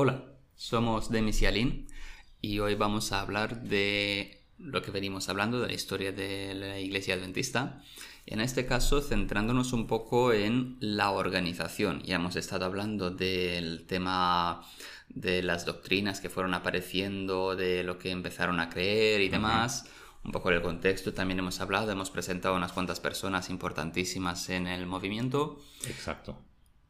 Hola, 0.00 0.22
somos 0.54 1.10
Demis 1.10 1.42
y 1.42 1.46
Aline 1.46 1.86
y 2.40 2.60
hoy 2.60 2.76
vamos 2.76 3.10
a 3.10 3.20
hablar 3.20 3.62
de 3.62 4.44
lo 4.56 4.80
que 4.80 4.92
venimos 4.92 5.28
hablando, 5.28 5.58
de 5.58 5.66
la 5.66 5.72
historia 5.72 6.12
de 6.12 6.54
la 6.54 6.78
Iglesia 6.78 7.16
Adventista. 7.16 7.82
En 8.24 8.40
este 8.40 8.64
caso, 8.64 9.00
centrándonos 9.00 9.72
un 9.72 9.88
poco 9.88 10.32
en 10.32 10.76
la 10.78 11.10
organización. 11.10 12.00
Ya 12.04 12.14
hemos 12.14 12.36
estado 12.36 12.64
hablando 12.64 13.10
del 13.10 13.86
tema 13.88 14.62
de 15.08 15.42
las 15.42 15.66
doctrinas 15.66 16.20
que 16.20 16.30
fueron 16.30 16.54
apareciendo, 16.54 17.56
de 17.56 17.82
lo 17.82 17.98
que 17.98 18.12
empezaron 18.12 18.60
a 18.60 18.70
creer 18.70 19.20
y 19.20 19.28
demás. 19.28 19.86
Un 20.22 20.30
poco 20.30 20.50
del 20.50 20.62
contexto 20.62 21.12
también 21.12 21.40
hemos 21.40 21.60
hablado, 21.60 21.90
hemos 21.90 22.12
presentado 22.12 22.54
unas 22.54 22.70
cuantas 22.70 23.00
personas 23.00 23.50
importantísimas 23.50 24.48
en 24.48 24.68
el 24.68 24.86
movimiento. 24.86 25.58
Exacto. 25.88 26.38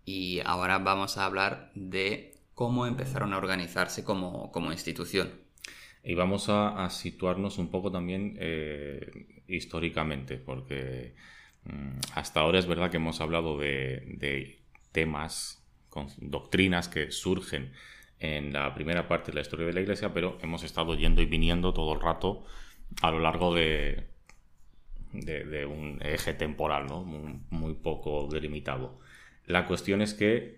Y 0.05 0.41
ahora 0.45 0.77
vamos 0.79 1.17
a 1.17 1.25
hablar 1.25 1.71
de 1.75 2.38
cómo 2.59 2.87
empezaron 2.87 3.33
a 3.35 3.37
organizarse 3.37 4.03
como, 4.03 4.51
institución. 4.73 5.31
Y 6.03 6.15
vamos 6.15 6.49
a, 6.49 6.91
situarnos 6.91 7.57
un 7.57 7.71
poco 7.71 7.93
también 7.93 8.37
eh, 8.41 9.45
históricamente, 9.47 10.39
porque 10.39 11.15
mm, 11.63 12.01
hasta 12.17 12.41
ahora 12.41 12.59
es 12.59 12.67
verdad 12.67 12.91
que 12.91 12.97
hemos 12.97 13.21
hablado 13.21 13.57
de, 13.59 14.59
temas, 14.91 15.65
con 15.89 16.09
doctrinas 16.19 16.89
que 16.89 17.13
surgen 17.13 17.71
en 18.19 18.53
la 18.53 18.75
primera 18.75 19.07
parte 19.07 19.31
de 19.31 19.37
la 19.37 19.43
historia 19.43 19.65
de 19.65 19.75
la 19.75 19.81
Iglesia, 19.83 20.13
pero 20.13 20.37
hemos 20.43 20.65
estado 20.65 20.97
yendo 20.97 21.23
y 21.23 21.27
viniendo 21.27 21.73
todo 21.73 21.93
el 21.93 22.01
rato 22.01 22.45
a 23.03 23.13
lo 23.13 23.21
largo 23.21 23.55
de, 23.55 24.09
de, 25.13 25.65
un 25.65 26.01
eje 26.03 26.35
temporal, 26.35 26.87
¿no? 26.87 27.05
muy, 27.05 27.75
poco 27.75 28.27
delimitado. 28.27 28.99
La 29.47 29.65
cuestión 29.65 30.03
es 30.03 30.13
que 30.13 30.58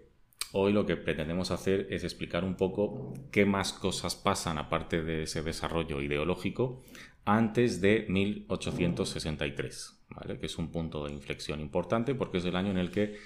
hoy 0.53 0.73
lo 0.73 0.87
que 0.87 0.97
pretendemos 0.97 1.51
hacer 1.51 1.87
es 1.91 2.05
explicar 2.05 2.45
un 2.45 2.57
poco 2.57 3.15
qué 3.31 3.45
más 3.45 3.73
cosas 3.73 4.15
pasan 4.15 4.59
aparte 4.59 5.03
de 5.03 5.25
ese 5.25 5.43
desarrollo 5.43 6.01
ideológico 6.01 6.83
antes 7.25 7.81
de 7.81 8.07
1863, 8.09 10.01
¿vale? 10.11 10.39
que 10.39 10.47
es 10.47 10.59
un 10.59 10.71
punto 10.71 11.05
de 11.05 11.13
inflexión 11.13 11.61
importante 11.61 12.15
porque 12.15 12.39
es 12.39 12.45
el 12.45 12.57
año 12.57 12.71
en 12.71 12.79
el 12.79 12.91
que 12.91 13.19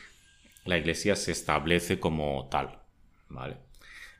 la 0.64 0.78
Iglesia 0.78 1.16
se 1.16 1.32
establece 1.32 2.00
como 2.00 2.48
tal. 2.50 2.78
¿vale? 3.28 3.56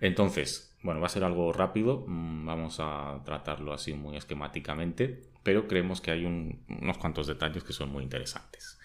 Entonces, 0.01 0.77
bueno, 0.83 1.01
va 1.01 1.07
a 1.07 1.11
ser 1.11 1.25
algo 1.25 1.53
rápido, 1.53 2.05
mm, 2.07 2.47
vamos 2.47 2.77
a 2.79 3.21
tratarlo 3.25 3.73
así 3.73 3.95
muy 3.95 4.17
esquemáticamente, 4.17 5.23
pero 5.43 5.67
creemos 5.67 6.01
que 6.01 6.11
hay 6.11 6.25
unos 6.25 6.99
cuantos 6.99 7.27
detalles 7.27 7.65
que 7.65 7.73
son 7.73 7.91
muy 7.91 8.03
interesantes. 8.03 8.79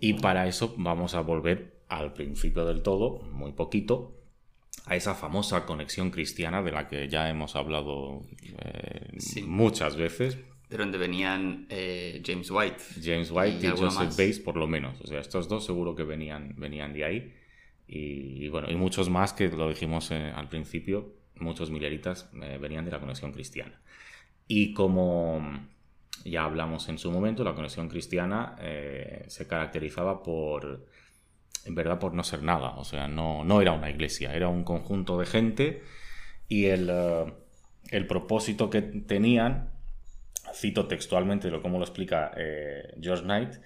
Y 0.00 0.14
para 0.14 0.46
eso 0.46 0.74
vamos 0.76 1.14
a 1.14 1.20
volver 1.20 1.75
al 1.88 2.12
principio 2.12 2.64
del 2.64 2.82
todo, 2.82 3.22
muy 3.32 3.52
poquito, 3.52 4.16
a 4.86 4.94
esa 4.94 5.14
famosa 5.14 5.66
conexión 5.66 6.10
cristiana 6.10 6.62
de 6.62 6.72
la 6.72 6.86
que 6.88 7.08
ya 7.08 7.28
hemos 7.28 7.56
hablado 7.56 8.24
eh, 8.58 9.18
muchas 9.44 9.96
veces. 9.96 10.38
De 10.68 10.76
donde 10.76 10.98
venían 10.98 11.66
eh, 11.70 12.22
James 12.24 12.50
White. 12.50 12.82
James 13.02 13.30
White 13.30 13.66
y, 13.66 13.70
Joseph 13.70 14.10
Bates, 14.10 14.38
por 14.40 14.56
lo 14.56 14.66
menos. 14.66 15.00
O 15.00 15.06
sea, 15.06 15.20
estos 15.20 15.48
dos 15.48 15.64
seguro 15.64 15.94
que 15.94 16.04
venían, 16.04 16.54
venían 16.56 16.92
de 16.92 17.04
ahí. 17.04 17.34
Y, 17.88 18.48
bueno, 18.48 18.68
y 18.70 18.74
muchos 18.74 19.08
más 19.08 19.32
que 19.32 19.48
lo 19.48 19.68
dijimos 19.68 20.10
eh, 20.10 20.32
al 20.34 20.48
principio, 20.48 21.14
muchos 21.36 21.70
milleritas 21.70 22.28
eh, 22.42 22.58
venían 22.60 22.84
de 22.84 22.90
la 22.90 23.00
conexión 23.00 23.32
cristiana. 23.32 23.80
Y 24.48 24.72
como 24.72 25.40
ya 26.24 26.44
hablamos 26.44 26.88
en 26.88 26.98
su 26.98 27.10
momento, 27.12 27.44
la 27.44 27.54
conexión 27.54 27.88
cristiana 27.88 28.56
se 29.26 29.46
caracterizaba 29.46 30.22
por, 30.22 30.86
en 31.66 31.74
verdad, 31.74 31.98
por 31.98 32.14
no 32.14 32.24
ser 32.24 32.42
nada. 32.42 32.70
O 32.76 32.84
sea, 32.84 33.08
no, 33.08 33.44
no 33.44 33.60
era 33.60 33.72
una 33.72 33.90
iglesia, 33.90 34.34
era 34.34 34.48
un 34.48 34.64
conjunto 34.64 35.18
de 35.18 35.26
gente 35.26 35.82
y 36.48 36.66
el, 36.66 36.90
el 37.90 38.06
propósito 38.06 38.70
que 38.70 38.82
tenían, 38.82 39.70
cito 40.54 40.86
textualmente 40.86 41.50
lo 41.50 41.60
como 41.62 41.78
lo 41.78 41.84
explica 41.84 42.32
George 43.00 43.24
Knight, 43.24 43.56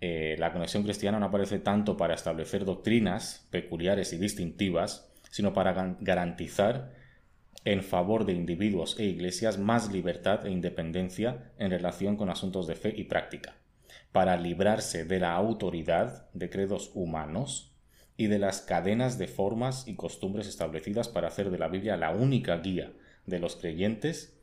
eh, 0.00 0.36
la 0.38 0.52
conexión 0.52 0.82
cristiana 0.82 1.18
no 1.18 1.26
aparece 1.26 1.58
tanto 1.58 1.96
para 1.96 2.14
establecer 2.14 2.64
doctrinas 2.64 3.46
peculiares 3.50 4.12
y 4.12 4.18
distintivas, 4.18 5.10
sino 5.30 5.52
para 5.54 5.96
garantizar 6.00 6.92
en 7.64 7.82
favor 7.82 8.26
de 8.26 8.34
individuos 8.34 8.98
e 9.00 9.04
iglesias 9.04 9.58
más 9.58 9.90
libertad 9.90 10.46
e 10.46 10.50
independencia 10.50 11.50
en 11.58 11.70
relación 11.70 12.16
con 12.16 12.28
asuntos 12.30 12.66
de 12.66 12.74
fe 12.74 12.92
y 12.94 13.04
práctica, 13.04 13.56
para 14.16 14.38
librarse 14.38 15.04
de 15.04 15.20
la 15.20 15.34
autoridad 15.34 16.30
de 16.32 16.48
credos 16.48 16.90
humanos 16.94 17.76
y 18.16 18.28
de 18.28 18.38
las 18.38 18.62
cadenas 18.62 19.18
de 19.18 19.28
formas 19.28 19.86
y 19.86 19.94
costumbres 19.94 20.46
establecidas 20.46 21.10
para 21.10 21.28
hacer 21.28 21.50
de 21.50 21.58
la 21.58 21.68
Biblia 21.68 21.98
la 21.98 22.12
única 22.12 22.56
guía 22.56 22.94
de 23.26 23.38
los 23.40 23.56
creyentes 23.56 24.40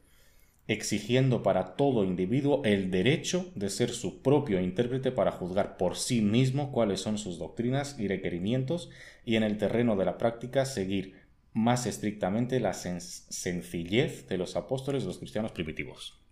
exigiendo 0.68 1.42
para 1.42 1.76
todo 1.76 2.04
individuo 2.04 2.62
el 2.66 2.92
derecho 2.92 3.52
de 3.56 3.72
ser 3.72 3.90
su 3.90 4.22
propio 4.22 4.62
intérprete 4.62 5.12
para 5.12 5.32
juzgar 5.32 5.76
por 5.78 5.98
sí 5.98 6.22
mismo 6.22 6.72
cuáles 6.72 7.02
son 7.02 7.18
sus 7.18 7.40
doctrinas 7.40 7.98
y 7.98 8.08
requerimientos 8.08 8.92
y 9.26 9.38
en 9.38 9.44
el 9.44 9.58
terreno 9.58 9.96
de 9.96 10.06
la 10.06 10.20
práctica 10.20 10.66
seguir 10.66 11.16
más 11.52 11.88
estrictamente 11.88 12.60
la 12.60 12.76
sencillez 12.76 14.28
de 14.28 14.38
los 14.38 14.56
apóstoles 14.56 15.02
de 15.02 15.08
los 15.08 15.18
cristianos 15.18 15.52
primitivos. 15.52 16.23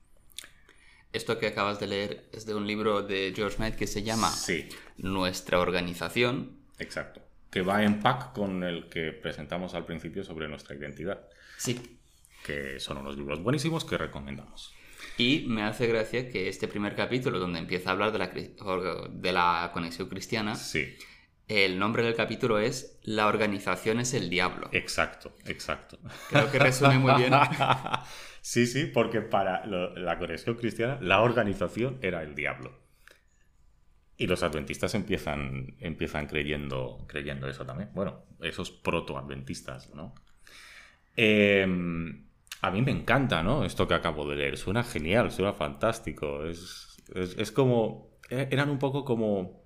Esto 1.13 1.39
que 1.39 1.47
acabas 1.47 1.79
de 1.79 1.87
leer 1.87 2.29
es 2.31 2.45
de 2.45 2.55
un 2.55 2.65
libro 2.65 3.01
de 3.01 3.33
George 3.35 3.57
Knight 3.57 3.75
que 3.75 3.87
se 3.87 4.03
llama 4.03 4.31
Nuestra 4.97 5.59
organización. 5.59 6.57
Exacto. 6.79 7.21
Que 7.49 7.61
va 7.61 7.83
en 7.83 7.99
pack 7.99 8.33
con 8.33 8.63
el 8.63 8.87
que 8.89 9.11
presentamos 9.11 9.73
al 9.73 9.85
principio 9.85 10.23
sobre 10.23 10.47
nuestra 10.47 10.75
identidad. 10.75 11.27
Sí 11.57 11.99
que 12.43 12.79
son 12.79 12.97
unos 12.97 13.17
libros 13.17 13.41
buenísimos 13.41 13.85
que 13.85 13.97
recomendamos. 13.97 14.73
Y 15.17 15.45
me 15.47 15.63
hace 15.63 15.87
gracia 15.87 16.29
que 16.29 16.47
este 16.47 16.67
primer 16.67 16.95
capítulo, 16.95 17.39
donde 17.39 17.59
empieza 17.59 17.89
a 17.89 17.93
hablar 17.93 18.11
de 18.11 18.19
la, 18.19 18.27
de 19.09 19.31
la 19.31 19.71
conexión 19.73 20.09
cristiana, 20.09 20.55
sí. 20.55 20.95
El 21.51 21.77
nombre 21.77 22.03
del 22.03 22.15
capítulo 22.15 22.59
es 22.59 22.99
La 23.03 23.27
organización 23.27 23.99
es 23.99 24.13
el 24.13 24.29
diablo. 24.29 24.69
Exacto, 24.71 25.35
exacto. 25.45 25.99
Creo 26.29 26.49
que 26.51 26.59
resume 26.59 26.97
muy 26.97 27.13
bien. 27.15 27.33
sí, 28.41 28.65
sí, 28.65 28.85
porque 28.85 29.21
para 29.21 29.65
la 29.65 30.17
conexión 30.17 30.55
cristiana, 30.55 30.97
la 31.01 31.21
organización 31.21 31.99
era 32.01 32.23
el 32.23 32.35
diablo. 32.35 32.79
Y 34.17 34.27
los 34.27 34.43
adventistas 34.43 34.93
empiezan, 34.95 35.75
empiezan 35.79 36.27
creyendo, 36.27 37.05
creyendo 37.07 37.47
eso 37.47 37.65
también. 37.65 37.89
Bueno, 37.93 38.25
esos 38.41 38.71
proto-adventistas, 38.71 39.93
¿no? 39.95 40.13
Eh, 41.17 41.65
a 42.61 42.69
mí 42.69 42.81
me 42.81 42.91
encanta, 42.91 43.41
¿no? 43.41 43.65
Esto 43.65 43.87
que 43.87 43.95
acabo 43.95 44.29
de 44.29 44.35
leer. 44.35 44.57
Suena 44.57 44.83
genial, 44.83 45.31
suena 45.31 45.53
fantástico. 45.53 46.45
Es, 46.45 46.97
es, 47.15 47.51
como. 47.51 48.19
E, 48.29 48.47
eran 48.51 48.69
un 48.69 48.77
poco 48.77 49.03
como. 49.03 49.60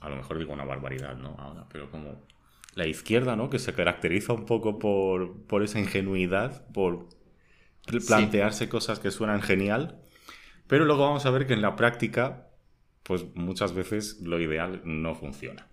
A 0.00 0.08
lo 0.08 0.16
mejor 0.16 0.38
digo 0.38 0.52
una 0.52 0.64
barbaridad, 0.64 1.16
¿no? 1.16 1.36
Ahora, 1.38 1.66
pero 1.70 1.90
como. 1.90 2.26
La 2.74 2.86
izquierda, 2.86 3.36
¿no? 3.36 3.48
Que 3.48 3.58
se 3.58 3.72
caracteriza 3.72 4.34
un 4.34 4.44
poco 4.44 4.78
por, 4.78 5.46
por 5.46 5.62
esa 5.62 5.80
ingenuidad, 5.80 6.70
por 6.72 7.08
plantearse 8.06 8.68
cosas 8.68 8.98
que 8.98 9.10
suenan 9.10 9.40
genial. 9.40 10.02
Pero 10.66 10.84
luego 10.84 11.04
vamos 11.04 11.24
a 11.24 11.30
ver 11.30 11.46
que 11.46 11.54
en 11.54 11.62
la 11.62 11.76
práctica, 11.76 12.50
pues 13.02 13.24
muchas 13.34 13.72
veces 13.72 14.20
lo 14.20 14.38
ideal 14.40 14.82
no 14.84 15.14
funciona. 15.14 15.68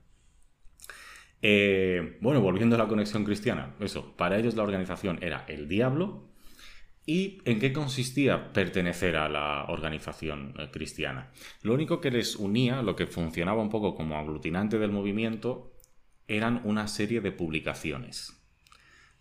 Eh, 1.41 2.17
bueno, 2.21 2.39
volviendo 2.39 2.75
a 2.75 2.79
la 2.79 2.87
conexión 2.87 3.25
cristiana, 3.25 3.75
eso, 3.81 4.15
para 4.15 4.37
ellos 4.37 4.55
la 4.55 4.63
organización 4.63 5.19
era 5.21 5.43
el 5.49 5.67
diablo. 5.67 6.29
¿Y 7.05 7.41
en 7.43 7.59
qué 7.59 7.73
consistía 7.73 8.53
pertenecer 8.53 9.17
a 9.17 9.27
la 9.27 9.65
organización 9.65 10.53
eh, 10.57 10.69
cristiana? 10.71 11.31
Lo 11.61 11.73
único 11.73 11.99
que 11.99 12.11
les 12.11 12.37
unía, 12.37 12.81
lo 12.81 12.95
que 12.95 13.07
funcionaba 13.07 13.61
un 13.61 13.69
poco 13.69 13.95
como 13.95 14.17
aglutinante 14.17 14.79
del 14.79 14.91
movimiento, 14.91 15.73
eran 16.27 16.61
una 16.63 16.88
serie 16.88 17.19
de 17.19 17.31
publicaciones 17.31 18.39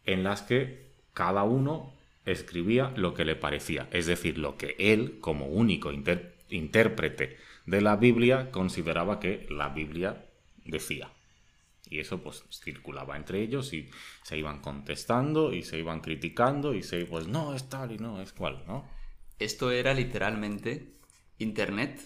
en 0.05 0.23
las 0.23 0.43
que 0.43 0.93
cada 1.13 1.43
uno 1.43 1.93
escribía 2.25 2.93
lo 2.97 3.15
que 3.15 3.25
le 3.25 3.37
parecía, 3.37 3.89
es 3.91 4.07
decir, 4.07 4.39
lo 4.39 4.57
que 4.57 4.77
él, 4.79 5.19
como 5.21 5.47
único 5.47 5.91
intérprete 5.93 7.37
de 7.67 7.81
la 7.81 7.97
Biblia, 7.97 8.51
consideraba 8.51 9.21
que 9.21 9.47
la 9.51 9.69
Biblia 9.69 10.25
decía. 10.65 11.11
Y 11.93 12.01
eso 12.01 12.23
pues 12.23 12.45
circulaba 12.51 13.19
entre 13.19 13.43
ellos 13.43 13.75
y 13.75 13.91
se 14.23 14.39
iban 14.39 14.61
contestando 14.61 15.53
y 15.53 15.63
se 15.63 15.79
iban 15.79 16.01
criticando 16.01 16.73
y 16.73 16.83
se 16.83 17.05
pues 17.05 17.27
no 17.27 17.55
es 17.55 17.69
tal 17.69 17.93
y 17.93 17.99
no 17.99 18.23
es 18.23 18.33
cual, 18.33 18.65
¿no? 18.67 18.89
Esto 19.39 19.71
era 19.71 19.93
literalmente 19.93 20.95
internet 21.37 22.01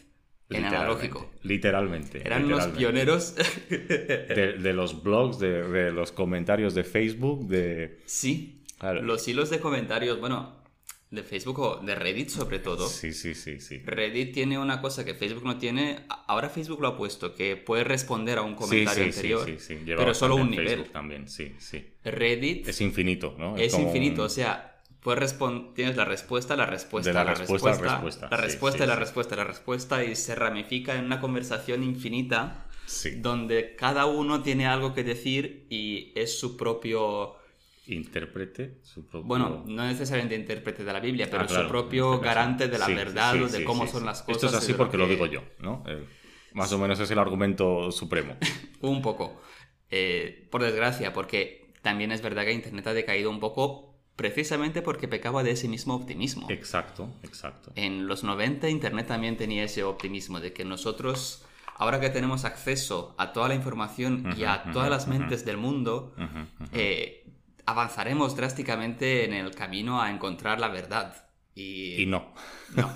en 0.50 0.64
analógico. 0.64 1.30
Literalmente. 1.42 2.22
Eran 2.24 2.48
los 2.48 2.66
pioneros. 2.68 3.36
de, 3.68 4.72
los 4.72 5.02
blogs, 5.02 5.38
de, 5.38 5.92
los 5.92 6.10
comentarios 6.10 6.74
de 6.74 6.82
Facebook, 6.82 7.46
de... 7.46 8.00
Sí. 8.06 8.64
Los 8.80 9.26
hilos 9.28 9.50
de 9.50 9.60
comentarios, 9.60 10.18
bueno, 10.20 10.62
de 11.10 11.22
Facebook 11.22 11.58
o 11.60 11.76
de 11.76 11.94
Reddit 11.94 12.28
sobre 12.30 12.58
todo. 12.58 12.88
Sí, 12.88 13.12
sí, 13.12 13.34
sí, 13.34 13.60
sí. 13.60 13.78
Reddit 13.84 14.34
tiene 14.34 14.58
una 14.58 14.80
cosa 14.80 15.04
que 15.04 15.14
Facebook 15.14 15.44
no 15.44 15.58
tiene. 15.58 16.04
Ahora 16.26 16.48
Facebook 16.48 16.80
lo 16.80 16.88
ha 16.88 16.96
puesto, 16.96 17.34
que 17.34 17.56
puede 17.56 17.84
responder 17.84 18.38
a 18.38 18.42
un 18.42 18.54
comentario 18.54 19.04
anterior, 19.04 19.44
sí, 19.44 19.56
sí, 19.58 19.76
sí. 19.76 19.82
pero 19.86 20.14
solo 20.14 20.36
un 20.36 20.50
nivel. 20.50 20.90
también, 20.90 21.28
sí, 21.28 21.54
sí. 21.58 21.84
Reddit 22.04 22.68
es 22.68 22.80
infinito, 22.80 23.34
¿no? 23.38 23.56
Es, 23.56 23.78
infinito, 23.78 24.24
o 24.24 24.28
sea, 24.28 24.80
puedes 25.00 25.36
tienes 25.74 25.96
la 25.96 26.04
respuesta, 26.04 26.56
la 26.56 26.66
respuesta, 26.66 27.12
la, 27.12 27.34
respuesta, 27.34 27.68
la 27.68 27.76
respuesta, 27.76 28.28
la 28.28 28.36
respuesta, 28.36 28.86
la 28.86 28.96
respuesta, 28.96 29.36
la 29.36 29.44
respuesta 29.44 30.04
y 30.04 30.16
se 30.16 30.34
ramifica 30.34 30.96
en 30.96 31.04
una 31.04 31.20
conversación 31.20 31.82
infinita. 31.82 32.62
Donde 33.16 33.74
cada 33.74 34.06
uno 34.06 34.44
tiene 34.44 34.68
algo 34.68 34.94
que 34.94 35.02
decir 35.02 35.66
y 35.68 36.12
es 36.14 36.38
su 36.38 36.56
propio 36.56 37.34
intérprete, 37.86 38.78
su 38.82 39.06
propio... 39.06 39.26
Bueno, 39.26 39.64
no 39.66 39.86
necesariamente 39.86 40.34
intérprete 40.34 40.84
de 40.84 40.92
la 40.92 41.00
Biblia, 41.00 41.28
pero 41.30 41.44
ah, 41.44 41.48
su 41.48 41.68
propio 41.68 42.14
este 42.14 42.26
garante 42.26 42.68
de 42.68 42.78
la 42.78 42.88
verdad 42.88 43.42
o 43.42 43.48
de 43.48 43.64
cómo 43.64 43.86
son 43.86 44.04
las 44.04 44.22
cosas. 44.22 44.44
Esto 44.44 44.56
es 44.56 44.62
así 44.62 44.74
porque 44.74 44.96
lo, 44.96 45.06
digo 45.06 45.26
yo, 45.26 45.42
¿no? 45.60 45.84
Eh, 45.86 46.04
más 46.52 46.72
o 46.72 46.78
menos 46.78 46.98
es 47.00 47.10
el 47.10 47.18
argumento 47.18 47.90
supremo. 47.92 48.36
un 48.80 49.02
poco. 49.02 49.40
Eh, 49.90 50.48
por 50.50 50.62
desgracia, 50.62 51.12
porque 51.12 51.72
también 51.82 52.12
es 52.12 52.22
verdad 52.22 52.44
que 52.44 52.52
Internet 52.52 52.86
ha 52.88 52.94
decaído 52.94 53.30
un 53.30 53.40
poco 53.40 53.94
precisamente 54.16 54.82
porque 54.82 55.08
pecaba 55.08 55.42
de 55.42 55.52
ese 55.52 55.68
mismo 55.68 55.94
optimismo. 55.94 56.50
Exacto, 56.50 57.10
exacto. 57.22 57.72
En 57.76 58.06
los 58.06 58.24
90 58.24 58.68
Internet 58.68 59.06
también 59.06 59.36
tenía 59.36 59.64
ese 59.64 59.84
optimismo 59.84 60.40
de 60.40 60.52
que 60.52 60.64
nosotros 60.64 61.46
ahora 61.78 62.00
que 62.00 62.10
tenemos 62.10 62.44
acceso 62.44 63.14
a 63.18 63.32
toda 63.32 63.48
la 63.48 63.54
información 63.54 64.34
y 64.36 64.44
a 64.44 64.64
todas 64.72 64.90
las 64.90 65.06
mentes 65.06 65.44
del 65.44 65.58
mundo, 65.58 66.14
eh, 66.72 67.24
avanzaremos 67.66 68.36
drásticamente 68.36 69.24
en 69.24 69.34
el 69.34 69.54
camino 69.54 70.00
a 70.00 70.10
encontrar 70.10 70.60
la 70.60 70.68
verdad. 70.68 71.26
Y, 71.54 72.04
no. 72.06 72.34
no. 72.74 72.92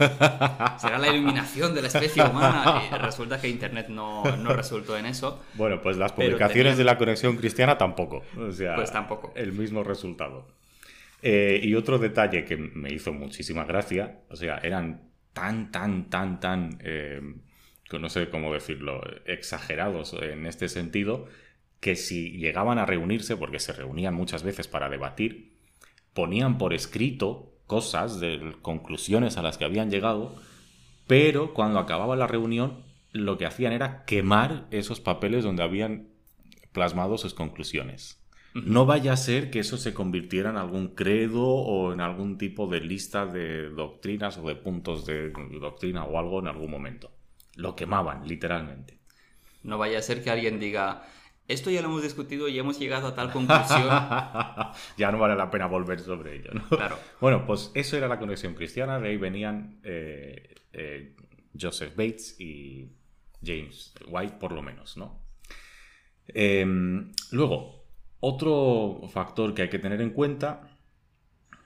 Será 0.78 0.98
la 0.98 1.08
iluminación 1.08 1.74
de 1.74 1.80
la 1.80 1.88
especie 1.88 2.22
humana. 2.22 2.82
Y 2.92 2.94
resulta 2.94 3.40
que 3.40 3.48
Internet 3.48 3.88
no, 3.88 4.24
no 4.36 4.52
resultó 4.54 4.98
en 4.98 5.06
eso. 5.06 5.42
Bueno, 5.54 5.80
pues 5.80 5.96
las 5.96 6.12
publicaciones 6.12 6.76
de 6.76 6.84
la 6.84 6.98
conexión 6.98 7.36
cristiana 7.36 7.78
tampoco. 7.78 8.22
O 8.36 8.52
sea, 8.52 8.76
pues 8.76 8.92
tampoco. 8.92 9.32
El 9.34 9.52
mismo 9.52 9.82
resultado. 9.82 10.46
Eh, 11.22 11.60
y 11.62 11.74
otro 11.74 11.98
detalle 11.98 12.44
que 12.44 12.56
me 12.56 12.92
hizo 12.92 13.12
muchísima 13.12 13.64
gracia, 13.64 14.20
o 14.28 14.36
sea, 14.36 14.58
eran 14.58 15.10
tan, 15.32 15.70
tan, 15.70 16.08
tan, 16.08 16.40
tan, 16.40 16.78
eh, 16.82 17.20
no 17.92 18.08
sé 18.08 18.30
cómo 18.30 18.52
decirlo, 18.52 19.02
exagerados 19.26 20.14
en 20.20 20.46
este 20.46 20.68
sentido, 20.68 21.26
que 21.80 21.96
si 21.96 22.32
llegaban 22.32 22.78
a 22.78 22.86
reunirse, 22.86 23.36
porque 23.36 23.58
se 23.58 23.72
reunían 23.72 24.14
muchas 24.14 24.42
veces 24.42 24.68
para 24.68 24.88
debatir, 24.88 25.58
ponían 26.14 26.58
por 26.58 26.74
escrito 26.74 27.54
cosas, 27.66 28.20
de 28.20 28.56
conclusiones 28.62 29.36
a 29.36 29.42
las 29.42 29.56
que 29.56 29.64
habían 29.64 29.90
llegado, 29.90 30.34
pero 31.06 31.54
cuando 31.54 31.78
acababa 31.78 32.16
la 32.16 32.26
reunión 32.26 32.84
lo 33.12 33.38
que 33.38 33.46
hacían 33.46 33.72
era 33.72 34.04
quemar 34.04 34.66
esos 34.70 35.00
papeles 35.00 35.44
donde 35.44 35.62
habían 35.62 36.08
plasmado 36.72 37.18
sus 37.18 37.34
conclusiones. 37.34 38.20
No 38.54 38.84
vaya 38.84 39.12
a 39.12 39.16
ser 39.16 39.50
que 39.50 39.60
eso 39.60 39.76
se 39.76 39.94
convirtiera 39.94 40.50
en 40.50 40.56
algún 40.56 40.88
credo 40.88 41.44
o 41.44 41.92
en 41.92 42.00
algún 42.00 42.36
tipo 42.36 42.66
de 42.66 42.80
lista 42.80 43.24
de 43.24 43.70
doctrinas 43.70 44.38
o 44.38 44.48
de 44.48 44.56
puntos 44.56 45.06
de 45.06 45.30
doctrina 45.60 46.04
o 46.04 46.18
algo 46.18 46.40
en 46.40 46.48
algún 46.48 46.70
momento. 46.70 47.12
Lo 47.54 47.76
quemaban, 47.76 48.26
literalmente. 48.26 48.98
No 49.62 49.78
vaya 49.78 49.98
a 49.98 50.02
ser 50.02 50.24
que 50.24 50.30
alguien 50.30 50.58
diga, 50.58 51.04
esto 51.52 51.70
ya 51.70 51.82
lo 51.82 51.88
hemos 51.88 52.02
discutido 52.02 52.48
y 52.48 52.58
hemos 52.58 52.78
llegado 52.78 53.08
a 53.08 53.14
tal 53.14 53.32
conclusión. 53.32 53.82
ya 54.96 55.10
no 55.10 55.18
vale 55.18 55.34
la 55.34 55.50
pena 55.50 55.66
volver 55.66 56.00
sobre 56.00 56.36
ello, 56.36 56.52
¿no? 56.54 56.68
Claro. 56.68 56.98
Bueno, 57.20 57.44
pues 57.46 57.70
eso 57.74 57.96
era 57.96 58.08
la 58.08 58.18
conexión 58.18 58.54
cristiana. 58.54 59.00
De 59.00 59.08
ahí 59.08 59.16
venían 59.16 59.80
eh, 59.82 60.54
eh, 60.72 61.14
Joseph 61.58 61.96
Bates 61.96 62.40
y 62.40 62.90
James 63.44 63.92
White, 64.06 64.36
por 64.38 64.52
lo 64.52 64.62
menos, 64.62 64.96
¿no? 64.96 65.20
Em, 66.28 67.12
luego, 67.32 67.84
otro 68.20 69.00
factor 69.08 69.54
que 69.54 69.62
hay 69.62 69.68
que 69.68 69.78
tener 69.78 70.00
en 70.00 70.10
cuenta, 70.10 70.70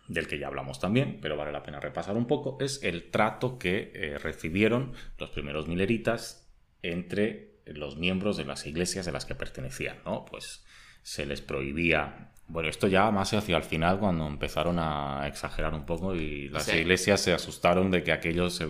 del 0.09 0.27
que 0.27 0.39
ya 0.39 0.49
hablamos 0.49 0.81
también, 0.81 1.19
pero 1.21 1.37
vale 1.37 1.53
la 1.53 1.63
pena 1.63 1.81
repasar 1.81 2.17
un 2.17 2.27
poco, 2.27 2.59
es 2.61 2.83
el 2.83 3.11
trato 3.11 3.59
que 3.59 3.93
eh, 3.95 4.19
recibieron 4.19 4.93
los 5.19 5.31
primeros 5.31 5.67
mileritas 5.69 6.53
entre 6.83 7.54
los 7.67 7.97
miembros 7.97 8.37
de 8.37 8.45
las 8.45 8.67
iglesias 8.67 9.07
de 9.07 9.13
las 9.13 9.25
que 9.25 9.35
pertenecían, 9.35 9.99
¿no? 10.05 10.25
Pues 10.25 10.65
se 11.03 11.27
les 11.27 11.41
prohibía. 11.41 12.31
Bueno, 12.47 12.69
esto 12.69 12.89
ya 12.89 13.11
más 13.11 13.33
hacia 13.33 13.57
el 13.57 13.63
final, 13.63 13.99
cuando 13.99 14.27
empezaron 14.27 14.79
a 14.79 15.27
exagerar 15.27 15.73
un 15.73 15.87
poco 15.87 16.15
y 16.15 16.49
las 16.49 16.69
iglesias 16.69 17.21
se 17.21 17.33
asustaron 17.33 17.91
de 17.91 18.03
que 18.03 18.13
aquellos 18.13 18.61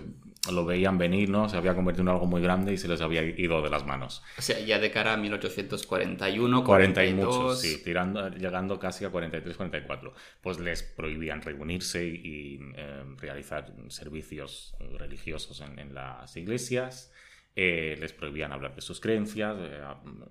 lo 0.53 0.65
veían 0.65 0.99
venir, 0.99 1.29
¿no? 1.31 1.49
Se 1.49 1.57
había 1.57 1.75
convertido 1.75 2.03
en 2.03 2.09
algo 2.09 2.27
muy 2.27 2.43
grande 2.43 2.73
y 2.73 2.77
se 2.77 2.89
les 2.89 3.01
había 3.01 3.23
ido 3.23 3.63
de 3.63 3.71
las 3.71 3.85
manos. 3.85 4.23
O 4.39 4.43
sea, 4.43 4.61
ya 4.61 4.79
de 4.79 4.91
cara 4.91 5.15
a 5.15 5.17
1841, 5.17 6.65
40 6.65 7.05
y 7.05 7.15
muchos, 7.15 7.61
sí, 7.61 7.83
tirando, 7.83 8.29
llegando 8.29 8.79
casi 8.79 9.05
a 9.05 9.11
43, 9.11 9.57
44. 9.57 10.15
Pues 10.41 10.61
les 10.61 10.83
prohibían 10.83 11.43
reunirse 11.43 12.05
y, 12.07 12.61
eh, 12.77 13.03
realizar 13.19 13.73
servicios 13.89 14.77
religiosos 14.99 15.61
en 15.61 15.95
las 15.95 16.37
iglesias. 16.37 17.11
Eh, 17.57 17.97
les 18.01 18.13
prohibían 18.13 18.53
hablar 18.53 18.75
de 18.75 18.81
sus 18.81 19.01
creencias, 19.01 19.57
eh, 19.61 19.81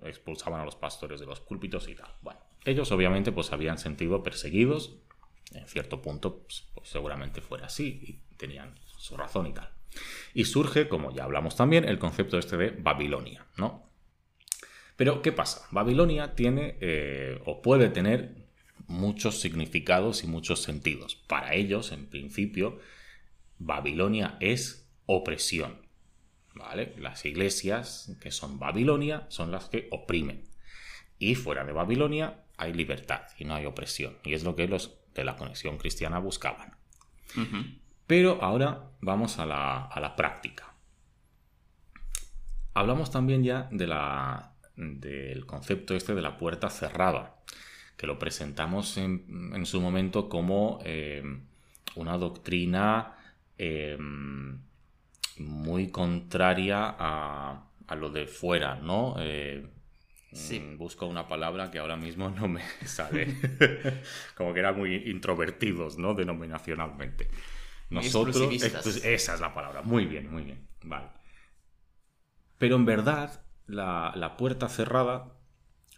expulsaban 0.04 0.60
a 0.60 0.64
los 0.64 0.76
pastores 0.76 1.20
de 1.20 1.26
los 1.26 1.40
púlpitos 1.40 1.88
y 1.88 1.94
tal. 1.94 2.12
Bueno, 2.20 2.40
ellos 2.64 2.92
obviamente 2.92 3.32
pues 3.32 3.52
habían 3.52 3.78
sentido 3.78 4.22
perseguidos, 4.22 4.98
en 5.52 5.66
cierto 5.66 6.02
punto 6.02 6.42
pues, 6.42 6.68
pues, 6.74 6.88
seguramente 6.88 7.40
fuera 7.40 7.66
así 7.66 8.00
y 8.02 8.36
tenían 8.36 8.74
su 8.98 9.16
razón 9.16 9.46
y 9.46 9.54
tal. 9.54 9.70
Y 10.34 10.44
surge, 10.44 10.88
como 10.88 11.14
ya 11.14 11.24
hablamos 11.24 11.56
también, 11.56 11.84
el 11.88 11.98
concepto 11.98 12.38
este 12.38 12.56
de 12.56 12.70
Babilonia, 12.70 13.46
¿no? 13.56 13.90
Pero, 14.96 15.22
¿qué 15.22 15.32
pasa? 15.32 15.66
Babilonia 15.70 16.34
tiene 16.34 16.76
eh, 16.80 17.40
o 17.44 17.62
puede 17.62 17.88
tener 17.88 18.46
muchos 18.86 19.40
significados 19.40 20.24
y 20.24 20.26
muchos 20.26 20.62
sentidos. 20.62 21.16
Para 21.16 21.54
ellos, 21.54 21.90
en 21.90 22.06
principio, 22.06 22.78
Babilonia 23.58 24.36
es 24.40 24.88
opresión. 25.06 25.83
Las 26.54 27.24
iglesias 27.24 28.16
que 28.20 28.30
son 28.30 28.58
Babilonia 28.58 29.26
son 29.28 29.50
las 29.50 29.68
que 29.68 29.88
oprimen. 29.90 30.44
Y 31.18 31.34
fuera 31.34 31.64
de 31.64 31.72
Babilonia 31.72 32.44
hay 32.56 32.72
libertad 32.72 33.22
y 33.38 33.44
no 33.44 33.54
hay 33.54 33.66
opresión. 33.66 34.16
Y 34.24 34.34
es 34.34 34.44
lo 34.44 34.54
que 34.54 34.68
los 34.68 34.96
de 35.14 35.24
la 35.24 35.36
conexión 35.36 35.78
cristiana 35.78 36.18
buscaban. 36.18 36.76
Pero 38.06 38.42
ahora 38.42 38.90
vamos 39.00 39.38
a 39.38 39.46
la, 39.46 40.14
práctica. 40.16 40.72
Hablamos 42.74 43.10
también 43.10 43.42
ya 43.42 43.68
de 43.70 43.86
la, 43.86 44.52
del 44.76 45.46
concepto 45.46 45.94
este 45.94 46.14
de 46.14 46.22
la 46.22 46.36
puerta 46.36 46.70
cerrada, 46.70 47.36
que 47.96 48.06
lo 48.06 48.18
presentamos 48.18 48.96
en, 48.96 49.66
su 49.66 49.80
momento 49.80 50.28
como 50.28 50.80
eh, 50.84 51.22
una 51.96 52.18
doctrina 52.18 53.16
eh, 53.58 53.96
muy 55.38 55.90
contraria 55.90 56.94
a, 56.98 57.70
lo 57.96 58.10
de 58.10 58.26
fuera, 58.26 58.76
¿no? 58.76 59.16
Eh, 59.18 59.66
sí. 60.32 60.60
Mm, 60.60 60.78
busco 60.78 61.06
una 61.06 61.28
palabra 61.28 61.70
que 61.70 61.78
ahora 61.78 61.96
mismo 61.96 62.30
no 62.30 62.48
me 62.48 62.62
sale. 62.84 63.36
Como 64.36 64.52
que 64.52 64.60
eran 64.60 64.76
muy 64.76 64.94
introvertidos, 64.94 65.98
¿no? 65.98 66.14
Denominacionalmente. 66.14 67.28
Nosotros. 67.90 68.36
esa 69.04 69.34
es 69.34 69.40
la 69.40 69.54
palabra. 69.54 69.82
Muy 69.82 70.06
bien, 70.06 70.30
muy 70.30 70.42
bien. 70.42 70.66
Vale. 70.82 71.08
Pero 72.58 72.76
en 72.76 72.84
verdad, 72.84 73.44
la, 73.66 74.12
la 74.16 74.36
puerta 74.36 74.68
cerrada 74.68 75.32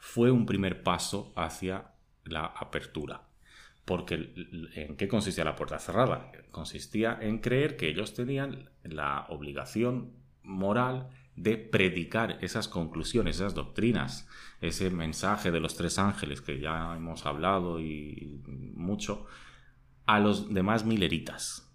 fue 0.00 0.30
un 0.30 0.46
primer 0.46 0.82
paso 0.82 1.32
hacia 1.36 1.92
la 2.24 2.46
apertura. 2.46 3.22
Porque 3.84 4.32
¿en 4.74 4.96
qué 4.96 5.06
consistía 5.06 5.44
la 5.44 5.54
puerta 5.54 5.78
cerrada? 5.78 6.32
Consistía 6.50 7.18
en 7.20 7.38
creer 7.38 7.76
que 7.76 7.88
ellos 7.88 8.14
tenían 8.14 8.68
la 8.88 9.26
obligación 9.28 10.12
moral 10.42 11.08
de 11.34 11.58
predicar 11.58 12.38
esas 12.40 12.68
conclusiones, 12.68 13.36
esas 13.36 13.54
doctrinas, 13.54 14.28
ese 14.60 14.90
mensaje 14.90 15.50
de 15.50 15.60
los 15.60 15.76
tres 15.76 15.98
ángeles 15.98 16.40
que 16.40 16.60
ya 16.60 16.94
hemos 16.96 17.26
hablado 17.26 17.78
y 17.78 18.40
mucho, 18.74 19.26
a 20.06 20.18
los 20.18 20.52
demás 20.52 20.84
mileritas, 20.84 21.70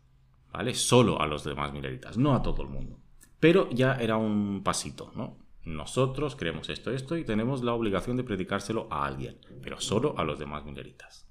¿vale? 0.52 0.74
Solo 0.74 1.22
a 1.22 1.28
los 1.28 1.44
demás 1.44 1.74
mileritas, 1.74 2.18
no 2.18 2.34
a 2.34 2.42
todo 2.42 2.64
el 2.64 2.70
mundo. 2.70 3.00
Pero 3.40 3.70
ya 3.70 3.96
era 3.96 4.18
un 4.18 4.62
pasito, 4.64 5.12
¿no? 5.16 5.38
Nosotros 5.64 6.36
creemos 6.36 6.70
esto, 6.70 6.92
esto 6.92 7.18
y 7.18 7.24
tenemos 7.24 7.64
la 7.64 7.74
obligación 7.74 8.18
de 8.18 8.24
predicárselo 8.24 8.88
a 8.90 9.06
alguien, 9.06 9.38
pero 9.62 9.80
solo 9.80 10.18
a 10.18 10.24
los 10.24 10.40
demás 10.40 10.66
mileritas. 10.66 11.28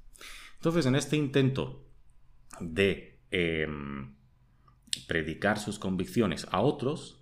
Entonces, 0.56 0.87
en 0.87 0.94
este 0.94 1.16
intento 1.16 1.84
de 2.60 3.18
em, 3.30 4.14
predicar 5.06 5.59
sus 5.59 5.78
convicciones 5.78 6.47
a 6.50 6.61
otros, 6.61 7.20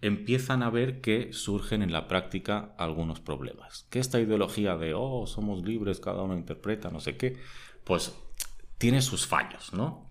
empiezan 0.00 0.62
a 0.62 0.70
ver 0.70 1.00
que 1.00 1.32
surgen 1.32 1.82
en 1.82 1.92
la 1.92 2.08
práctica 2.08 2.74
algunos 2.76 3.20
problemas. 3.20 3.86
Que 3.90 4.00
esta 4.00 4.20
ideología 4.20 4.76
de, 4.76 4.94
oh, 4.94 5.26
somos 5.26 5.64
libres, 5.64 6.00
cada 6.00 6.22
uno 6.22 6.34
interpreta, 6.34 6.90
no 6.90 7.00
sé 7.00 7.16
qué, 7.16 7.38
pues 7.84 8.14
tiene 8.78 9.00
sus 9.00 9.26
fallos, 9.26 9.72
¿no? 9.72 10.10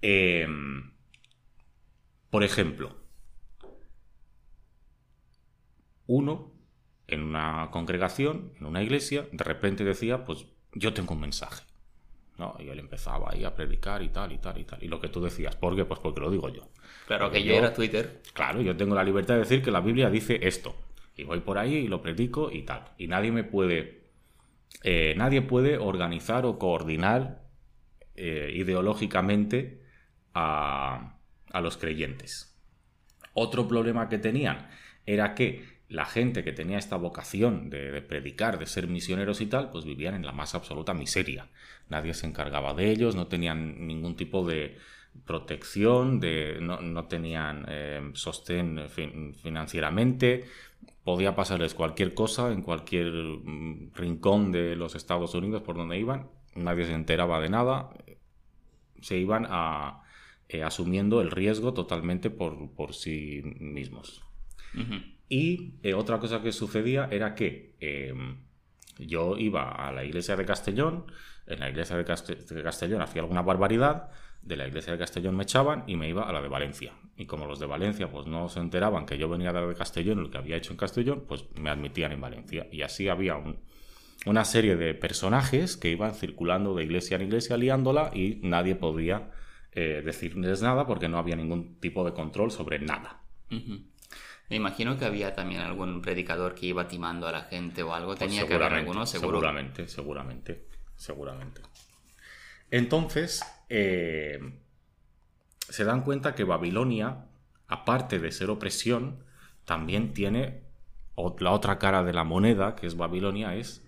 Em, 0.00 0.92
por 2.30 2.44
ejemplo, 2.44 2.96
uno 6.06 6.52
en 7.06 7.22
una 7.22 7.68
congregación, 7.70 8.52
en 8.58 8.66
una 8.66 8.82
iglesia, 8.82 9.28
de 9.32 9.44
repente 9.44 9.84
decía, 9.84 10.24
pues 10.24 10.46
yo 10.72 10.94
tengo 10.94 11.14
un 11.14 11.20
mensaje. 11.20 11.62
¿No? 12.38 12.56
Y 12.58 12.68
él 12.68 12.78
empezaba 12.78 13.30
ahí 13.30 13.44
a 13.44 13.54
predicar 13.54 14.02
y 14.02 14.08
tal, 14.08 14.32
y 14.32 14.38
tal, 14.38 14.58
y 14.58 14.64
tal. 14.64 14.82
Y 14.82 14.88
lo 14.88 15.00
que 15.00 15.08
tú 15.08 15.20
decías, 15.20 15.56
¿por 15.56 15.76
qué? 15.76 15.84
Pues 15.84 16.00
porque 16.00 16.20
lo 16.20 16.30
digo 16.30 16.48
yo. 16.48 16.68
Claro, 17.06 17.30
que 17.30 17.42
yo, 17.42 17.54
era 17.54 17.72
Twitter. 17.72 18.22
Claro, 18.32 18.60
yo 18.60 18.76
tengo 18.76 18.94
la 18.94 19.04
libertad 19.04 19.34
de 19.34 19.40
decir 19.40 19.62
que 19.62 19.70
la 19.70 19.80
Biblia 19.80 20.10
dice 20.10 20.38
esto. 20.42 20.74
Y 21.16 21.24
voy 21.24 21.40
por 21.40 21.58
ahí 21.58 21.74
y 21.74 21.88
lo 21.88 22.02
predico 22.02 22.50
y 22.50 22.62
tal. 22.62 22.84
Y 22.98 23.06
nadie 23.06 23.30
me 23.30 23.44
puede. 23.44 24.04
Eh, 24.82 25.14
nadie 25.16 25.42
puede 25.42 25.78
organizar 25.78 26.44
o 26.44 26.58
coordinar 26.58 27.42
eh, 28.16 28.50
ideológicamente 28.54 29.82
a, 30.34 31.16
a 31.52 31.60
los 31.60 31.76
creyentes. 31.76 32.58
Otro 33.32 33.68
problema 33.68 34.08
que 34.08 34.18
tenían 34.18 34.68
era 35.06 35.34
que 35.34 35.74
la 35.88 36.06
gente 36.06 36.42
que 36.42 36.52
tenía 36.52 36.78
esta 36.78 36.96
vocación 36.96 37.70
de, 37.70 38.02
predicar, 38.02 38.58
de 38.58 38.66
ser 38.66 38.88
misioneros 38.88 39.40
y 39.40 39.46
tal, 39.46 39.70
pues 39.70 39.84
vivían 39.84 40.14
en 40.14 40.24
la 40.24 40.32
más 40.32 40.54
absoluta 40.54 40.94
miseria. 40.94 41.48
Nadie 41.88 42.14
se 42.14 42.26
encargaba 42.26 42.74
de 42.74 42.90
ellos, 42.90 43.14
no 43.14 43.26
tenían 43.26 43.86
ningún 43.86 44.16
tipo 44.16 44.46
de 44.46 44.78
protección, 45.24 46.18
de, 46.20 46.58
no, 46.60 47.04
tenían 47.06 47.66
eh, 47.68 48.10
sostén 48.14 48.88
financieramente, 48.88 50.44
podía 51.04 51.36
pasarles 51.36 51.74
cualquier 51.74 52.14
cosa 52.14 52.50
en 52.50 52.62
cualquier 52.62 53.12
mm, 53.12 53.92
rincón 53.94 54.50
de 54.50 54.74
los 54.76 54.94
Estados 54.94 55.34
Unidos 55.34 55.62
por 55.62 55.76
donde 55.76 55.98
iban, 55.98 56.28
nadie 56.56 56.86
se 56.86 56.94
enteraba 56.94 57.40
de 57.40 57.50
nada, 57.50 57.90
se 59.00 59.18
iban 59.18 59.46
a, 59.48 60.02
eh, 60.48 60.62
asumiendo 60.62 61.20
el 61.20 61.30
riesgo 61.30 61.74
totalmente 61.74 62.30
por, 62.30 62.70
por 62.72 62.94
sí 62.94 63.42
mismos. 63.60 64.22
Y 65.28 65.74
eh, 65.82 65.94
otra 65.94 66.18
cosa 66.18 66.42
que 66.42 66.52
sucedía 66.52 67.08
era 67.10 67.34
que 67.34 67.74
em, 67.80 68.38
yo 68.98 69.36
iba 69.36 69.70
a 69.70 69.92
la 69.92 70.04
iglesia 70.04 70.36
de 70.36 70.44
Castellón, 70.44 71.06
en 71.46 71.60
la 71.60 71.68
iglesia 71.68 71.96
de, 71.96 72.04
Castellón 72.04 73.02
hacía 73.02 73.22
alguna 73.22 73.42
barbaridad, 73.42 74.10
de 74.42 74.56
la 74.56 74.66
iglesia 74.66 74.92
de 74.92 74.98
Castellón 74.98 75.36
me 75.36 75.44
echaban 75.44 75.84
y 75.86 75.96
me 75.96 76.08
iba 76.08 76.28
a 76.28 76.32
la 76.32 76.42
de 76.42 76.48
Valencia. 76.48 76.92
Y 77.16 77.26
como 77.26 77.46
los 77.46 77.58
de 77.58 77.66
Valencia 77.66 78.10
pues 78.10 78.26
no 78.26 78.48
se 78.48 78.60
enteraban 78.60 79.06
que 79.06 79.16
yo 79.16 79.28
venía 79.28 79.52
de 79.52 79.60
la 79.60 79.66
de 79.66 79.74
Castellón, 79.74 80.22
lo 80.22 80.30
que 80.30 80.38
había 80.38 80.56
hecho 80.56 80.72
en 80.72 80.76
Castellón, 80.76 81.24
pues 81.26 81.46
me 81.58 81.70
admitían 81.70 82.12
en 82.12 82.20
Valencia. 82.20 82.66
Y 82.70 82.82
así 82.82 83.08
había 83.08 83.36
una 84.26 84.44
serie 84.44 84.76
de 84.76 84.94
personajes 84.94 85.76
que 85.76 85.90
iban 85.90 86.14
circulando 86.14 86.74
de 86.74 86.84
iglesia 86.84 87.16
en 87.16 87.22
iglesia 87.22 87.56
liándola 87.56 88.10
y 88.14 88.40
nadie 88.42 88.74
podía 88.74 89.30
eh, 89.72 90.02
decirles 90.04 90.62
nada 90.62 90.86
porque 90.86 91.08
no 91.08 91.18
había 91.18 91.36
ningún 91.36 91.80
tipo 91.80 92.04
de 92.04 92.12
control 92.12 92.50
sobre 92.50 92.78
nada. 92.78 93.22
Me 94.50 94.56
imagino 94.56 94.98
que 94.98 95.04
había 95.04 95.34
también 95.34 95.62
algún 95.62 96.02
predicador 96.02 96.54
que 96.54 96.66
iba 96.66 96.86
timando 96.86 97.26
a 97.26 97.32
la 97.32 97.42
gente 97.42 97.82
o 97.82 97.94
algo. 97.94 98.08
Pues 98.08 98.18
Tenía 98.18 98.46
que 98.46 98.54
haber 98.54 98.74
alguno, 98.74 99.06
seguro. 99.06 99.38
Seguramente, 99.38 99.88
seguramente, 99.88 100.66
seguramente. 100.96 101.62
Entonces, 102.70 103.42
eh, 103.68 104.38
se 105.68 105.84
dan 105.84 106.02
cuenta 106.02 106.34
que 106.34 106.44
Babilonia, 106.44 107.26
aparte 107.68 108.18
de 108.18 108.32
ser 108.32 108.50
opresión, 108.50 109.24
también 109.64 110.12
tiene 110.12 110.62
la 111.38 111.52
otra 111.52 111.78
cara 111.78 112.02
de 112.02 112.12
la 112.12 112.24
moneda, 112.24 112.74
que 112.76 112.86
es 112.86 112.96
Babilonia, 112.96 113.54
es 113.54 113.82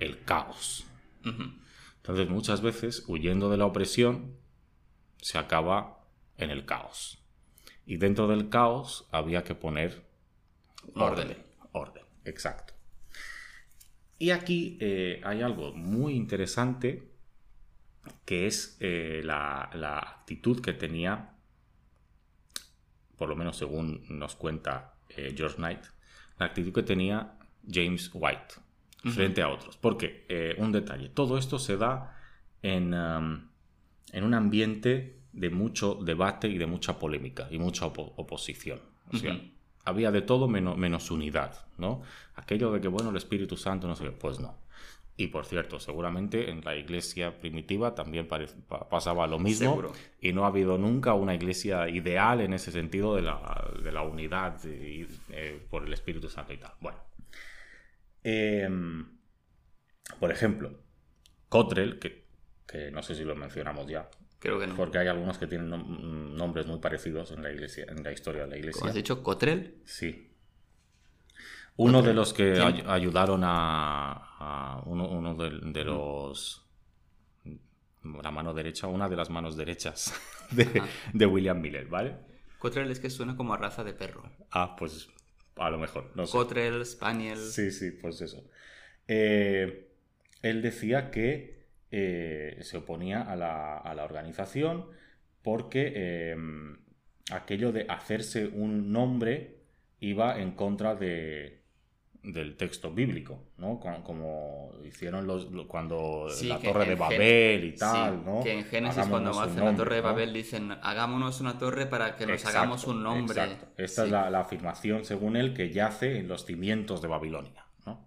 el 0.00 0.24
caos. 0.24 0.84
Entonces, 1.24 2.28
muchas 2.28 2.60
veces, 2.62 3.04
huyendo 3.06 3.50
de 3.50 3.56
la 3.56 3.66
opresión, 3.66 4.36
se 5.18 5.38
acaba 5.38 6.00
en 6.36 6.50
el 6.50 6.64
caos. 6.64 7.21
Y 7.92 7.98
dentro 7.98 8.26
del 8.26 8.48
caos 8.48 9.06
había 9.10 9.44
que 9.44 9.54
poner 9.54 10.02
orden. 10.94 11.36
Orden, 11.72 12.02
exacto. 12.24 12.72
Y 14.18 14.30
aquí 14.30 14.78
eh, 14.80 15.20
hay 15.22 15.42
algo 15.42 15.74
muy 15.74 16.14
interesante 16.14 17.12
que 18.24 18.46
es 18.46 18.78
eh, 18.80 19.20
la, 19.22 19.68
actitud 19.98 20.62
que 20.62 20.72
tenía, 20.72 21.34
por 23.18 23.28
lo 23.28 23.36
menos 23.36 23.58
según 23.58 24.02
nos 24.08 24.36
cuenta 24.36 24.94
eh, 25.10 25.34
George 25.36 25.56
Knight, 25.56 25.84
la 26.38 26.46
actitud 26.46 26.72
que 26.72 26.84
tenía 26.84 27.34
James 27.70 28.10
White 28.14 28.54
frente 29.12 29.42
a 29.42 29.50
otros. 29.50 29.76
Porque, 29.76 30.54
un 30.56 30.72
detalle, 30.72 31.10
todo 31.10 31.36
esto 31.36 31.58
se 31.58 31.76
da 31.76 32.18
en, 32.62 32.94
um, 32.94 33.50
en 34.12 34.24
un 34.24 34.32
ambiente 34.32 35.21
de 35.32 35.50
mucho 35.50 35.94
debate 35.94 36.48
y 36.48 36.58
de 36.58 36.66
mucha 36.66 36.98
polémica 36.98 37.48
y 37.50 37.58
mucha 37.58 37.86
oposición. 37.86 38.80
O 39.12 39.16
sea, 39.16 39.38
había 39.84 40.10
de 40.10 40.22
todo 40.22 40.48
menos, 40.48 41.10
unidad, 41.10 41.66
¿no? 41.78 42.02
Aquello 42.34 42.72
de 42.72 42.80
que, 42.80 42.88
bueno, 42.88 43.10
el 43.10 43.16
Espíritu 43.16 43.56
Santo, 43.56 43.88
no 43.88 43.96
sé 43.96 44.10
pues 44.10 44.38
no. 44.40 44.62
Y 45.16 45.26
por 45.28 45.44
cierto, 45.44 45.78
seguramente 45.78 46.50
en 46.50 46.62
la 46.64 46.74
iglesia 46.74 47.38
primitiva 47.38 47.94
también 47.94 48.26
pasaba 48.90 49.26
lo 49.26 49.38
mismo 49.38 49.92
y 50.20 50.32
no 50.32 50.44
ha 50.44 50.48
habido 50.48 50.78
nunca 50.78 51.12
una 51.12 51.34
iglesia 51.34 51.88
ideal 51.88 52.40
en 52.40 52.54
ese 52.54 52.72
sentido 52.72 53.14
de 53.14 53.22
la, 53.22 54.02
unidad 54.02 54.58
eh, 54.64 55.66
por 55.68 55.84
el 55.84 55.92
Espíritu 55.92 56.28
Santo 56.30 56.54
y 56.54 56.56
tal. 56.56 56.72
Bueno, 56.80 56.98
em, 58.24 59.06
por 60.18 60.32
ejemplo, 60.32 60.78
Cotrell, 61.50 61.98
que, 61.98 62.24
que 62.66 62.90
no 62.90 63.02
sé 63.02 63.14
si 63.14 63.24
lo 63.24 63.36
mencionamos 63.36 63.86
ya, 63.86 64.08
Creo 64.42 64.58
que 64.58 64.66
no. 64.66 64.74
Porque 64.74 64.98
hay 64.98 65.06
algunos 65.06 65.38
que 65.38 65.46
tienen 65.46 65.70
nombres 66.36 66.66
muy 66.66 66.80
parecidos 66.80 67.30
en 67.30 67.44
la 67.44 67.52
iglesia, 67.52 67.86
en 67.88 68.02
la 68.02 68.10
historia 68.10 68.42
de 68.42 68.48
la 68.48 68.56
iglesia. 68.58 68.88
has 68.88 68.94
dicho? 68.94 69.22
¿Cotrell? 69.22 69.76
Sí. 69.84 70.32
Uno 71.76 72.02
de 72.02 72.12
los 72.12 72.32
que 72.32 72.60
ayudaron 72.88 73.42
a, 73.44 74.82
uno, 74.84 75.34
de, 75.36 75.84
los 75.84 76.66
la 78.02 78.32
mano 78.32 78.52
derecha, 78.52 78.88
una 78.88 79.08
de 79.08 79.14
las 79.14 79.30
manos 79.30 79.56
derechas 79.56 80.12
de, 81.12 81.26
William 81.26 81.60
Miller, 81.60 81.86
¿vale? 81.86 82.16
Cotrell 82.58 82.90
es 82.90 82.98
que 82.98 83.10
suena 83.10 83.36
como 83.36 83.54
a 83.54 83.58
raza 83.58 83.84
de 83.84 83.94
perro. 83.94 84.28
Ah, 84.50 84.74
pues 84.76 85.08
a 85.54 85.70
lo 85.70 85.78
mejor. 85.78 86.10
No 86.16 86.26
Cotrell, 86.26 86.84
Spaniel. 86.84 87.38
Sí, 87.38 87.70
sí, 87.70 87.92
pues 87.92 88.20
eso. 88.20 88.42
Eh, 89.06 89.88
él 90.42 90.62
decía 90.62 91.12
que 91.12 91.61
eh, 91.94 92.56
se 92.62 92.78
oponía 92.78 93.20
a 93.20 93.36
la, 93.36 94.02
organización 94.02 94.86
porque 95.42 95.92
eh, 95.94 96.36
aquello 97.30 97.70
de 97.70 97.84
hacerse 97.86 98.46
un 98.46 98.90
nombre 98.92 99.58
iba 100.00 100.40
en 100.40 100.52
contra 100.52 100.94
de, 100.94 101.60
del 102.22 102.56
texto 102.56 102.92
bíblico, 102.92 103.44
¿no? 103.58 103.78
Como, 103.78 104.72
hicieron 104.86 105.26
los, 105.26 105.48
cuando 105.68 106.28
la 106.44 106.58
Torre 106.58 106.86
de 106.86 106.94
Babel 106.94 107.64
y 107.64 107.74
tal, 107.74 108.24
¿no? 108.24 108.42
Que 108.42 108.60
en 108.60 108.64
Génesis 108.64 109.06
cuando 109.06 109.38
hacen 109.38 109.62
la 109.62 109.76
Torre 109.76 109.96
de 109.96 110.00
Babel 110.00 110.32
dicen, 110.32 110.72
hagámonos 110.82 111.42
una 111.42 111.58
torre 111.58 111.84
para 111.84 112.16
que 112.16 112.26
nos 112.26 112.42
hagamos 112.46 112.86
un 112.86 113.02
nombre. 113.02 113.38
Exacto. 113.38 113.66
Esta 113.76 114.04
es 114.04 114.10
la, 114.10 114.40
afirmación, 114.40 115.04
según 115.04 115.36
él, 115.36 115.52
que 115.52 115.70
yace 115.70 116.20
en 116.20 116.28
los 116.28 116.46
cimientos 116.46 117.02
de 117.02 117.08
Babilonia, 117.08 117.66
¿no? 117.84 118.06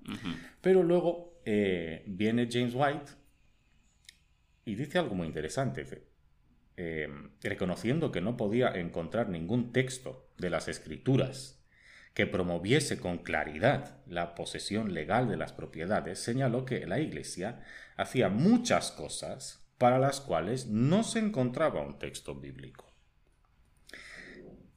Pero 0.59 0.81
luego 0.81 1.35
eh, 1.45 2.03
viene 2.07 2.47
James 2.51 2.73
White 2.73 3.24
y 4.65 4.75
dice 4.75 4.97
algo 4.97 5.15
muy 5.15 5.27
interesante. 5.27 5.85
Eh, 6.77 7.07
reconociendo 7.41 8.11
que 8.11 8.19
no 8.19 8.35
podía 8.35 8.69
encontrar 8.75 9.29
ningún 9.29 9.71
texto 9.71 10.27
de 10.37 10.49
las 10.49 10.67
escrituras 10.67 11.63
que 12.13 12.27
promoviese 12.27 12.99
con 12.99 13.19
claridad 13.19 13.97
la 14.07 14.35
posesión 14.35 14.93
legal 14.93 15.29
de 15.29 15.37
las 15.37 15.53
propiedades, 15.53 16.19
señaló 16.19 16.65
que 16.65 16.85
la 16.87 16.99
Iglesia 16.99 17.61
hacía 17.95 18.29
muchas 18.29 18.91
cosas 18.91 19.65
para 19.77 19.99
las 19.99 20.21
cuales 20.21 20.67
no 20.67 21.03
se 21.03 21.19
encontraba 21.19 21.81
un 21.81 21.99
texto 21.99 22.35
bíblico. 22.35 22.93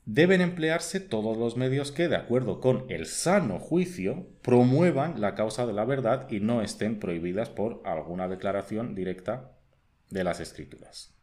Deben 0.05 0.41
emplearse 0.41 1.01
todos 1.01 1.37
los 1.37 1.57
medios 1.57 1.93
que, 1.93 2.09
de 2.09 2.17
acuerdo 2.17 2.61
con 2.61 2.87
el 2.89 3.07
sano 3.07 3.59
juicio, 3.59 4.27
promuevan 4.43 5.21
la 5.21 5.35
causa 5.35 5.67
de 5.67 5.75
la 5.75 5.85
verdad 5.85 6.29
y 6.31 6.41
no 6.41 6.63
estén 6.63 6.99
prohibidas 6.99 7.51
por 7.51 7.83
alguna 7.85 8.27
declaración 8.27 8.95
directa 8.95 9.58
de 10.11 10.25
las 10.25 10.41
escrituras. 10.41 11.15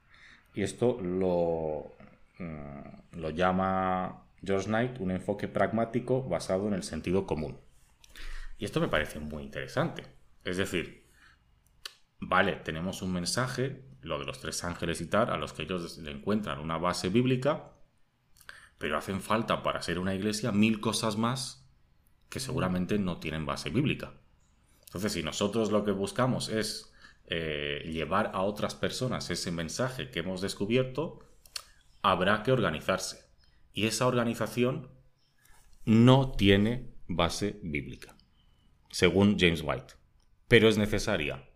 Y 0.53 0.63
esto 0.63 0.99
lo, 1.01 1.95
mm, 2.39 3.19
lo 3.19 3.29
llama 3.29 4.25
George 4.43 4.67
Knight 4.67 4.99
un 4.99 5.11
enfoque 5.11 5.47
pragmático 5.47 6.23
basado 6.23 6.67
en 6.67 6.73
el 6.73 6.83
sentido 6.83 7.25
común. 7.25 7.59
Y 8.57 8.65
esto 8.65 8.79
me 8.79 8.87
parece 8.87 9.19
muy 9.19 9.43
interesante. 9.43 10.03
Es 10.43 10.57
decir, 10.57 11.05
vale, 12.19 12.57
tenemos 12.57 13.01
un 13.01 13.11
mensaje, 13.11 13.83
lo 14.01 14.19
de 14.19 14.25
los 14.25 14.39
tres 14.39 14.63
ángeles 14.63 15.01
y 15.01 15.07
tal, 15.07 15.29
a 15.29 15.37
los 15.37 15.53
que 15.53 15.63
ellos 15.63 15.97
le 15.97 16.11
encuentran 16.11 16.59
una 16.59 16.77
base 16.77 17.09
bíblica, 17.09 17.71
pero 18.77 18.97
hacen 18.97 19.21
falta 19.21 19.63
para 19.63 19.81
ser 19.81 19.99
una 19.99 20.13
iglesia 20.13 20.51
mil 20.51 20.79
cosas 20.79 21.17
más 21.17 21.67
que 22.29 22.39
seguramente 22.39 22.99
no 22.99 23.19
tienen 23.19 23.45
base 23.45 23.69
bíblica. 23.69 24.13
Entonces, 24.85 25.13
si 25.13 25.23
nosotros 25.23 25.71
lo 25.71 25.83
que 25.83 25.91
buscamos 25.91 26.49
es 26.49 26.93
eh, 27.27 27.89
llevar 27.91 28.31
a 28.33 28.41
otras 28.41 28.75
personas 28.75 29.29
ese 29.31 29.51
mensaje 29.51 30.11
que 30.11 30.19
hemos 30.19 30.41
descubierto, 30.41 31.19
habrá 32.01 32.43
que 32.43 32.51
organizarse. 32.51 33.25
Y 33.73 33.87
esa 33.87 34.07
organización 34.07 34.89
no 35.85 36.31
tiene 36.31 36.93
base 37.07 37.59
bíblica, 37.63 38.15
según 38.89 39.37
James 39.39 39.61
White, 39.63 39.93
pero 40.47 40.67
es 40.67 40.77
necesaria. 40.77 41.47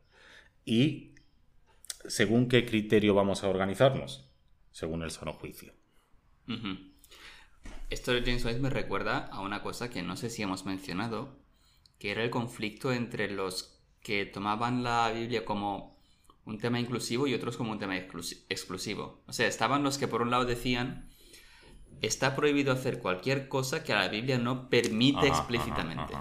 ¿Y 0.66 1.16
según 2.08 2.48
qué 2.48 2.66
criterio 2.66 3.14
vamos 3.14 3.44
a 3.44 3.50
organizarnos? 3.50 4.30
Según 4.72 5.04
el 5.04 5.12
sano 5.12 5.34
juicio. 5.34 5.74
Esto 7.90 8.14
de 8.14 8.22
James 8.22 8.46
White 8.46 8.60
me 8.60 8.70
recuerda 8.70 9.28
a 9.28 9.42
una 9.42 9.62
cosa 9.62 9.90
que 9.90 10.02
no 10.02 10.16
sé 10.16 10.30
si 10.30 10.42
hemos 10.42 10.66
mencionado, 10.66 11.38
que 12.00 12.12
era 12.12 12.24
el 12.24 12.30
conflicto 12.30 12.92
entre 12.92 13.30
los 13.32 13.79
que 14.02 14.26
tomaban 14.26 14.84
la 14.84 15.12
Biblia 15.12 15.46
como 15.46 16.00
un 16.46 16.58
tema 16.58 16.80
inclusivo 16.80 17.28
y 17.28 17.34
otros 17.34 17.58
como 17.58 17.72
un 17.72 17.80
tema 17.80 17.98
exclusivo. 17.98 19.22
O 19.28 19.34
sea, 19.34 19.48
estaban 19.48 19.84
los 19.84 19.98
que 19.98 20.08
por 20.08 20.22
un 20.22 20.32
lado 20.32 20.46
decían 20.46 21.10
está 22.02 22.36
prohibido 22.36 22.72
hacer 22.72 23.00
cualquier 23.00 23.48
cosa 23.48 23.84
que 23.84 23.94
la 23.94 24.08
Biblia 24.08 24.38
no 24.38 24.70
permite 24.70 25.28
explícitamente. 25.28 26.14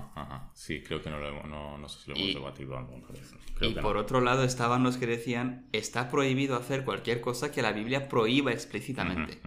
sí, 0.55 0.83
creo 0.83 1.01
que 1.03 1.11
no, 1.11 1.19
lo 1.19 1.29
hemos, 1.29 1.47
no, 1.47 1.89
sé 1.89 2.01
si 2.01 2.11
lo 2.11 2.17
hemos 2.17 2.35
debatido 2.35 2.77
alguna 2.77 3.07
vez. 3.09 3.35
y 3.61 3.75
por 3.75 3.97
otro 3.97 4.21
lado 4.21 4.45
estaban 4.45 4.83
los 4.83 4.97
que 4.97 5.07
decían 5.07 5.69
está 5.73 6.11
prohibido 6.11 6.57
hacer 6.57 6.85
cualquier 6.85 7.21
cosa 7.21 7.53
que 7.53 7.63
la 7.63 7.73
Biblia 7.73 8.09
prohíba 8.09 8.53
explícitamente. 8.53 9.41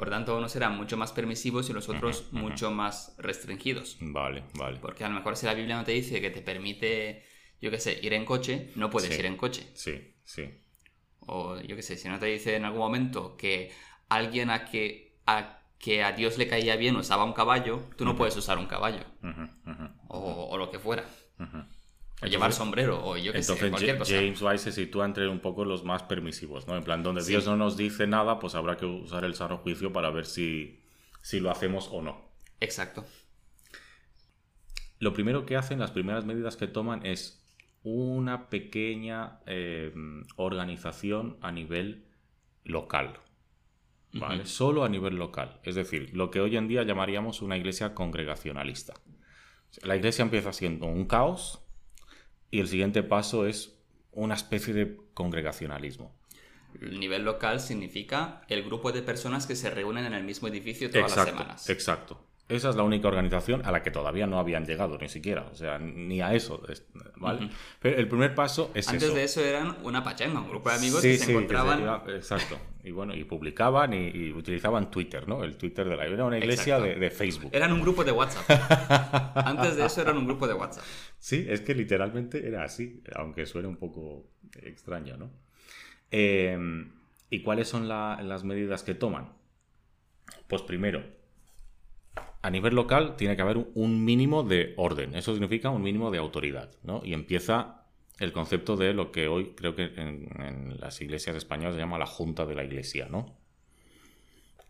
Por 0.00 0.08
tanto, 0.08 0.38
unos 0.38 0.56
eran 0.56 0.78
mucho 0.78 0.96
más 0.96 1.12
permisivos 1.12 1.68
y 1.68 1.74
los 1.74 1.90
otros 1.90 2.32
mucho 2.32 2.70
más 2.70 3.14
restringidos. 3.18 3.98
Vale, 4.00 4.44
vale. 4.54 4.78
Porque 4.80 5.04
a 5.04 5.10
lo 5.10 5.14
mejor 5.14 5.36
si 5.36 5.44
la 5.44 5.52
Biblia 5.52 5.76
no 5.76 5.84
te 5.84 5.92
dice 5.92 6.22
que 6.22 6.30
te 6.30 6.40
permite, 6.40 7.22
yo 7.60 7.70
qué 7.70 7.78
sé, 7.78 8.00
ir 8.00 8.14
en 8.14 8.24
coche, 8.24 8.70
no 8.76 8.88
puedes 8.88 9.18
ir 9.18 9.26
en 9.26 9.36
coche. 9.36 9.70
Sí, 9.74 10.14
sí. 10.24 10.48
O 11.18 11.60
yo 11.60 11.76
qué 11.76 11.82
sé, 11.82 11.98
si 11.98 12.08
no 12.08 12.18
te 12.18 12.24
dice 12.24 12.56
en 12.56 12.64
algún 12.64 12.80
momento 12.80 13.36
que 13.36 13.72
alguien 14.08 14.48
a 14.48 14.64
que 14.64 15.18
que 15.78 16.02
a 16.02 16.12
Dios 16.12 16.38
le 16.38 16.48
caía 16.48 16.76
bien 16.76 16.96
usaba 16.96 17.24
un 17.24 17.34
caballo, 17.34 17.82
tú 17.98 18.06
no 18.06 18.16
puedes 18.16 18.34
usar 18.38 18.56
un 18.56 18.68
caballo. 18.68 19.04
o, 20.08 20.56
lo 20.56 20.70
que 20.70 20.78
fuera. 20.78 21.04
O 22.22 22.26
llevar 22.26 22.52
sombrero, 22.52 23.02
o 23.02 23.16
yo 23.16 23.32
qué 23.32 23.42
sé, 23.42 23.70
cualquier 23.70 23.96
cosa. 23.96 24.14
James 24.14 24.42
White 24.42 24.58
se 24.58 24.72
sitúa 24.72 25.06
entre 25.06 25.26
un 25.28 25.40
poco 25.40 25.64
los 25.64 25.84
más 25.84 26.02
permisivos, 26.02 26.66
¿no? 26.66 26.76
En 26.76 26.84
plan, 26.84 27.02
donde 27.02 27.24
Dios 27.24 27.46
no 27.46 27.56
nos 27.56 27.76
dice 27.76 28.06
nada, 28.06 28.38
pues 28.38 28.54
habrá 28.54 28.76
que 28.76 28.84
usar 28.84 29.24
el 29.24 29.34
sano 29.34 29.58
juicio 29.58 29.92
para 29.92 30.10
ver 30.10 30.26
si, 30.26 30.80
si 31.22 31.40
lo 31.40 31.50
hacemos 31.50 31.88
o 31.90 32.02
no. 32.02 32.30
Exacto. 32.60 33.06
Lo 34.98 35.14
primero 35.14 35.46
que 35.46 35.56
hacen, 35.56 35.78
las 35.78 35.92
primeras 35.92 36.26
medidas 36.26 36.56
que 36.56 36.66
toman 36.66 37.06
es 37.06 37.42
una 37.82 38.50
pequeña 38.50 39.40
eh, 39.46 39.92
organización 40.36 41.38
a 41.40 41.50
nivel 41.52 42.04
local. 42.64 43.18
Solo 44.44 44.84
a 44.84 44.88
nivel 44.88 45.14
local. 45.14 45.60
Es 45.62 45.76
decir, 45.76 46.10
lo 46.14 46.30
que 46.30 46.40
hoy 46.40 46.56
en 46.56 46.68
día 46.68 46.82
llamaríamos 46.82 47.42
una 47.42 47.56
iglesia 47.56 47.94
congregacionalista. 47.94 48.94
La 49.82 49.96
iglesia 49.96 50.22
empieza 50.22 50.52
siendo 50.52 50.86
un 50.86 51.06
caos 51.06 51.64
y 52.50 52.60
el 52.60 52.68
siguiente 52.68 53.02
paso 53.02 53.46
es 53.46 53.76
una 54.12 54.34
especie 54.34 54.74
de 54.74 54.96
congregacionalismo. 55.14 56.14
El 56.80 57.00
nivel 57.00 57.24
local 57.24 57.60
significa 57.60 58.42
el 58.48 58.62
grupo 58.62 58.92
de 58.92 59.02
personas 59.02 59.46
que 59.46 59.56
se 59.56 59.70
reúnen 59.70 60.06
en 60.06 60.14
el 60.14 60.24
mismo 60.24 60.48
edificio 60.48 60.90
todas 60.90 61.16
las 61.16 61.26
semanas. 61.26 61.68
Exacto. 61.68 62.20
Esa 62.48 62.70
es 62.70 62.76
la 62.76 62.82
única 62.82 63.06
organización 63.06 63.64
a 63.64 63.70
la 63.70 63.82
que 63.84 63.92
todavía 63.92 64.26
no 64.26 64.40
habían 64.40 64.66
llegado, 64.66 64.98
ni 64.98 65.08
siquiera. 65.08 65.48
O 65.52 65.54
sea, 65.54 65.78
ni 65.78 66.20
a 66.20 66.34
eso. 66.34 66.60
¿Vale? 67.16 67.48
Pero 67.78 67.96
el 67.96 68.08
primer 68.08 68.34
paso 68.34 68.72
es 68.74 68.88
Antes 68.88 69.14
de 69.14 69.22
eso 69.22 69.40
eran 69.40 69.76
una 69.84 70.02
pachanga, 70.02 70.40
un 70.40 70.48
grupo 70.48 70.68
de 70.68 70.74
amigos 70.76 71.00
que 71.00 71.16
se 71.16 71.30
encontraban. 71.30 72.02
exacto. 72.08 72.58
Y 72.82 72.92
bueno, 72.92 73.14
y 73.14 73.24
publicaban 73.24 73.92
y, 73.92 74.32
utilizaban 74.32 74.90
Twitter, 74.90 75.28
¿no? 75.28 75.44
El 75.44 75.56
Twitter 75.56 75.88
de 75.88 75.96
la. 75.96 76.06
Era 76.06 76.24
una 76.24 76.38
iglesia 76.38 76.80
de, 76.80 77.10
Facebook. 77.10 77.50
Eran 77.52 77.72
un 77.72 77.80
grupo 77.82 78.04
de 78.04 78.12
WhatsApp. 78.12 78.44
Antes 79.36 79.76
de 79.76 79.84
eso 79.84 80.00
eran 80.00 80.16
un 80.16 80.26
grupo 80.26 80.46
de 80.46 80.54
WhatsApp. 80.54 80.84
Sí, 81.18 81.46
es 81.48 81.60
que 81.60 81.74
literalmente 81.74 82.46
era 82.46 82.64
así, 82.64 83.02
aunque 83.14 83.46
suene 83.46 83.68
un 83.68 83.76
poco 83.76 84.26
extraño, 84.62 85.16
¿no? 85.16 85.30
Em, 86.10 86.92
¿Y 87.28 87.42
cuáles 87.42 87.68
son 87.68 87.86
las 87.88 88.44
medidas 88.44 88.82
que 88.82 88.94
toman? 88.94 89.32
Pues 90.48 90.62
primero, 90.62 91.04
a 92.42 92.50
nivel 92.50 92.74
local 92.74 93.16
tiene 93.16 93.36
que 93.36 93.42
haber 93.42 93.58
un 93.74 94.04
mínimo 94.04 94.42
de 94.42 94.74
orden. 94.76 95.14
Eso 95.14 95.32
significa 95.32 95.70
un 95.70 95.82
mínimo 95.82 96.10
de 96.10 96.18
autoridad, 96.18 96.70
¿no? 96.82 97.02
Y 97.04 97.12
empieza 97.12 97.79
el 98.20 98.32
concepto 98.32 98.76
de 98.76 98.92
lo 98.92 99.10
que 99.10 99.28
hoy 99.28 99.54
creo 99.56 99.74
que 99.74 99.84
en, 99.96 100.78
las 100.78 101.00
iglesias 101.00 101.34
españolas 101.36 101.74
se 101.74 101.80
llama 101.80 101.98
la 101.98 102.06
Junta 102.06 102.44
de 102.44 102.54
la 102.54 102.62
Iglesia, 102.62 103.08
¿no? 103.10 103.34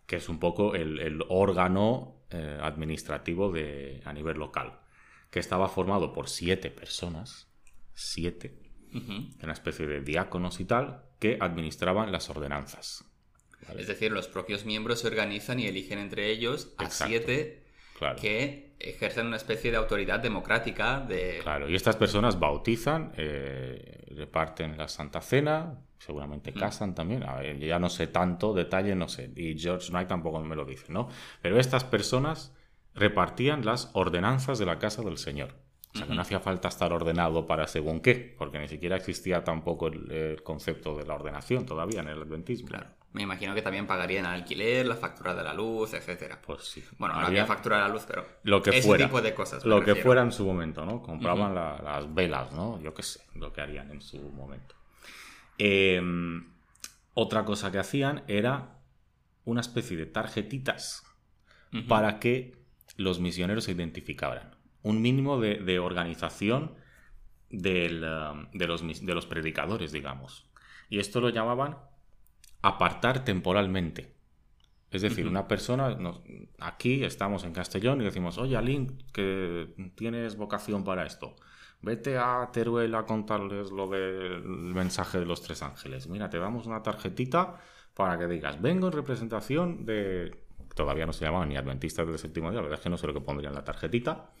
Que 0.07 0.15
es 0.15 0.29
un 0.29 0.39
poco 0.39 0.73
el, 0.73 1.23
órgano 1.27 2.23
eh, 2.31 2.57
administrativo 2.61 3.51
de, 3.51 4.01
a 4.05 4.13
nivel 4.13 4.37
local, 4.37 4.79
que 5.29 5.39
estaba 5.39 5.67
formado 5.67 6.13
por 6.13 6.29
siete 6.29 6.71
personas, 6.71 7.49
siete, 7.93 8.57
una 9.43 9.53
especie 9.53 9.85
de 9.85 10.01
diáconos 10.01 10.59
y 10.61 10.65
tal, 10.65 11.03
que 11.19 11.37
administraban 11.39 12.11
las 12.11 12.29
ordenanzas. 12.29 13.05
Es 13.77 13.87
decir, 13.87 14.11
los 14.11 14.27
propios 14.27 14.65
miembros 14.65 15.01
se 15.01 15.07
organizan 15.07 15.59
y 15.59 15.67
eligen 15.67 15.99
entre 15.99 16.31
ellos 16.31 16.73
a 16.77 16.89
siete 16.89 17.60
que 18.19 18.71
ejercen 18.79 19.27
una 19.27 19.37
especie 19.37 19.71
de 19.71 19.77
autoridad 19.77 20.19
democrática. 20.19 20.99
De... 20.99 21.39
Claro, 21.43 21.69
y 21.69 21.75
estas 21.75 21.95
personas 21.95 22.39
bautizan, 22.39 23.11
eh, 23.15 24.05
reparten 24.15 24.77
la 24.77 24.87
Santa 24.87 25.21
Cena, 25.21 25.77
seguramente 25.99 26.51
mm. 26.51 26.55
casan 26.55 26.95
también. 26.95 27.23
ya 27.59 27.79
no 27.79 27.89
sé 27.89 28.07
tanto, 28.07 28.53
detalle 28.53 28.95
no 28.95 29.07
sé, 29.07 29.31
y 29.35 29.57
George 29.57 29.89
Knight 29.89 30.07
tampoco 30.07 30.39
me 30.41 30.55
lo 30.55 30.65
dice, 30.65 30.91
¿no? 30.91 31.09
Pero 31.41 31.59
estas 31.59 31.83
personas 31.83 32.53
repartían 32.93 33.65
las 33.65 33.89
ordenanzas 33.93 34.59
de 34.59 34.65
la 34.65 34.79
casa 34.79 35.01
del 35.01 35.17
Señor. 35.17 35.53
O 35.93 35.97
sea, 35.97 36.07
que 36.07 36.15
no 36.15 36.21
hacía 36.21 36.39
falta 36.39 36.69
estar 36.69 36.93
ordenado 36.93 37.45
para 37.47 37.67
según 37.67 37.99
qué, 37.99 38.33
porque 38.37 38.59
ni 38.59 38.69
siquiera 38.69 38.95
existía 38.95 39.43
tampoco 39.43 39.87
el, 39.87 40.41
concepto 40.41 40.95
de 40.95 41.05
la 41.05 41.15
ordenación 41.15 41.65
todavía 41.65 41.99
en 41.99 42.07
el 42.07 42.21
adventismo. 42.21 42.69
Claro. 42.69 42.87
Me 43.13 43.23
imagino 43.23 43.53
que 43.53 43.61
también 43.61 43.87
pagarían 43.87 44.25
el 44.25 44.31
alquiler, 44.31 44.85
la 44.85 44.95
factura 44.95 45.35
de 45.35 45.43
la 45.43 45.53
luz, 45.53 45.93
etcétera. 45.93 46.41
Pues 46.41 46.63
sí. 46.63 46.83
Bueno, 46.97 47.19
no 47.19 47.27
había 47.27 47.45
factura 47.45 47.77
de 47.77 47.81
la 47.83 47.89
luz, 47.89 48.05
pero 48.07 48.25
lo 48.43 48.61
que 48.61 48.69
ese 48.69 48.87
fuera, 48.87 49.05
tipo 49.05 49.21
de 49.21 49.33
cosas. 49.33 49.65
Lo 49.65 49.83
que 49.83 49.95
fuera 49.95 50.21
en 50.21 50.31
su 50.31 50.45
momento, 50.45 50.85
¿no? 50.85 51.01
Compraban 51.01 51.53
las 51.53 52.13
velas, 52.13 52.51
¿no? 52.53 52.81
Yo 52.81 52.93
qué 52.93 53.03
sé, 53.03 53.21
lo 53.35 53.51
que 53.51 53.61
harían 53.61 53.91
en 53.91 54.01
su 54.01 54.17
momento. 54.17 54.75
Em, 55.57 56.53
otra 57.13 57.43
cosa 57.43 57.71
que 57.71 57.79
hacían 57.79 58.23
era 58.27 58.79
una 59.43 59.61
especie 59.61 59.97
de 59.97 60.05
tarjetitas 60.05 61.03
para 61.87 62.19
que 62.19 62.57
los 62.97 63.19
misioneros 63.19 63.65
se 63.65 63.71
identificaran 63.71 64.61
un 64.83 65.01
mínimo 65.01 65.39
de, 65.39 65.79
organización 65.79 66.63
um, 67.51 67.59
de, 67.59 67.89
los, 68.67 69.05
de 69.05 69.13
los 69.13 69.25
predicadores, 69.25 69.91
digamos. 69.91 70.49
Y 70.89 70.99
esto 70.99 71.21
lo 71.21 71.29
llamaban 71.29 71.77
apartar 72.61 73.23
temporalmente. 73.23 74.13
Es 74.89 75.01
decir, 75.01 75.25
una 75.25 75.47
persona, 75.47 75.97
aquí 76.59 77.03
estamos 77.05 77.45
en 77.45 77.53
Castellón 77.53 78.01
y 78.01 78.03
decimos, 78.03 78.37
oye, 78.37 78.57
Alin, 78.57 78.97
que 79.13 79.73
tienes 79.95 80.35
vocación 80.35 80.83
para 80.83 81.05
esto. 81.05 81.35
Vete 81.81 82.17
a 82.17 82.49
Teruel 82.51 82.93
a 82.95 83.05
contarles 83.05 83.71
lo 83.71 83.89
del 83.89 84.43
mensaje 84.43 85.19
de 85.19 85.25
los 85.25 85.41
tres 85.41 85.63
ángeles. 85.63 86.07
Mira, 86.07 86.29
te 86.29 86.39
damos 86.39 86.65
una 86.67 86.83
tarjetita 86.83 87.57
para 87.93 88.19
que 88.19 88.27
digas, 88.27 88.61
vengo 88.61 88.87
en 88.87 88.93
representación 88.93 89.85
de... 89.85 90.43
Todavía 90.75 91.05
no 91.05 91.13
se 91.13 91.25
llamaban 91.25 91.49
ni 91.49 91.57
adventistas 91.57 92.07
del 92.07 92.19
séptimo 92.19 92.49
día, 92.49 92.57
la 92.57 92.63
verdad 92.63 92.79
es 92.79 92.83
que 92.83 92.89
no 92.89 92.97
sé 92.97 93.07
lo 93.07 93.13
que 93.13 93.21
pondría 93.21 93.49
en 93.49 93.55
la 93.55 93.63
tarjetita 93.63 94.31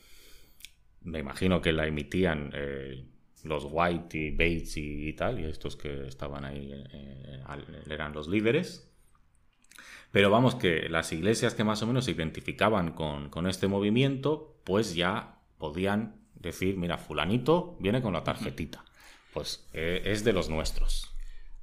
me 1.03 1.19
imagino 1.19 1.61
que 1.61 1.71
la 1.71 1.87
emitían 1.87 2.51
eh, 2.53 3.05
los 3.43 3.65
White 3.69 4.17
y 4.17 4.31
Bates 4.31 4.77
y, 4.77 5.13
tal, 5.13 5.39
y 5.39 5.45
estos 5.45 5.75
que 5.75 6.07
estaban 6.07 6.45
ahí 6.45 6.71
eh, 6.73 7.43
eran 7.89 8.13
los 8.13 8.27
líderes. 8.27 8.89
Pero 10.11 10.29
vamos, 10.29 10.55
que 10.55 10.89
las 10.89 11.11
iglesias 11.13 11.53
que 11.53 11.63
más 11.63 11.81
o 11.81 11.87
menos 11.87 12.05
se 12.05 12.11
identificaban 12.11 12.91
con, 12.91 13.47
este 13.47 13.67
movimiento, 13.67 14.59
pues 14.63 14.93
ya 14.93 15.39
podían 15.57 16.15
decir, 16.35 16.77
mira, 16.77 16.97
fulanito 16.97 17.77
viene 17.79 18.01
con 18.01 18.13
la 18.13 18.23
tarjetita. 18.23 18.83
Pues 19.33 19.65
eh, 19.73 20.01
es 20.05 20.23
de 20.23 20.33
los 20.33 20.49
nuestros. 20.49 21.13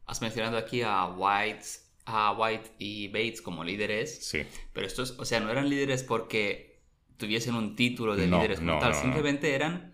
Has 0.07 0.23
mencionado 0.23 0.57
aquí 0.57 0.81
a 0.83 1.05
White, 1.07 1.65
a 2.07 2.33
White 2.33 2.71
y 2.79 3.09
Bates 3.09 3.43
como 3.43 3.63
líderes. 3.65 4.25
Sí. 4.25 4.43
Pero 4.73 4.87
estos, 4.87 5.19
o 5.19 5.27
sea, 5.27 5.41
no 5.41 5.51
eran 5.51 5.69
líderes 5.69 6.03
porque 6.03 6.81
tuviesen 7.19 7.55
un 7.55 7.77
título 7.77 8.17
de 8.17 8.29
líderes 8.29 8.61
como 8.61 8.79
tal, 8.79 8.95
simplemente 8.95 9.55
eran 9.55 9.93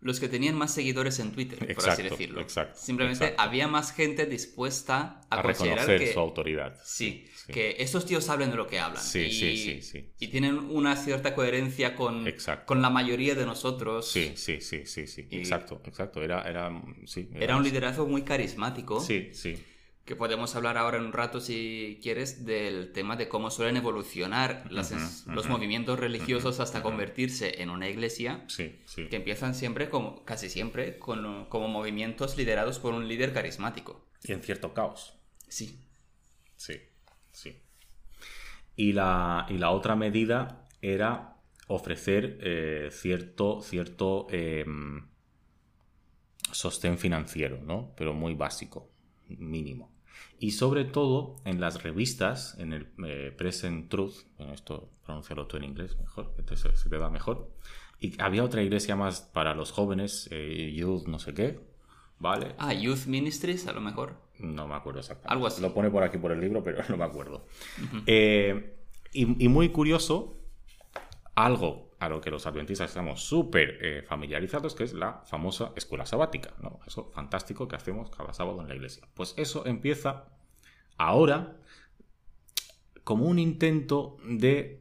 los 0.00 0.18
que 0.18 0.28
tenían 0.28 0.54
más 0.54 0.72
seguidores 0.72 1.18
en 1.18 1.32
Twitter, 1.32 1.58
por 1.74 1.90
así 1.90 2.02
decirlo. 2.02 2.44
simplemente 2.74 3.34
había 3.36 3.68
más 3.68 3.92
gente 3.92 4.24
dispuesta 4.26 5.20
a, 5.28 5.42
reconocer 5.42 6.12
su 6.12 6.18
autoridad. 6.18 6.78
Sí, 6.82 7.26
que 7.52 7.76
estos 7.78 8.06
tíos 8.06 8.24
saben 8.24 8.50
de 8.50 8.56
lo 8.56 8.66
que 8.66 8.78
hablan. 8.78 9.02
Sí, 9.02 9.20
y, 9.20 9.32
sí, 9.32 9.82
sí, 9.82 10.12
Y 10.18 10.28
tienen 10.28 10.56
una 10.56 10.96
cierta 10.96 11.34
coherencia 11.34 11.94
con, 11.94 12.26
con 12.64 12.80
la 12.80 12.90
mayoría 12.90 13.34
de 13.34 13.44
nosotros. 13.44 14.10
Sí, 14.10 14.32
sí, 14.36 14.60
sí, 14.60 14.86
sí, 14.86 15.06
sí. 15.06 15.26
exacto, 15.30 15.82
exacto. 15.84 16.22
Era, 16.22 16.48
era, 16.48 16.70
sí, 17.04 17.28
era, 17.34 17.56
un 17.56 17.64
liderazgo 17.64 18.06
muy 18.06 18.22
carismático. 18.22 19.00
Sí, 19.00 19.30
sí 19.32 19.58
que 20.10 20.16
podemos 20.16 20.56
hablar 20.56 20.76
ahora 20.76 20.98
en 20.98 21.04
un 21.04 21.12
rato, 21.12 21.40
si 21.40 22.00
quieres, 22.02 22.44
del 22.44 22.90
tema 22.92 23.14
de 23.14 23.28
cómo 23.28 23.48
suelen 23.48 23.76
evolucionar 23.76 24.64
los 24.68 25.48
movimientos 25.48 26.00
religiosos 26.00 26.58
hasta 26.58 26.82
convertirse 26.82 27.62
en 27.62 27.70
una 27.70 27.88
iglesia, 27.88 28.44
que 28.56 29.16
empiezan 29.16 29.54
siempre, 29.54 29.88
como, 29.88 30.24
casi 30.24 30.48
siempre, 30.48 30.98
con, 30.98 31.46
como 31.46 31.68
movimientos 31.68 32.36
liderados 32.36 32.80
por 32.80 32.92
un 32.92 33.06
líder 33.06 33.32
carismático. 33.32 34.04
Y 34.24 34.32
en 34.32 34.42
cierto 34.42 34.74
caos. 34.74 35.16
Sí. 35.46 35.78
Sí, 36.56 36.80
sí. 37.30 37.62
Y 38.74 38.92
la, 38.92 39.46
y 39.48 39.58
la 39.58 39.70
otra 39.70 39.94
medida 39.94 40.66
era 40.82 41.36
ofrecer 41.68 42.36
eh, 42.40 42.88
cierto, 42.90 43.60
cierto 43.62 44.26
em, 44.30 45.06
sostén 46.50 46.98
financiero, 46.98 47.60
¿no? 47.62 47.94
Pero 47.96 48.12
muy 48.12 48.34
básico, 48.34 48.90
mínimo. 49.28 49.99
Y 50.38 50.52
sobre 50.52 50.84
todo 50.84 51.36
en 51.44 51.60
las 51.60 51.82
revistas, 51.82 52.56
en 52.58 52.72
el 52.72 52.88
eh, 53.04 53.34
Present 53.36 53.90
Truth, 53.90 54.24
bueno, 54.38 54.54
esto 54.54 54.88
pronunciarlo 55.04 55.46
tú 55.46 55.58
en 55.58 55.64
inglés 55.64 55.98
mejor, 55.98 56.34
que 56.34 56.56
se, 56.56 56.70
te 56.70 56.98
da 56.98 57.10
mejor. 57.10 57.50
Y 58.00 58.20
había 58.20 58.42
otra 58.42 58.62
iglesia 58.62 58.96
más 58.96 59.20
para 59.20 59.54
los 59.54 59.72
jóvenes, 59.72 60.28
eh, 60.30 60.72
Youth 60.74 61.06
no 61.06 61.18
sé 61.18 61.34
qué, 61.34 61.60
¿vale? 62.18 62.54
Ah, 62.58 62.72
Youth 62.72 63.06
Ministries 63.06 63.66
a 63.66 63.72
lo 63.72 63.82
mejor. 63.82 64.16
No 64.38 64.66
me 64.66 64.74
acuerdo 64.74 65.00
exactamente. 65.00 65.34
Algo 65.34 65.46
así. 65.46 65.60
Lo 65.60 65.74
pone 65.74 65.90
por 65.90 66.02
aquí 66.02 66.16
por 66.16 66.32
el 66.32 66.40
libro, 66.40 66.64
pero 66.64 66.82
no 66.88 66.96
me 66.96 67.04
acuerdo. 67.04 67.44
Eh, 68.06 68.78
y, 69.12 69.44
y, 69.44 69.48
muy 69.48 69.68
curioso, 69.68 70.38
algo 71.34 71.89
a 72.00 72.08
lo 72.08 72.20
que 72.20 72.30
los 72.30 72.46
adventistas 72.46 72.90
estamos 72.90 73.22
súper 73.22 74.04
familiarizados, 74.08 74.74
que 74.74 74.84
es 74.84 74.94
la 74.94 75.22
famosa 75.26 75.72
escuela 75.76 76.06
sabática, 76.06 76.54
¿no? 76.60 76.80
Eso 76.86 77.10
fantástico 77.12 77.68
que 77.68 77.76
hacemos 77.76 78.10
cada 78.10 78.32
sábado 78.32 78.60
en 78.62 78.68
la 78.68 78.74
iglesia. 78.74 79.06
Pues 79.14 79.34
eso 79.36 79.64
empieza 79.66 80.24
ahora 80.96 81.56
como 83.04 83.26
un 83.26 83.38
intento 83.38 84.16
de 84.24 84.80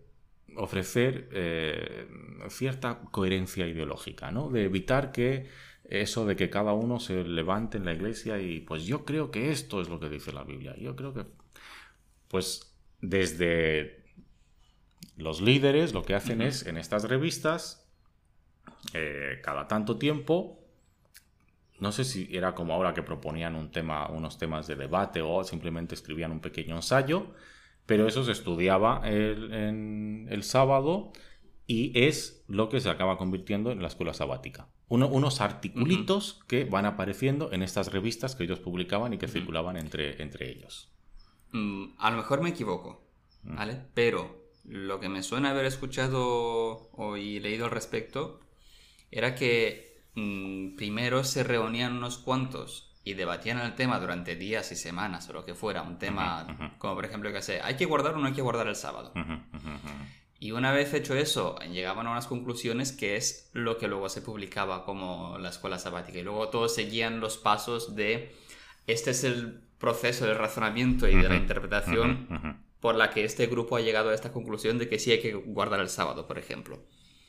ofrecer 0.55 1.29
eh, 1.31 2.07
cierta 2.49 2.99
coherencia 3.11 3.67
ideológica, 3.67 4.31
¿no? 4.31 4.49
De 4.49 4.63
evitar 4.63 5.11
que 5.11 5.47
eso 5.85 6.25
de 6.25 6.35
que 6.35 6.49
cada 6.49 6.73
uno 6.73 6.99
se 6.99 7.23
levante 7.23 7.77
en 7.77 7.85
la 7.85 7.93
iglesia 7.93 8.39
y 8.39 8.59
pues 8.59 8.85
yo 8.85 9.05
creo 9.05 9.31
que 9.31 9.51
esto 9.51 9.81
es 9.81 9.89
lo 9.89 9.99
que 9.99 10.09
dice 10.09 10.31
la 10.31 10.43
Biblia. 10.43 10.75
Yo 10.77 10.95
creo 10.95 11.13
que 11.13 11.25
pues 12.27 12.75
desde 13.01 14.03
los 15.19 15.41
líderes 15.41 15.93
lo 15.93 16.03
que 16.03 16.15
hacen 16.15 16.41
es 16.41 16.65
en 16.65 16.77
estas 16.77 17.03
revistas 17.03 17.87
eh, 18.93 19.39
cada 19.43 19.67
tanto 19.67 19.97
tiempo 19.97 20.59
no 21.79 21.91
sé 21.91 22.03
si 22.03 22.27
era 22.31 22.55
como 22.55 22.73
ahora 22.73 22.93
que 22.93 23.03
proponían 23.03 23.55
un 23.55 23.71
tema, 23.71 24.09
unos 24.09 24.37
temas 24.37 24.67
de 24.67 24.75
debate 24.75 25.21
o 25.21 25.43
simplemente 25.43 25.95
escribían 25.95 26.31
un 26.31 26.41
pequeño 26.41 26.75
ensayo, 26.75 27.27
pero 27.85 28.07
eso 28.07 28.23
se 28.23 28.33
estudiaba 28.33 29.01
el, 29.05 29.53
en 29.53 30.27
el 30.29 30.43
sábado 30.43 31.11
y 31.65 31.91
es 31.97 32.43
lo 32.47 32.69
que 32.69 32.81
se 32.81 32.89
acaba 32.89 33.17
convirtiendo 33.17 33.71
en 33.71 33.81
la 33.81 33.87
escuela 33.87 34.13
sabática. 34.13 34.67
unos 34.89 35.39
articulitos 35.39 36.41
que 36.47 36.65
van 36.65 36.85
apareciendo 36.85 37.51
en 37.51 37.63
estas 37.63 37.91
revistas 37.91 38.35
que 38.35 38.43
ellos 38.43 38.59
publicaban 38.59 39.13
y 39.13 39.17
que 39.17 39.27
circulaban 39.27 39.77
entre, 39.77 40.21
entre 40.21 40.49
ellos. 40.49 40.91
Mm, 41.51 41.91
a 41.97 42.11
lo 42.11 42.17
mejor 42.17 42.41
me 42.41 42.49
equivoco, 42.49 43.07
mm. 43.43 43.55
¿vale? 43.55 43.81
Pero 43.93 44.48
lo 44.63 44.99
que 44.99 45.09
me 45.09 45.23
suena 45.23 45.51
haber 45.51 45.65
escuchado 45.65 46.89
o 46.91 47.17
y 47.17 47.39
leído 47.39 47.65
al 47.65 47.71
respecto 47.71 48.39
era 49.11 49.35
que 49.35 49.89
Mm, 50.15 50.75
primero 50.75 51.23
se 51.23 51.43
reunían 51.43 51.95
unos 51.95 52.17
cuantos 52.17 52.91
y 53.03 53.13
debatían 53.13 53.59
el 53.59 53.75
tema 53.75 53.99
durante 53.99 54.35
días 54.35 54.71
y 54.71 54.75
semanas 54.75 55.29
o 55.29 55.33
lo 55.33 55.45
que 55.45 55.53
fuera, 55.53 55.81
un 55.81 55.97
tema 55.97 56.75
como 56.77 56.95
por 56.95 57.05
ejemplo 57.05 57.31
que 57.31 57.41
sé, 57.41 57.61
hay 57.61 57.75
que 57.75 57.85
guardar 57.85 58.15
o 58.15 58.17
no 58.17 58.27
hay 58.27 58.33
que 58.33 58.41
guardar 58.41 58.67
el 58.67 58.75
sábado. 58.75 59.13
y 60.39 60.51
una 60.51 60.71
vez 60.71 60.93
hecho 60.93 61.15
eso, 61.15 61.57
llegaban 61.71 62.07
a 62.07 62.11
unas 62.11 62.27
conclusiones 62.27 62.91
que 62.91 63.15
es 63.15 63.49
lo 63.53 63.77
que 63.77 63.87
luego 63.87 64.09
se 64.09 64.21
publicaba 64.21 64.83
como 64.83 65.37
la 65.37 65.49
escuela 65.49 65.79
sabática. 65.79 66.19
Y 66.19 66.23
luego 66.23 66.49
todos 66.49 66.75
seguían 66.75 67.19
los 67.19 67.37
pasos 67.37 67.95
de 67.95 68.35
este 68.87 69.11
es 69.11 69.23
el 69.23 69.61
proceso 69.77 70.25
del 70.25 70.37
razonamiento 70.37 71.07
y 71.07 71.15
de 71.15 71.29
la 71.29 71.35
interpretación 71.35 72.67
por 72.79 72.95
la 72.95 73.09
que 73.09 73.23
este 73.23 73.47
grupo 73.47 73.75
ha 73.75 73.81
llegado 73.81 74.09
a 74.09 74.13
esta 74.13 74.31
conclusión 74.31 74.77
de 74.77 74.87
que 74.87 74.99
sí 74.99 75.11
hay 75.11 75.19
que 75.19 75.33
guardar 75.33 75.79
el 75.79 75.89
sábado, 75.89 76.27
por 76.27 76.37
ejemplo. 76.37 76.79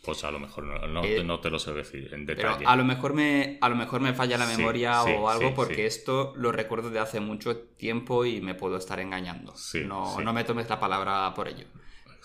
Pues 0.02 0.24
a 0.24 0.30
lo 0.30 0.38
mejor 0.38 0.64
no, 0.64 1.04
eh, 1.04 1.22
te, 1.42 1.50
lo 1.50 1.58
sé 1.58 1.72
decir 1.74 2.14
en 2.14 2.24
detalle. 2.24 2.64
a 2.64 2.74
lo 2.74 2.84
mejor 2.84 3.12
me, 3.12 3.58
a 3.60 3.68
lo 3.68 3.76
mejor 3.76 4.00
me 4.00 4.14
falla 4.14 4.38
la 4.38 4.46
memoria 4.46 5.02
o 5.02 5.28
algo 5.28 5.54
porque 5.54 5.84
esto 5.84 6.32
lo 6.36 6.52
recuerdo 6.52 6.88
de 6.88 7.00
hace 7.00 7.20
mucho 7.20 7.58
tiempo 7.58 8.24
y 8.24 8.40
me 8.40 8.54
puedo 8.54 8.78
estar 8.78 8.98
engañando. 8.98 9.54
no, 9.84 10.20
no 10.20 10.32
me 10.32 10.44
tomes 10.44 10.70
la 10.70 10.80
palabra 10.80 11.32
por 11.34 11.48
ello. 11.48 11.66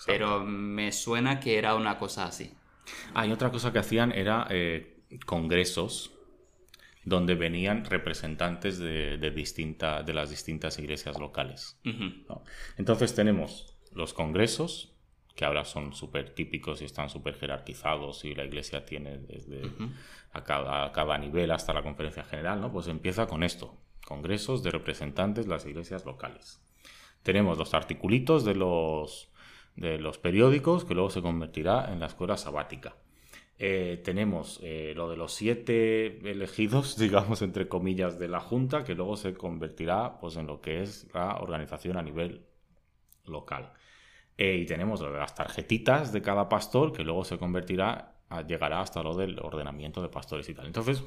Pero 0.06 0.44
me 0.44 0.92
suena 0.92 1.40
que 1.40 1.58
era 1.58 1.74
una 1.74 1.98
cosa 1.98 2.26
así. 2.26 2.52
Ah, 3.14 3.26
y 3.26 3.32
otra 3.32 3.50
cosa 3.50 3.72
que 3.72 3.78
hacían 3.78 4.12
era 4.12 4.46
eh, 4.50 4.96
congresos 5.26 6.15
donde 7.06 7.36
venían 7.36 7.84
representantes 7.84 8.78
de, 8.78 9.16
de, 9.16 9.30
de 9.30 10.12
las 10.12 10.28
distintas 10.28 10.78
iglesias 10.78 11.18
locales. 11.18 11.80
Entonces 12.76 13.14
tenemos 13.14 13.78
los 13.92 14.12
congresos, 14.12 14.92
que 15.36 15.44
ahora 15.44 15.64
son 15.64 15.94
súper 15.94 16.34
típicos 16.34 16.82
y 16.82 16.84
están 16.84 17.08
súper 17.08 17.36
jerarquizados 17.36 18.24
y 18.24 18.34
la 18.34 18.44
iglesia 18.44 18.84
tiene 18.84 19.18
desde 19.18 19.62
a, 20.32 20.42
cada, 20.92 21.18
nivel 21.18 21.52
hasta 21.52 21.72
la 21.72 21.82
conferencia 21.82 22.24
general, 22.24 22.60
¿no? 22.60 22.72
Pues 22.72 22.88
empieza 22.88 23.28
con 23.28 23.44
esto, 23.44 23.76
congresos 24.04 24.64
de 24.64 24.72
representantes 24.72 25.46
de 25.46 25.52
las 25.52 25.64
iglesias 25.64 26.04
locales. 26.04 26.60
Tenemos 27.22 27.56
los 27.56 27.72
articulitos 27.72 28.44
de 28.44 28.56
los, 28.56 29.30
de 29.76 29.98
los 29.98 30.18
periódicos 30.18 30.84
que 30.84 30.94
luego 30.94 31.10
se 31.10 31.22
convertirá 31.22 31.92
en 31.92 32.00
la 32.00 32.06
escuela 32.06 32.36
sabática. 32.36 32.96
Eh, 33.58 34.02
tenemos 34.04 34.60
eh, 34.62 34.92
lo 34.94 35.08
de 35.08 35.16
los 35.16 35.32
siete 35.32 36.30
elegidos, 36.30 36.96
digamos, 36.98 37.42
entre 37.42 37.68
comillas, 37.68 38.18
de 38.18 38.28
la 38.28 38.40
Junta, 38.40 38.84
que 38.84 38.94
luego 38.94 39.16
se 39.16 39.34
convertirá 39.34 40.18
pues, 40.20 40.36
en 40.36 40.46
lo 40.46 40.60
que 40.60 40.82
es 40.82 41.08
la 41.14 41.36
organización 41.36 41.96
a 41.96 42.02
nivel 42.02 42.44
local. 43.24 43.72
Eh, 44.36 44.56
y 44.56 44.66
tenemos 44.66 45.00
lo 45.00 45.10
de 45.10 45.18
las 45.18 45.34
tarjetitas 45.34 46.12
de 46.12 46.20
cada 46.20 46.48
pastor, 46.48 46.92
que 46.92 47.02
luego 47.02 47.24
se 47.24 47.38
convertirá, 47.38 48.16
llegará 48.46 48.80
hasta 48.80 49.02
lo 49.02 49.14
del 49.14 49.38
ordenamiento 49.38 50.02
de 50.02 50.08
pastores 50.08 50.48
y 50.50 50.54
tal. 50.54 50.66
Entonces, 50.66 51.02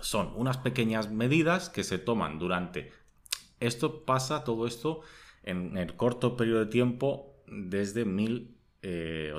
son 0.00 0.32
unas 0.36 0.58
pequeñas 0.58 1.10
medidas 1.10 1.70
que 1.70 1.84
se 1.84 1.98
toman 1.98 2.38
durante... 2.38 2.92
Esto 3.58 4.04
pasa, 4.04 4.44
todo 4.44 4.66
esto, 4.66 5.00
en 5.42 5.78
el 5.78 5.96
corto 5.96 6.36
periodo 6.36 6.60
de 6.60 6.66
tiempo 6.66 7.42
desde 7.46 8.04
1844 8.04 8.55
eh, 8.82 9.32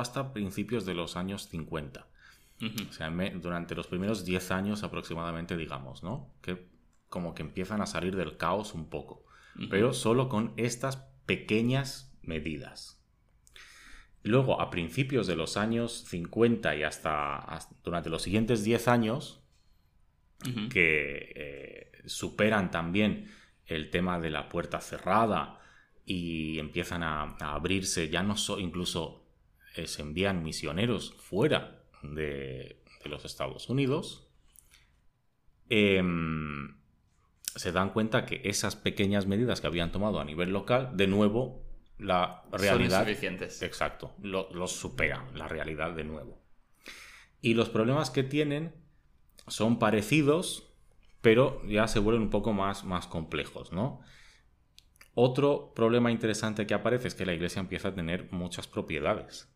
hasta 0.00 0.32
principios 0.32 0.86
de 0.86 0.94
los 0.94 1.16
años 1.16 1.48
50. 1.48 2.06
O 2.88 2.92
sea, 2.92 3.10
durante 3.36 3.74
los 3.74 3.86
primeros 3.86 4.24
10 4.26 4.50
años 4.50 4.82
aproximadamente, 4.82 5.56
digamos, 5.56 6.02
¿no? 6.02 6.30
Que 6.42 6.68
como 7.08 7.34
que 7.34 7.42
empiezan 7.42 7.80
a 7.80 7.86
salir 7.86 8.16
del 8.16 8.36
caos 8.36 8.74
un 8.74 8.90
poco. 8.90 9.24
Pero 9.70 9.92
solo 9.92 10.28
con 10.28 10.52
estas 10.56 10.96
pequeñas 11.26 12.16
medidas. 12.22 13.02
Luego, 14.22 14.60
a 14.60 14.70
principios 14.70 15.26
de 15.26 15.36
los 15.36 15.56
años 15.56 16.04
50 16.08 16.76
y 16.76 16.82
hasta, 16.82 17.58
durante 17.82 18.10
los 18.10 18.22
siguientes 18.22 18.62
10 18.64 18.88
años, 18.88 19.42
que 20.70 21.32
eh, 21.34 21.90
superan 22.06 22.70
también 22.70 23.30
el 23.66 23.90
tema 23.90 24.18
de 24.18 24.30
la 24.30 24.48
puerta 24.48 24.80
cerrada 24.80 25.59
y 26.12 26.58
empiezan 26.58 27.04
a, 27.04 27.36
abrirse, 27.38 28.08
ya 28.08 28.24
no 28.24 28.36
so, 28.36 28.58
incluso 28.58 29.22
eh, 29.76 29.86
se 29.86 30.02
envían 30.02 30.42
misioneros 30.42 31.14
fuera 31.20 31.84
de, 32.02 32.82
los 33.04 33.24
Estados 33.24 33.68
Unidos, 33.68 34.26
em, 35.68 36.80
se 37.54 37.70
dan 37.70 37.90
cuenta 37.90 38.26
que 38.26 38.40
esas 38.42 38.74
pequeñas 38.74 39.26
medidas 39.26 39.60
que 39.60 39.68
habían 39.68 39.92
tomado 39.92 40.18
a 40.18 40.24
nivel 40.24 40.50
local, 40.50 40.96
de 40.96 41.06
nuevo, 41.06 41.62
la 41.96 42.42
realidad... 42.50 43.02
Son 43.02 43.08
insuficientes. 43.08 43.62
Exacto, 43.62 44.12
los 44.20 44.50
lo 44.50 44.66
supera, 44.66 45.24
la 45.36 45.46
realidad 45.46 45.92
de 45.92 46.02
nuevo. 46.02 46.42
Y 47.40 47.54
los 47.54 47.68
problemas 47.68 48.10
que 48.10 48.24
tienen 48.24 48.74
son 49.46 49.78
parecidos, 49.78 50.74
pero 51.20 51.64
ya 51.68 51.86
se 51.86 52.00
vuelven 52.00 52.22
un 52.22 52.30
poco 52.30 52.52
más, 52.52 52.82
más 52.82 53.06
complejos, 53.06 53.70
¿no? 53.70 54.00
Otro 55.14 55.72
problema 55.74 56.10
interesante 56.10 56.66
que 56.66 56.74
aparece 56.74 57.08
es 57.08 57.14
que 57.14 57.26
la 57.26 57.34
iglesia 57.34 57.60
empieza 57.60 57.88
a 57.88 57.94
tener 57.94 58.30
muchas 58.32 58.66
propiedades. 58.66 59.48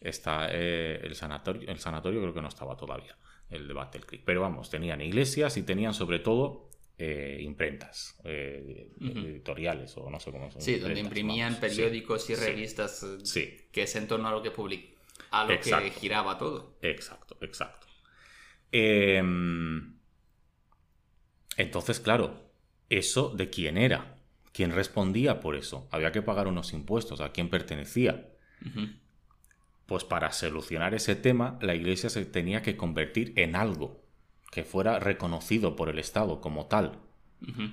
Está 0.00 0.48
eh, 0.50 1.00
el 1.02 1.14
sanatorio, 1.14 1.68
el 1.70 1.78
sanatorio 1.78 2.20
creo 2.20 2.34
que 2.34 2.42
no 2.42 2.48
estaba 2.48 2.76
todavía, 2.76 3.16
el 3.50 3.66
de 3.68 3.74
Battle 3.74 4.02
Creek. 4.02 4.22
Pero 4.24 4.40
vamos, 4.40 4.70
tenían 4.70 5.00
iglesias 5.00 5.56
y 5.56 5.62
tenían 5.62 5.94
sobre 5.94 6.18
todo 6.20 6.70
eh, 6.96 7.38
imprentas, 7.40 8.18
eh, 8.24 8.90
editoriales 9.00 9.96
o 9.96 10.10
no 10.10 10.20
sé 10.20 10.30
cómo 10.30 10.50
se 10.50 10.60
Sí, 10.60 10.78
donde 10.78 11.00
imprimían 11.00 11.58
periódicos 11.58 12.28
y 12.30 12.34
revistas 12.34 13.06
sí. 13.24 13.68
que 13.72 13.84
es 13.84 13.96
en 13.96 14.06
torno 14.06 14.28
a 14.28 14.32
lo 14.32 14.42
que 14.42 14.50
public 14.50 15.00
a 15.30 15.44
lo 15.44 15.60
que 15.60 15.90
giraba 15.90 16.36
todo. 16.36 16.76
Exacto, 16.82 17.36
exacto. 17.40 17.86
Em, 18.72 19.96
entonces, 21.56 22.00
claro, 22.00 22.52
eso 22.88 23.30
de 23.30 23.50
quién 23.50 23.78
era, 23.78 24.16
quién 24.52 24.72
respondía 24.72 25.40
por 25.40 25.56
eso. 25.56 25.88
Había 25.90 26.12
que 26.12 26.22
pagar 26.22 26.46
unos 26.46 26.72
impuestos, 26.72 27.20
a 27.20 27.32
quién 27.32 27.50
pertenecía. 27.50 28.28
Pues 29.86 30.04
para 30.04 30.32
solucionar 30.32 30.94
ese 30.94 31.16
tema, 31.16 31.58
la 31.60 31.74
iglesia 31.74 32.10
se 32.10 32.24
tenía 32.24 32.62
que 32.62 32.76
convertir 32.76 33.32
en 33.36 33.56
algo 33.56 34.00
que 34.50 34.64
fuera 34.64 34.98
reconocido 34.98 35.76
por 35.76 35.88
el 35.88 35.98
Estado 35.98 36.40
como 36.40 36.66
tal. 36.66 36.98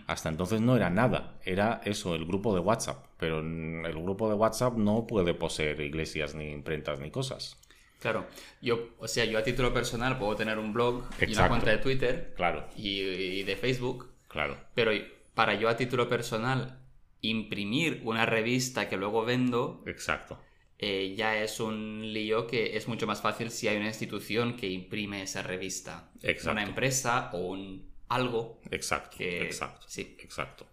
Hasta 0.07 0.29
entonces 0.29 0.61
no 0.61 0.77
era 0.77 0.89
nada, 0.89 1.37
era 1.43 1.81
eso, 1.83 2.15
el 2.15 2.25
grupo 2.25 2.53
de 2.53 2.61
WhatsApp. 2.61 3.05
Pero 3.17 3.39
el 3.39 4.01
grupo 4.01 4.29
de 4.29 4.35
WhatsApp 4.35 4.77
no 4.77 5.05
puede 5.07 5.33
poseer 5.33 5.81
iglesias, 5.81 6.35
ni 6.35 6.51
imprentas, 6.51 6.99
ni 6.99 7.11
cosas. 7.11 7.57
Claro, 7.99 8.27
yo, 8.61 8.89
o 8.99 9.07
sea, 9.07 9.25
yo 9.25 9.39
a 9.39 9.43
título 9.43 9.73
personal 9.73 10.19
puedo 10.19 10.35
tener 10.35 10.59
un 10.59 10.71
blog 10.71 11.03
y 11.19 11.33
una 11.33 11.49
cuenta 11.49 11.71
de 11.71 11.77
Twitter 11.77 12.33
claro. 12.35 12.67
y, 12.75 13.43
de 13.43 13.55
Facebook. 13.55 14.09
Claro. 14.27 14.57
Pero 14.75 14.91
para 15.37 15.53
yo 15.53 15.69
a 15.69 15.77
título 15.77 16.09
personal 16.09 16.79
imprimir 17.21 18.01
una 18.03 18.25
revista 18.25 18.89
que 18.89 18.97
luego 18.97 19.23
vendo. 19.23 19.83
Exacto. 19.85 20.39
Eh, 20.79 21.13
ya 21.15 21.37
es 21.37 21.59
un 21.59 22.11
lío 22.11 22.47
que 22.47 22.75
es 22.75 22.87
mucho 22.87 23.05
más 23.05 23.21
fácil 23.21 23.51
si 23.51 23.67
hay 23.67 23.77
una 23.77 23.85
institución 23.85 24.57
que 24.57 24.67
imprime 24.67 25.21
esa 25.21 25.43
revista. 25.43 26.09
Exacto. 26.23 26.53
Una 26.53 26.63
empresa 26.63 27.29
o 27.33 27.37
un 27.49 27.87
algo. 28.09 28.59
Exacto. 28.71 29.17
exacto. 29.19 29.85
Sí. 29.87 30.17
Exacto. 30.19 30.65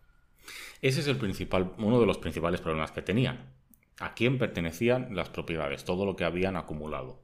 Ese 0.80 1.00
es 1.00 1.08
el 1.08 1.18
principal, 1.18 1.74
uno 1.76 2.00
de 2.00 2.06
los 2.06 2.16
principales 2.16 2.62
problemas 2.62 2.90
que 2.90 3.02
tenían 3.02 3.52
a 4.00 4.14
quién 4.14 4.38
pertenecían 4.38 5.14
las 5.14 5.28
propiedades, 5.28 5.84
todo 5.84 6.06
lo 6.06 6.16
que 6.16 6.24
habían 6.24 6.56
acumulado. 6.56 7.22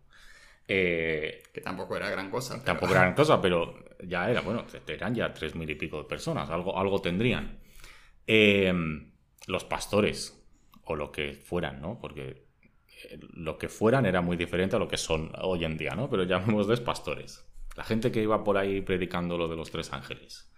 Eh, 0.73 1.43
que 1.53 1.61
tampoco 1.61 1.97
era 1.97 2.09
gran 2.09 2.31
cosa. 2.31 2.63
Tampoco 2.63 2.93
era 2.93 3.01
gran 3.03 3.15
cosa, 3.15 3.41
pero 3.41 3.75
ya 4.05 4.31
era, 4.31 4.41
bueno, 4.41 4.65
eran 4.87 5.15
ya 5.17 5.35
tres 5.35 5.57
mil 5.57 5.69
y 5.69 5.75
pico 5.75 5.99
de 5.99 6.05
personas, 6.05 6.49
algo, 6.49 6.79
algo 6.79 7.01
tendrían. 7.01 7.59
Eh, 8.25 8.73
los 9.49 9.65
pastores, 9.65 10.41
o 10.85 10.95
lo 10.95 11.11
que 11.11 11.33
fueran, 11.35 11.81
¿no? 11.81 11.99
Porque 12.01 12.47
eh, 13.11 13.19
lo 13.33 13.59
que 13.59 13.69
fueran 13.69 14.07
era 14.07 14.21
muy 14.21 14.37
diferente 14.37 14.77
a 14.77 14.79
lo 14.79 14.87
que 14.87 14.97
son 14.97 15.33
hoy 15.43 15.65
en 15.65 15.77
día, 15.77 15.97
¿no? 15.97 16.09
Pero 16.09 16.23
llamémosles 16.23 16.81
pastores. 16.81 17.45
La 17.77 17.83
gente 17.83 18.13
que 18.13 18.23
iba 18.23 18.45
por 18.45 18.57
ahí 18.57 18.81
predicando 18.81 19.37
lo 19.37 19.49
de 19.49 19.57
los 19.57 19.73
tres 19.73 19.93
ángeles, 19.93 20.53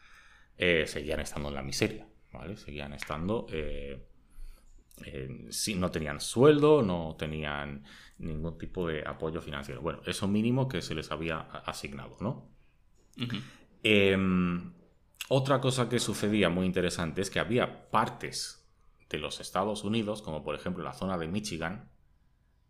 seguían 0.59 1.21
estando 1.21 1.49
en 1.49 1.55
la 1.55 1.63
miseria, 1.63 2.07
¿vale? 2.33 2.57
Seguían 2.57 2.93
estando 2.93 3.47
eh, 3.51 4.12
si 5.51 5.75
no 5.75 5.91
tenían 5.91 6.21
sueldo, 6.21 6.83
no 6.83 7.17
tenían 7.19 7.85
ningún 8.19 8.57
tipo 8.59 8.87
de 8.87 9.03
apoyo 9.07 9.41
financiero. 9.41 9.81
Bueno, 9.81 10.01
eso 10.07 10.29
mínimo 10.29 10.69
que 10.69 10.83
se 10.83 10.95
les 10.95 11.11
había 11.11 11.41
asignado, 11.41 12.17
¿no? 12.21 12.49
Em, 13.83 14.73
otra 15.29 15.61
cosa 15.61 15.89
que 15.89 15.99
sucedía 15.99 16.49
muy 16.49 16.67
interesante 16.67 17.23
es 17.23 17.31
que 17.31 17.41
había 17.41 17.91
partes 17.91 18.69
de 19.09 19.19
los 19.19 19.41
Estados 19.41 19.85
Unidos, 19.85 20.23
como 20.23 20.43
por 20.43 20.55
ejemplo 20.55 20.85
la 20.85 20.93
zona 20.93 21.19
de 21.19 21.29
Michigan, 21.29 21.91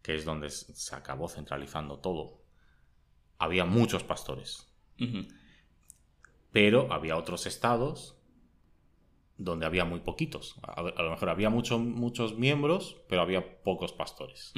que 0.02 0.14
es 0.14 0.24
donde 0.24 0.50
se 0.50 0.94
acabó 0.96 1.28
centralizando 1.28 1.98
todo, 1.98 2.42
había 3.38 3.64
muchos 3.64 4.04
pastores. 4.04 4.68
Pero 6.52 6.92
había 6.92 7.16
otros 7.16 7.46
estados 7.46 8.21
donde 9.44 9.66
había 9.66 9.85
muy 9.85 10.00
poquitos. 10.00 10.57
A, 10.62 10.83
lo 10.83 11.11
mejor 11.11 11.28
había 11.28 11.50
muchos 11.50 12.38
miembros, 12.38 13.02
pero 13.09 13.22
había 13.22 13.62
pocos 13.62 13.92
pastores. 13.92 14.52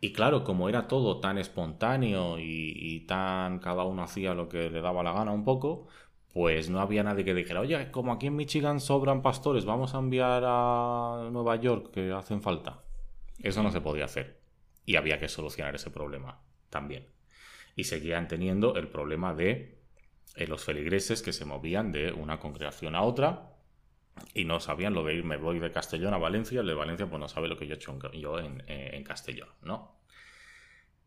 Y 0.00 0.12
claro, 0.12 0.44
como 0.44 0.68
era 0.68 0.86
todo 0.86 1.20
tan 1.20 1.38
espontáneo 1.38 2.38
y, 2.38 3.04
tan 3.08 3.58
cada 3.58 3.84
uno 3.84 4.02
hacía 4.02 4.34
lo 4.34 4.48
que 4.50 4.68
le 4.68 4.82
daba 4.82 5.02
la 5.02 5.12
gana 5.12 5.32
un 5.32 5.44
poco, 5.44 5.88
pues 6.32 6.68
no 6.68 6.80
había 6.80 7.02
nadie 7.02 7.24
que 7.24 7.32
dijera, 7.32 7.60
oye, 7.60 7.90
como 7.90 8.12
aquí 8.12 8.26
en 8.26 8.36
Michigan 8.36 8.80
sobran 8.80 9.22
pastores, 9.22 9.64
vamos 9.64 9.94
a 9.94 9.98
enviar 9.98 10.42
a 10.44 11.30
Nueva 11.32 11.56
York 11.56 11.90
que 11.90 12.12
hacen 12.12 12.42
falta. 12.42 12.82
Eso 13.38 13.62
no 13.62 13.70
se 13.70 13.80
podía 13.80 14.04
hacer. 14.04 14.40
Y 14.84 14.96
había 14.96 15.18
que 15.18 15.28
solucionar 15.28 15.74
ese 15.74 15.90
problema 15.90 16.42
también. 16.68 17.08
Y 17.76 17.84
seguían 17.84 18.28
teniendo 18.28 18.76
el 18.76 18.88
problema 18.88 19.32
de 19.32 19.78
eh, 20.36 20.46
los 20.46 20.64
feligreses 20.64 21.22
que 21.22 21.32
se 21.32 21.44
movían 21.44 21.92
de 21.92 22.12
una 22.12 22.40
congregación 22.40 22.94
a 22.94 23.02
otra 23.02 23.53
y 24.32 24.44
no 24.44 24.60
sabían 24.60 24.94
lo 24.94 25.04
de 25.04 25.14
ir, 25.14 25.24
me 25.24 25.36
voy 25.36 25.58
de 25.58 25.70
Castellón 25.70 26.14
a 26.14 26.18
Valencia, 26.18 26.60
el 26.60 26.66
de 26.66 26.74
Valencia 26.74 27.06
pues 27.06 27.20
no 27.20 27.28
sabe 27.28 27.48
lo 27.48 27.56
que 27.58 27.66
yo 27.66 27.74
he 27.74 27.76
hecho 27.76 27.98
yo 28.12 28.38
en, 28.38 28.62
eh, 28.66 28.90
en 28.94 29.04
Castellón, 29.04 29.48
¿no? 29.62 29.96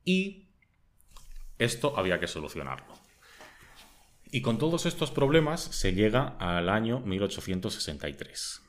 Y 0.04 0.48
esto 1.58 1.98
había 1.98 2.20
que 2.20 2.28
solucionarlo. 2.28 2.94
Y 4.32 4.42
con 4.42 4.58
todos 4.58 4.86
estos 4.86 5.12
problemas 5.12 5.62
se 5.62 5.94
llega 5.94 6.36
al 6.40 6.70
año 6.70 7.00
1863, 7.00 8.62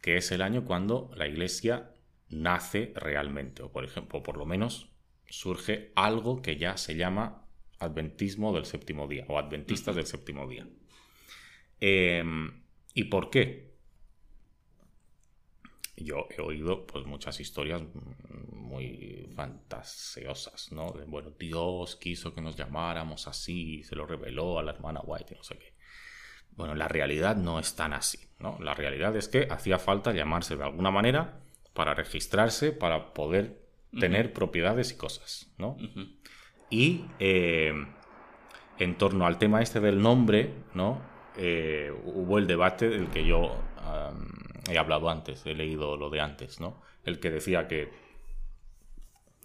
que 0.00 0.16
es 0.16 0.30
el 0.30 0.42
año 0.42 0.64
cuando 0.64 1.10
la 1.16 1.26
iglesia 1.26 1.90
nace 2.28 2.92
realmente, 2.94 3.62
o 3.62 3.72
por 3.72 3.84
ejemplo, 3.84 4.22
por 4.22 4.36
lo 4.36 4.46
menos 4.46 4.88
surge 5.28 5.92
algo 5.96 6.42
que 6.42 6.56
ya 6.56 6.76
se 6.76 6.96
llama 6.96 7.44
adventismo 7.78 8.52
del 8.54 8.66
séptimo 8.66 9.08
día, 9.08 9.24
o 9.28 9.38
adventistas 9.38 9.96
del 9.96 10.06
séptimo 10.06 10.48
día. 10.48 10.66
Em, 11.80 12.62
¿Y 12.94 13.04
por 13.04 13.30
qué? 13.30 13.69
Yo 16.04 16.26
he 16.36 16.40
oído 16.40 16.86
pues 16.86 17.04
muchas 17.06 17.40
historias 17.40 17.82
muy 18.52 19.28
fantasiosas, 19.34 20.72
¿no? 20.72 20.92
De, 20.92 21.04
bueno, 21.04 21.30
Dios 21.38 21.96
quiso 21.96 22.34
que 22.34 22.40
nos 22.40 22.56
llamáramos 22.56 23.26
así, 23.26 23.82
se 23.84 23.96
lo 23.96 24.06
reveló 24.06 24.58
a 24.58 24.62
la 24.62 24.72
hermana 24.72 25.00
White 25.02 25.34
no 25.36 25.42
sé 25.42 25.58
qué. 25.58 25.74
Bueno, 26.52 26.74
la 26.74 26.88
realidad 26.88 27.36
no 27.36 27.58
es 27.58 27.74
tan 27.74 27.92
así, 27.92 28.18
¿no? 28.38 28.58
La 28.60 28.74
realidad 28.74 29.16
es 29.16 29.28
que 29.28 29.46
hacía 29.50 29.78
falta 29.78 30.12
llamarse 30.12 30.56
de 30.56 30.64
alguna 30.64 30.90
manera 30.90 31.40
para 31.74 31.94
registrarse, 31.94 32.72
para 32.72 33.14
poder 33.14 33.60
tener 33.98 34.32
propiedades 34.32 34.92
y 34.92 34.96
cosas, 34.96 35.52
¿no? 35.58 35.76
Y 36.68 37.06
eh, 37.18 37.72
en 38.78 38.98
torno 38.98 39.26
al 39.26 39.38
tema 39.38 39.62
este 39.62 39.80
del 39.80 40.00
nombre, 40.00 40.52
¿no? 40.74 41.00
Eh, 41.36 41.92
hubo 42.04 42.38
el 42.38 42.46
debate 42.46 42.88
del 42.88 43.08
que 43.08 43.24
yo 43.24 43.56
he 44.70 44.78
hablado 44.78 45.10
antes, 45.10 45.44
he 45.46 45.54
leído 45.54 45.96
lo 45.96 46.10
de 46.10 46.20
antes, 46.20 46.60
¿no? 46.60 46.80
El 47.04 47.18
que 47.20 47.30
decía 47.30 47.68
que 47.68 47.90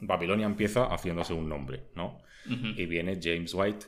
Babilonia 0.02 0.46
empieza 0.46 0.86
haciéndose 0.86 1.34
un 1.34 1.50
nombre, 1.50 1.84
¿no? 1.96 2.20
Y 2.48 2.86
viene 2.86 3.20
James 3.20 3.56
White 3.56 3.88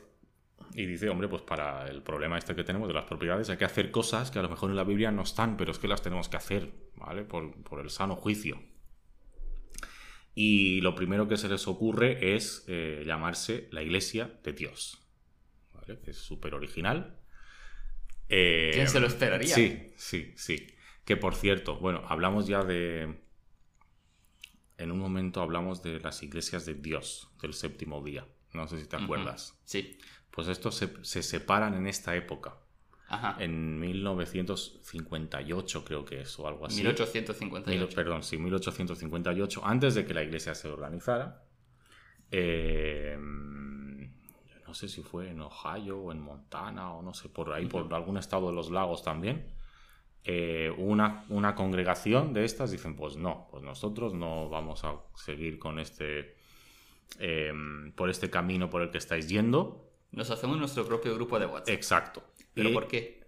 y 0.74 0.86
dice, 0.86 1.08
hombre, 1.08 1.28
pues 1.28 1.42
para 1.42 1.88
el 1.88 2.02
problema 2.02 2.38
este 2.38 2.56
que 2.56 2.64
tenemos 2.64 2.88
de 2.88 2.94
las 2.94 3.04
propiedades 3.04 3.48
hay 3.50 3.56
que 3.56 3.64
hacer 3.64 3.90
cosas 3.90 4.30
que 4.30 4.38
a 4.40 4.42
lo 4.42 4.48
mejor 4.48 4.70
en 4.70 4.76
la 4.76 4.84
Biblia 4.84 5.12
no 5.12 5.22
están, 5.22 5.56
pero 5.56 5.70
es 5.70 5.78
que 5.78 5.86
las 5.86 6.02
tenemos 6.02 6.28
que 6.28 6.36
hacer, 6.36 6.70
¿vale? 6.96 7.22
Por, 7.22 7.54
el 7.80 7.90
sano 7.90 8.16
juicio. 8.16 8.60
Y 10.34 10.80
lo 10.80 10.94
primero 10.94 11.28
que 11.28 11.36
se 11.36 11.48
les 11.48 11.68
ocurre 11.68 12.34
es 12.34 12.64
eh, 12.66 13.02
llamarse 13.06 13.68
la 13.70 13.82
Iglesia 13.82 14.30
de 14.42 14.52
Dios, 14.52 14.98
¿vale? 15.72 16.00
Que 16.00 16.10
es 16.10 16.18
súper 16.18 16.54
original. 16.54 17.16
Eh, 18.28 18.70
¿Quién 18.74 18.88
se 18.88 19.00
lo 19.00 19.06
esperaría? 19.06 19.54
Sí, 19.54 19.92
sí, 19.96 20.32
sí. 20.36 20.66
Que 21.08 21.16
por 21.16 21.34
cierto, 21.34 21.78
bueno, 21.78 22.04
hablamos 22.06 22.46
ya 22.46 22.62
de... 22.62 23.18
En 24.76 24.92
un 24.92 24.98
momento 24.98 25.40
hablamos 25.40 25.82
de 25.82 25.98
las 26.00 26.22
iglesias 26.22 26.66
de 26.66 26.74
Dios 26.74 27.30
del 27.40 27.54
séptimo 27.54 28.04
día. 28.04 28.26
No 28.52 28.68
sé 28.68 28.78
si 28.78 28.86
te 28.86 28.96
acuerdas. 28.96 29.58
Sí. 29.64 29.96
Pues 30.30 30.48
estos 30.48 30.74
se, 30.74 31.22
separan 31.22 31.72
en 31.72 31.86
esta 31.86 32.14
época. 32.14 32.58
Ajá. 33.06 33.42
En 33.42 33.80
1958 33.80 35.84
creo 35.86 36.04
que 36.04 36.20
es, 36.20 36.38
o 36.38 36.46
algo 36.46 36.66
así. 36.66 36.82
1858. 36.82 37.96
perdón, 37.96 38.22
sí, 38.22 38.36
1858, 38.36 39.62
antes 39.64 39.94
de 39.94 40.04
que 40.04 40.12
la 40.12 40.22
iglesia 40.22 40.54
se 40.54 40.68
organizara. 40.68 41.42
Eh, 42.30 43.16
no 43.16 44.74
sé 44.74 44.90
si 44.90 45.02
fue 45.02 45.30
en 45.30 45.40
Ohio 45.40 46.00
o 46.00 46.12
en 46.12 46.20
Montana 46.20 46.92
o 46.92 47.00
no 47.00 47.14
sé, 47.14 47.30
por 47.30 47.50
ahí, 47.54 47.64
por 47.64 47.94
algún 47.94 48.18
estado 48.18 48.48
de 48.48 48.52
los 48.52 48.70
lagos 48.70 49.02
también. 49.02 49.56
Eh, 50.30 50.70
una, 50.76 51.24
una, 51.30 51.54
congregación 51.54 52.34
de 52.34 52.44
estas 52.44 52.70
dicen, 52.70 52.94
pues 52.94 53.16
no, 53.16 53.48
pues 53.50 53.62
nosotros 53.62 54.12
no 54.12 54.50
vamos 54.50 54.84
a 54.84 54.96
seguir 55.14 55.58
con 55.58 55.78
este, 55.78 56.36
em, 57.18 57.92
por 57.92 58.10
este 58.10 58.28
camino 58.28 58.68
por 58.68 58.82
el 58.82 58.90
que 58.90 58.98
estáis 58.98 59.26
yendo. 59.30 59.90
Nos 60.12 60.30
hacemos 60.30 60.58
nuestro 60.58 60.84
propio 60.84 61.14
grupo 61.14 61.38
de 61.38 61.46
WhatsApp. 61.46 61.74
Exacto. 61.74 62.22
¿Pero 62.52 62.74
por 62.74 62.88
qué? 62.88 63.26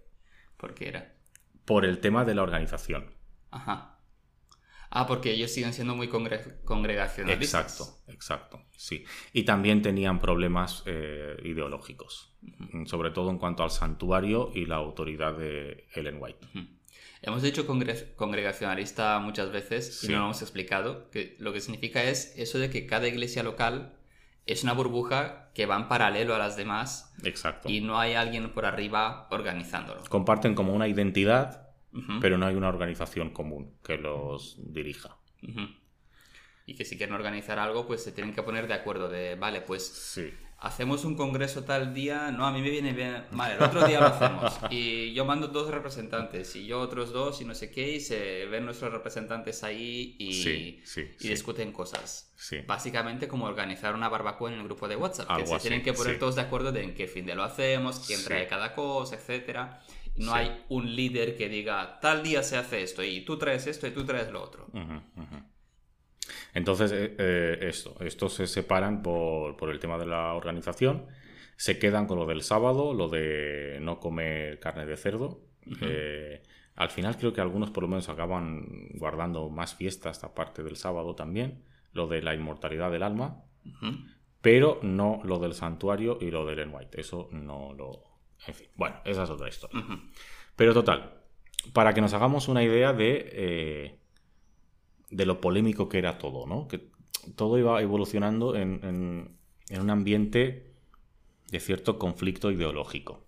¿Por 0.57 0.75
qué 0.75 0.89
era? 0.89 1.15
Por 1.65 1.85
el 1.85 1.97
tema 1.97 2.23
de 2.23 2.35
la 2.35 2.43
organización. 2.43 3.09
Ajá. 3.49 3.97
Ah, 4.91 5.07
porque 5.07 5.31
ellos 5.31 5.49
siguen 5.49 5.73
siendo 5.73 5.95
muy 5.95 6.07
congregacionalistas. 6.07 7.71
Exacto, 7.71 8.11
exacto, 8.11 8.61
sí. 8.77 9.05
Y 9.33 9.41
también 9.41 9.81
tenían 9.81 10.19
problemas 10.19 10.83
eh, 10.85 11.35
ideológicos, 11.45 12.37
sobre 12.85 13.09
todo 13.09 13.31
en 13.31 13.39
cuanto 13.39 13.63
al 13.63 13.71
santuario 13.71 14.51
y 14.53 14.67
la 14.67 14.75
autoridad 14.75 15.35
de 15.35 15.87
Ellen 15.95 16.17
White. 16.19 16.45
Hemos 17.21 17.43
dicho 17.43 17.67
congregacionalista 17.67 19.19
muchas 19.19 19.51
veces 19.51 20.03
y 20.03 20.07
no 20.07 20.17
lo 20.17 20.23
hemos 20.25 20.41
explicado, 20.41 21.09
que 21.11 21.35
lo 21.39 21.53
que 21.53 21.61
significa 21.61 22.03
es 22.03 22.33
eso 22.35 22.57
de 22.57 22.71
que 22.71 22.87
cada 22.87 23.07
iglesia 23.07 23.43
local 23.43 23.93
es 24.47 24.63
una 24.63 24.73
burbuja 24.73 25.51
que 25.53 25.67
va 25.67 25.75
en 25.75 25.87
paralelo 25.87 26.33
a 26.33 26.39
las 26.39 26.57
demás. 26.57 27.13
Exacto. 27.23 27.69
Y 27.69 27.81
no 27.81 27.99
hay 27.99 28.15
alguien 28.15 28.51
por 28.53 28.65
arriba 28.65 29.27
organizándolo. 29.29 30.01
Comparten 30.09 30.55
como 30.55 30.73
una 30.73 30.87
identidad, 30.87 31.69
pero 32.21 32.39
no 32.39 32.47
hay 32.47 32.55
una 32.55 32.69
organización 32.69 33.29
común 33.29 33.75
que 33.83 33.97
los 33.97 34.57
dirija. 34.73 35.17
Y 36.65 36.75
que 36.75 36.85
si 36.85 36.97
quieren 36.97 37.13
organizar 37.13 37.59
algo, 37.59 37.85
pues 37.85 38.03
se 38.03 38.11
tienen 38.11 38.33
que 38.33 38.41
poner 38.41 38.67
de 38.67 38.73
acuerdo 38.73 39.09
de, 39.09 39.35
vale, 39.35 39.61
pues 39.61 39.85
sí 39.85 40.33
hacemos 40.61 41.05
un 41.05 41.15
congreso 41.15 41.63
tal 41.63 41.93
día, 41.93 42.31
no, 42.31 42.45
a 42.45 42.51
mí 42.51 42.61
me 42.61 42.69
viene 42.69 42.93
bien, 42.93 43.25
vale, 43.31 43.55
el 43.55 43.63
otro 43.63 43.85
día 43.85 43.99
lo 43.99 44.05
hacemos. 44.07 44.59
Y 44.69 45.11
yo 45.13 45.25
mando 45.25 45.47
dos 45.47 45.69
representantes 45.71 46.55
y 46.55 46.65
yo 46.67 46.79
otros 46.79 47.11
dos 47.11 47.41
y 47.41 47.45
no 47.45 47.55
sé 47.55 47.71
qué, 47.71 47.93
y 47.93 47.99
se 47.99 48.45
ven 48.45 48.65
nuestros 48.65 48.93
representantes 48.93 49.63
ahí 49.63 50.15
y, 50.19 50.81
y 51.19 51.27
discuten 51.27 51.71
cosas. 51.71 52.31
Básicamente 52.67 53.27
como 53.27 53.45
organizar 53.45 53.95
una 53.95 54.07
barbacoa 54.07 54.51
en 54.51 54.59
el 54.59 54.63
grupo 54.63 54.87
de 54.87 54.95
WhatsApp, 54.95 55.35
que 55.35 55.45
se 55.47 55.59
tienen 55.59 55.81
que 55.81 55.93
poner 55.93 56.19
todos 56.19 56.35
de 56.35 56.41
acuerdo 56.41 56.71
de 56.71 56.83
en 56.83 56.93
qué 56.93 57.07
fin 57.07 57.25
de 57.25 57.35
lo 57.35 57.43
hacemos, 57.43 58.03
quién 58.05 58.23
trae 58.23 58.47
cada 58.47 58.73
cosa, 58.75 59.15
etcétera. 59.15 59.81
No 60.15 60.33
hay 60.33 60.63
un 60.69 60.95
líder 60.95 61.37
que 61.37 61.49
diga, 61.49 61.99
tal 62.01 62.21
día 62.21 62.43
se 62.43 62.57
hace 62.57 62.83
esto 62.83 63.01
y 63.03 63.21
tú 63.21 63.37
traes 63.37 63.65
esto 63.65 63.87
y 63.87 63.91
tú 63.91 64.05
traes 64.05 64.29
lo 64.31 64.43
otro. 64.43 64.67
Entonces, 66.53 66.91
eh, 66.91 67.15
eh, 67.17 67.57
esto, 67.61 67.95
estos 68.01 68.33
se 68.33 68.47
separan 68.47 69.01
por, 69.01 69.69
el 69.69 69.79
tema 69.79 69.97
de 69.97 70.05
la 70.05 70.33
organización, 70.33 71.05
se 71.55 71.79
quedan 71.79 72.07
con 72.07 72.17
lo 72.17 72.25
del 72.25 72.41
sábado, 72.41 72.93
lo 72.93 73.07
de 73.07 73.79
no 73.81 73.99
comer 73.99 74.59
carne 74.59 74.85
de 74.85 74.97
cerdo. 74.97 75.41
Eh, 75.81 76.41
al 76.75 76.89
final 76.89 77.17
creo 77.17 77.33
que 77.33 77.41
algunos 77.41 77.69
por 77.69 77.83
lo 77.83 77.87
menos 77.87 78.09
acaban 78.09 78.89
guardando 78.95 79.49
más 79.49 79.75
fiestas 79.75 80.23
aparte 80.23 80.63
del 80.63 80.75
sábado 80.75 81.15
también, 81.15 81.63
lo 81.93 82.07
de 82.07 82.21
la 82.21 82.33
inmortalidad 82.33 82.91
del 82.91 83.03
alma, 83.03 83.43
pero 84.41 84.79
no 84.81 85.21
lo 85.23 85.37
del 85.37 85.53
santuario 85.53 86.17
y 86.19 86.31
lo 86.31 86.45
del 86.45 86.59
Ellen 86.59 86.73
White. 86.73 86.99
Eso 86.99 87.29
no 87.31 87.73
lo... 87.73 88.03
En 88.47 88.55
fin, 88.55 88.67
bueno, 88.75 88.95
esa 89.05 89.23
es 89.23 89.29
otra 89.29 89.47
historia. 89.47 89.85
Pero 90.55 90.73
total, 90.73 91.13
para 91.73 91.93
que 91.93 92.01
nos 92.01 92.13
hagamos 92.13 92.47
una 92.47 92.63
idea 92.63 92.91
de 92.91 94.00
de 95.11 95.25
lo 95.25 95.41
polémico 95.41 95.89
que 95.89 95.99
era 95.99 96.17
todo, 96.17 96.47
¿no? 96.47 96.67
Que 96.67 96.89
todo 97.35 97.59
iba 97.59 97.79
evolucionando 97.81 98.55
en, 98.55 99.37
un 99.69 99.89
ambiente 99.89 100.73
de 101.49 101.59
cierto 101.59 101.99
conflicto 101.99 102.49
ideológico. 102.49 103.27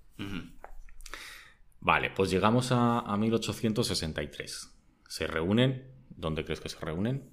Vale, 1.80 2.10
pues 2.10 2.32
llegamos 2.32 2.70
a, 2.72 3.16
1863. 3.18 4.72
Se 5.08 5.28
reúnen, 5.28 5.92
¿dónde 6.10 6.46
crees 6.46 6.62
que 6.62 6.70
se 6.70 6.80
reúnen? 6.80 7.30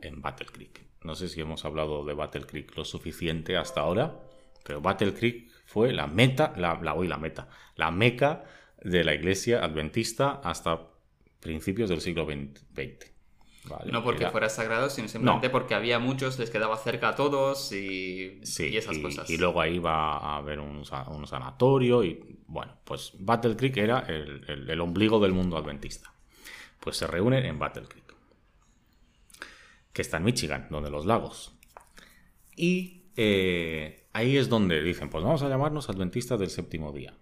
En 0.00 0.20
Battle 0.20 0.48
Creek. 0.48 0.86
No 1.04 1.14
sé 1.14 1.28
si 1.28 1.40
hemos 1.40 1.64
hablado 1.64 2.04
de 2.04 2.14
Battle 2.14 2.46
Creek 2.46 2.76
lo 2.76 2.84
suficiente 2.84 3.56
hasta 3.56 3.82
ahora, 3.82 4.20
pero 4.64 4.80
Battle 4.80 5.14
Creek 5.14 5.50
fue 5.66 5.92
la 5.92 6.06
meta, 6.06 6.54
la, 6.56 6.80
la, 6.82 6.94
la 6.94 7.18
meta, 7.18 7.48
la 7.76 7.90
meca 7.90 8.44
de 8.82 9.04
la 9.04 9.14
iglesia 9.14 9.64
adventista 9.64 10.40
hasta 10.42 10.88
principios 11.40 11.90
del 11.90 12.00
siglo 12.00 12.24
XX 12.24 13.11
no 13.86 14.02
porque 14.02 14.28
fuera 14.28 14.48
sagrado, 14.48 14.90
sino 14.90 15.08
simplemente 15.08 15.48
porque 15.48 15.74
había 15.74 15.98
muchos, 15.98 16.38
les 16.38 16.50
quedaba 16.50 16.76
cerca 16.76 17.10
a 17.10 17.14
todos 17.14 17.72
y, 17.72 18.40
esas 18.42 18.98
cosas. 18.98 19.30
Y 19.30 19.36
luego 19.36 19.60
ahí 19.60 19.78
va 19.78 20.16
a 20.16 20.36
haber 20.38 20.58
un, 20.58 20.84
sanatorio 20.84 22.02
y 22.02 22.38
bueno, 22.46 22.76
pues 22.84 23.12
Battle 23.18 23.56
Creek 23.56 23.76
era 23.76 24.00
el, 24.00 24.80
ombligo 24.80 25.20
del 25.20 25.32
mundo 25.32 25.56
adventista. 25.56 26.12
Pues 26.80 26.96
se 26.96 27.06
reúnen 27.06 27.44
en 27.44 27.58
Battle 27.58 27.86
Creek, 27.86 28.14
que 29.92 30.02
está 30.02 30.16
en 30.16 30.24
Michigan, 30.24 30.66
donde 30.68 30.90
los 30.90 31.06
lagos. 31.06 31.54
Y 32.56 33.04
eh, 33.16 34.08
ahí 34.12 34.36
es 34.36 34.48
donde 34.48 34.82
dicen, 34.82 35.08
pues 35.08 35.22
vamos 35.22 35.42
a 35.42 35.48
llamarnos 35.48 35.88
adventistas 35.88 36.40
del 36.40 36.50
séptimo 36.50 36.92
día. 36.92 37.14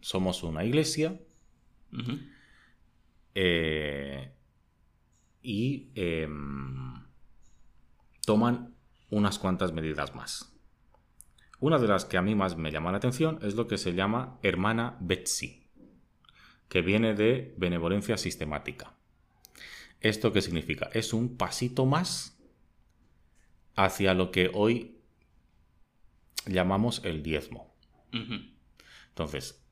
Somos 0.00 0.42
una 0.42 0.64
iglesia. 0.64 1.20
eh, 3.36 4.33
y 5.44 5.90
em, 5.94 7.04
toman 8.24 8.74
unas 9.10 9.38
cuantas 9.38 9.72
medidas 9.72 10.14
más. 10.14 10.50
Una 11.60 11.78
de 11.78 11.86
las 11.86 12.04
que 12.04 12.16
a 12.16 12.22
mí 12.22 12.34
más 12.34 12.56
me 12.56 12.72
llama 12.72 12.90
la 12.90 12.96
atención 12.96 13.38
es 13.42 13.54
lo 13.54 13.68
que 13.68 13.78
se 13.78 13.94
llama 13.94 14.38
hermana 14.42 14.96
Betsy, 15.00 15.68
que 16.68 16.82
viene 16.82 17.14
de 17.14 17.54
benevolencia 17.58 18.16
sistemática. 18.16 18.94
¿Esto 20.00 20.32
qué 20.32 20.42
significa? 20.42 20.90
Es 20.92 21.12
un 21.12 21.36
pasito 21.36 21.86
más 21.86 22.38
hacia 23.76 24.14
lo 24.14 24.30
que 24.30 24.50
hoy 24.52 24.98
llamamos 26.46 27.02
el 27.04 27.22
diezmo. 27.22 27.74
Entonces, 29.08 29.63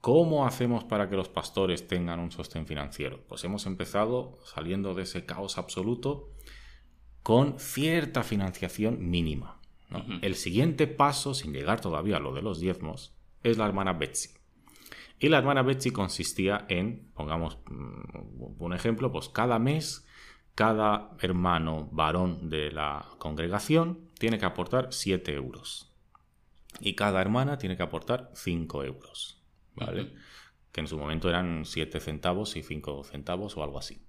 ¿Cómo 0.00 0.46
hacemos 0.46 0.84
para 0.84 1.08
que 1.08 1.16
los 1.16 1.28
pastores 1.28 1.86
tengan 1.86 2.20
un 2.20 2.30
sostén 2.30 2.66
financiero? 2.66 3.20
Pues 3.28 3.42
hemos 3.44 3.66
empezado 3.66 4.38
saliendo 4.44 4.94
de 4.94 5.02
ese 5.02 5.26
caos 5.26 5.58
absoluto 5.58 6.30
con 7.22 7.58
cierta 7.58 8.22
financiación 8.22 9.10
mínima. 9.10 9.60
El 10.20 10.34
siguiente 10.34 10.86
paso, 10.86 11.32
sin 11.32 11.52
llegar 11.52 11.80
todavía 11.80 12.18
a 12.18 12.20
lo 12.20 12.34
de 12.34 12.42
los 12.42 12.60
diezmos, 12.60 13.14
es 13.42 13.56
la 13.56 13.66
hermana 13.66 13.94
Betsy. 13.94 14.30
Y 15.18 15.28
la 15.30 15.38
hermana 15.38 15.62
Betsy 15.62 15.90
consistía 15.90 16.66
en, 16.68 17.10
pongamos 17.14 17.58
mm, 17.66 18.62
un 18.62 18.74
ejemplo, 18.74 19.10
pues 19.10 19.28
cada 19.30 19.58
mes 19.58 20.06
cada 20.58 21.10
hermano 21.20 21.88
varón 21.92 22.50
de 22.50 22.72
la 22.72 23.06
congregación 23.18 24.10
tiene 24.18 24.40
que 24.40 24.44
aportar 24.44 24.88
7 24.90 25.32
euros. 25.32 25.94
Y 26.80 26.96
cada 26.96 27.20
hermana 27.20 27.58
tiene 27.58 27.76
que 27.76 27.84
aportar 27.84 28.32
5 28.34 28.82
euros. 28.82 29.37
Que 30.72 30.80
en 30.80 30.86
su 30.86 30.98
momento 30.98 31.28
eran 31.28 31.64
7 31.64 32.00
centavos 32.00 32.56
y 32.56 32.62
5 32.62 33.04
centavos 33.04 33.56
o 33.56 33.62
algo 33.62 33.78
así. 33.78 34.00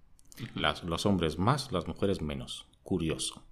los 0.56 1.06
hombres 1.06 1.38
más, 1.38 1.72
las 1.72 1.88
mujeres 1.88 2.22
menos. 2.22 2.68
Curioso. 2.84 3.46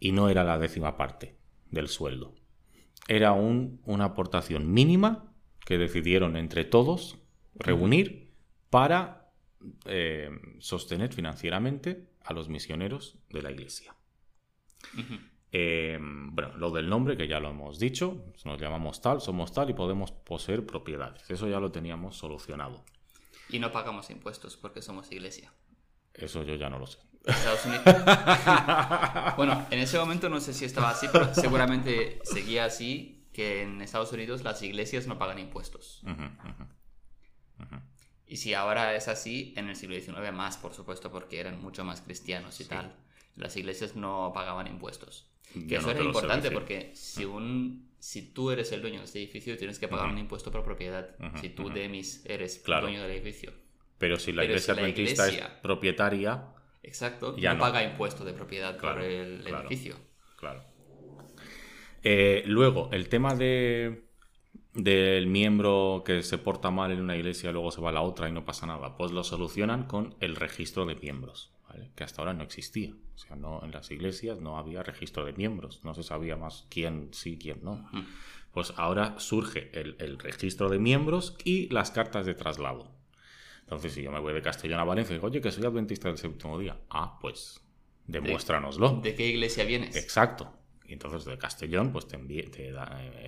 Y 0.00 0.12
no 0.12 0.28
era 0.28 0.44
la 0.44 0.58
décima 0.58 0.96
parte 0.96 1.36
del 1.70 1.88
sueldo. 1.88 2.34
Era 3.08 3.32
una 3.32 4.04
aportación 4.04 4.72
mínima 4.72 5.32
que 5.64 5.78
decidieron 5.78 6.36
entre 6.36 6.64
todos 6.64 7.18
reunir 7.54 8.32
para 8.70 9.30
eh, 9.86 10.30
sostener 10.60 11.12
financieramente 11.12 12.08
a 12.22 12.32
los 12.32 12.48
misioneros 12.48 13.18
de 13.30 13.42
la 13.42 13.50
iglesia. 13.50 13.94
Em, 15.50 16.34
bueno, 16.34 16.56
lo 16.56 16.70
del 16.70 16.88
nombre, 16.88 17.16
que 17.16 17.26
ya 17.26 17.40
lo 17.40 17.50
hemos 17.50 17.78
dicho, 17.78 18.24
nos 18.44 18.60
llamamos 18.60 19.00
tal, 19.00 19.20
somos 19.20 19.52
tal 19.52 19.70
y 19.70 19.74
podemos 19.74 20.12
poseer 20.12 20.66
propiedades. 20.66 21.28
Eso 21.30 21.48
ya 21.48 21.58
lo 21.58 21.72
teníamos 21.72 22.16
solucionado. 22.16 22.84
Y 23.48 23.58
no 23.58 23.72
pagamos 23.72 24.10
impuestos 24.10 24.56
porque 24.56 24.82
somos 24.82 25.10
iglesia. 25.10 25.52
Eso 26.12 26.42
yo 26.42 26.54
ya 26.56 26.68
no 26.68 26.78
lo 26.78 26.86
sé. 26.86 26.98
bueno, 29.36 29.66
en 29.70 29.78
ese 29.78 29.98
momento 29.98 30.28
no 30.28 30.40
sé 30.40 30.54
si 30.54 30.64
estaba 30.64 30.90
así, 30.90 31.08
pero 31.12 31.34
seguramente 31.34 32.20
seguía 32.24 32.64
así, 32.64 33.26
que 33.32 33.62
en 33.62 33.82
Estados 33.82 34.12
Unidos 34.12 34.42
las 34.42 34.62
iglesias 34.62 35.06
no 35.06 35.18
pagan 35.18 35.38
impuestos. 35.38 36.02
Y 38.26 38.36
si 38.36 38.54
ahora 38.54 38.94
es 38.94 39.08
así, 39.08 39.54
en 39.56 39.68
el 39.68 39.76
siglo 39.76 39.96
XIX 39.96 40.32
más, 40.32 40.58
por 40.58 40.74
supuesto, 40.74 41.10
porque 41.10 41.40
eran 41.40 41.60
mucho 41.60 41.84
más 41.84 42.02
cristianos 42.02 42.60
y 42.60 42.66
tal, 42.66 42.94
las 43.36 43.56
iglesias 43.56 43.96
no 43.96 44.32
pagaban 44.34 44.66
impuestos. 44.66 45.30
Que 45.68 45.76
eso 45.76 45.90
era 45.90 46.02
importante 46.02 46.50
porque 46.50 46.90
si 46.94 47.24
un 47.24 47.88
si 47.98 48.32
tú 48.32 48.50
eres 48.50 48.70
el 48.72 48.80
dueño 48.80 48.98
de 49.00 49.04
este 49.04 49.18
edificio 49.18 49.56
tienes 49.56 49.78
que 49.78 49.88
pagar 49.88 50.08
un 50.08 50.18
impuesto 50.18 50.50
por 50.50 50.62
propiedad. 50.62 51.16
si 51.40 51.50
tú, 51.50 51.68
Demis, 51.68 52.24
eres 52.26 52.62
el 52.66 52.80
dueño 52.80 53.02
del 53.02 53.10
edificio. 53.10 53.52
Pero 53.98 54.18
si 54.18 54.32
la 54.32 54.44
iglesia 54.44 54.74
adventista 54.74 55.28
es 55.28 55.40
propietaria... 55.62 56.44
Exacto, 56.82 57.36
ya 57.36 57.54
no, 57.54 57.60
paga 57.60 57.82
impuesto 57.82 58.24
de 58.24 58.32
propiedad 58.32 58.78
por 58.78 59.00
el 59.00 59.46
edificio. 59.46 59.96
Claro. 60.38 60.62
Eh, 62.02 62.44
luego, 62.46 62.88
el 62.92 63.08
tema 63.08 63.34
de 63.34 64.06
del 64.74 65.26
miembro 65.26 66.04
que 66.06 66.22
se 66.22 66.38
porta 66.38 66.70
mal 66.70 66.92
en 66.92 67.00
una 67.00 67.16
iglesia, 67.16 67.50
luego 67.50 67.72
se 67.72 67.80
va 67.80 67.88
a 67.88 67.92
la 67.92 68.02
otra 68.02 68.28
y 68.28 68.32
no 68.32 68.44
pasa 68.44 68.64
nada, 68.66 68.96
pues 68.96 69.10
lo 69.10 69.24
solucionan 69.24 69.84
con 69.84 70.14
el 70.20 70.36
registro 70.36 70.86
de 70.86 70.94
miembros 70.94 71.52
que 71.94 72.04
hasta 72.04 72.22
ahora 72.22 72.34
no 72.34 72.42
existía. 72.42 72.92
O 73.14 73.18
sea, 73.18 73.36
no, 73.36 73.62
en 73.64 73.72
las 73.72 73.90
iglesias 73.90 74.40
no 74.40 74.58
había 74.58 74.82
registro 74.82 75.24
de 75.24 75.32
miembros, 75.32 75.80
no 75.84 75.94
se 75.94 76.02
sabía 76.02 76.36
más 76.36 76.66
quién 76.70 77.08
sí, 77.12 77.38
quién 77.38 77.60
no. 77.62 77.88
Pues 78.52 78.72
ahora 78.76 79.18
surge 79.18 79.70
el, 79.72 80.18
registro 80.18 80.68
de 80.68 80.78
miembros 80.78 81.36
y 81.44 81.68
las 81.68 81.90
cartas 81.90 82.26
de 82.26 82.34
traslado. 82.34 82.90
Entonces, 83.60 83.92
si 83.92 84.02
yo 84.02 84.10
me 84.10 84.20
voy 84.20 84.32
de 84.32 84.40
Castellón 84.40 84.80
a 84.80 84.84
Valencia 84.84 85.12
y 85.12 85.18
digo, 85.18 85.26
oye, 85.26 85.40
que 85.40 85.50
soy 85.50 85.64
adventista 85.64 86.08
del 86.08 86.16
séptimo 86.16 86.58
día, 86.58 86.78
ah, 86.88 87.18
pues 87.20 87.60
demuéstranoslo. 88.06 89.00
¿De, 89.02 89.14
qué 89.14 89.26
iglesia 89.26 89.64
vienes? 89.64 89.94
Exacto. 89.96 90.50
Y 90.86 90.94
entonces 90.94 91.26
de 91.26 91.36
Castellón, 91.36 91.92
pues 91.92 92.08
te, 92.08 92.16
te 92.16 92.72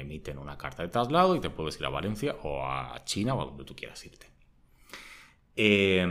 emiten 0.01 0.39
una 0.39 0.57
carta 0.57 0.83
de 0.83 0.89
traslado 0.89 1.37
y 1.37 1.41
te 1.41 1.51
puedes 1.51 1.79
ir 1.79 1.85
a 1.85 1.91
Valencia 1.91 2.37
o 2.43 2.65
a 2.65 3.05
China 3.05 3.35
o 3.35 3.43
a 3.43 3.45
donde 3.45 3.65
tú 3.65 3.77
quieras 3.77 4.03
irte. 4.07 4.31
Eh, 5.57 6.07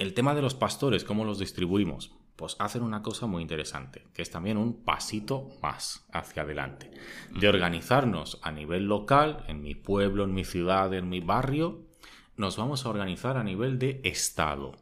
el 0.00 0.14
tema 0.14 0.34
de 0.34 0.42
los 0.42 0.54
pastores, 0.54 1.04
¿cómo 1.04 1.24
los 1.24 1.38
distribuimos? 1.38 2.10
pues 2.40 2.56
hacen 2.58 2.82
una 2.82 3.02
cosa 3.02 3.26
muy 3.26 3.42
interesante, 3.42 4.06
que 4.14 4.22
es 4.22 4.30
también 4.30 4.56
un 4.56 4.82
pasito 4.82 5.50
más 5.60 6.06
hacia 6.10 6.44
adelante. 6.44 6.90
De 7.38 7.50
organizarnos 7.50 8.40
a 8.42 8.50
nivel 8.50 8.86
local, 8.86 9.44
en 9.46 9.60
mi 9.60 9.74
pueblo, 9.74 10.24
en 10.24 10.32
mi 10.32 10.44
ciudad, 10.44 10.94
en 10.94 11.10
mi 11.10 11.20
barrio, 11.20 11.84
nos 12.38 12.56
vamos 12.56 12.86
a 12.86 12.88
organizar 12.88 13.36
a 13.36 13.44
nivel 13.44 13.78
de 13.78 14.00
Estado. 14.04 14.72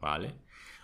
¿Vale? 0.00 0.36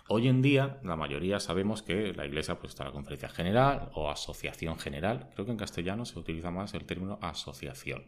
Hoy 0.09 0.27
en 0.27 0.43
día, 0.43 0.79
la 0.83 0.95
mayoría 0.95 1.39
sabemos 1.39 1.81
que 1.81 2.13
la 2.13 2.27
Iglesia 2.27 2.59
pues, 2.59 2.73
está 2.73 2.83
la 2.83 2.91
conferencia 2.91 3.29
general 3.29 3.89
o 3.95 4.11
asociación 4.11 4.77
general. 4.77 5.31
Creo 5.33 5.47
que 5.47 5.53
en 5.53 5.57
castellano 5.57 6.05
se 6.05 6.19
utiliza 6.19 6.51
más 6.51 6.75
el 6.75 6.85
término 6.85 7.17
asociación. 7.19 8.03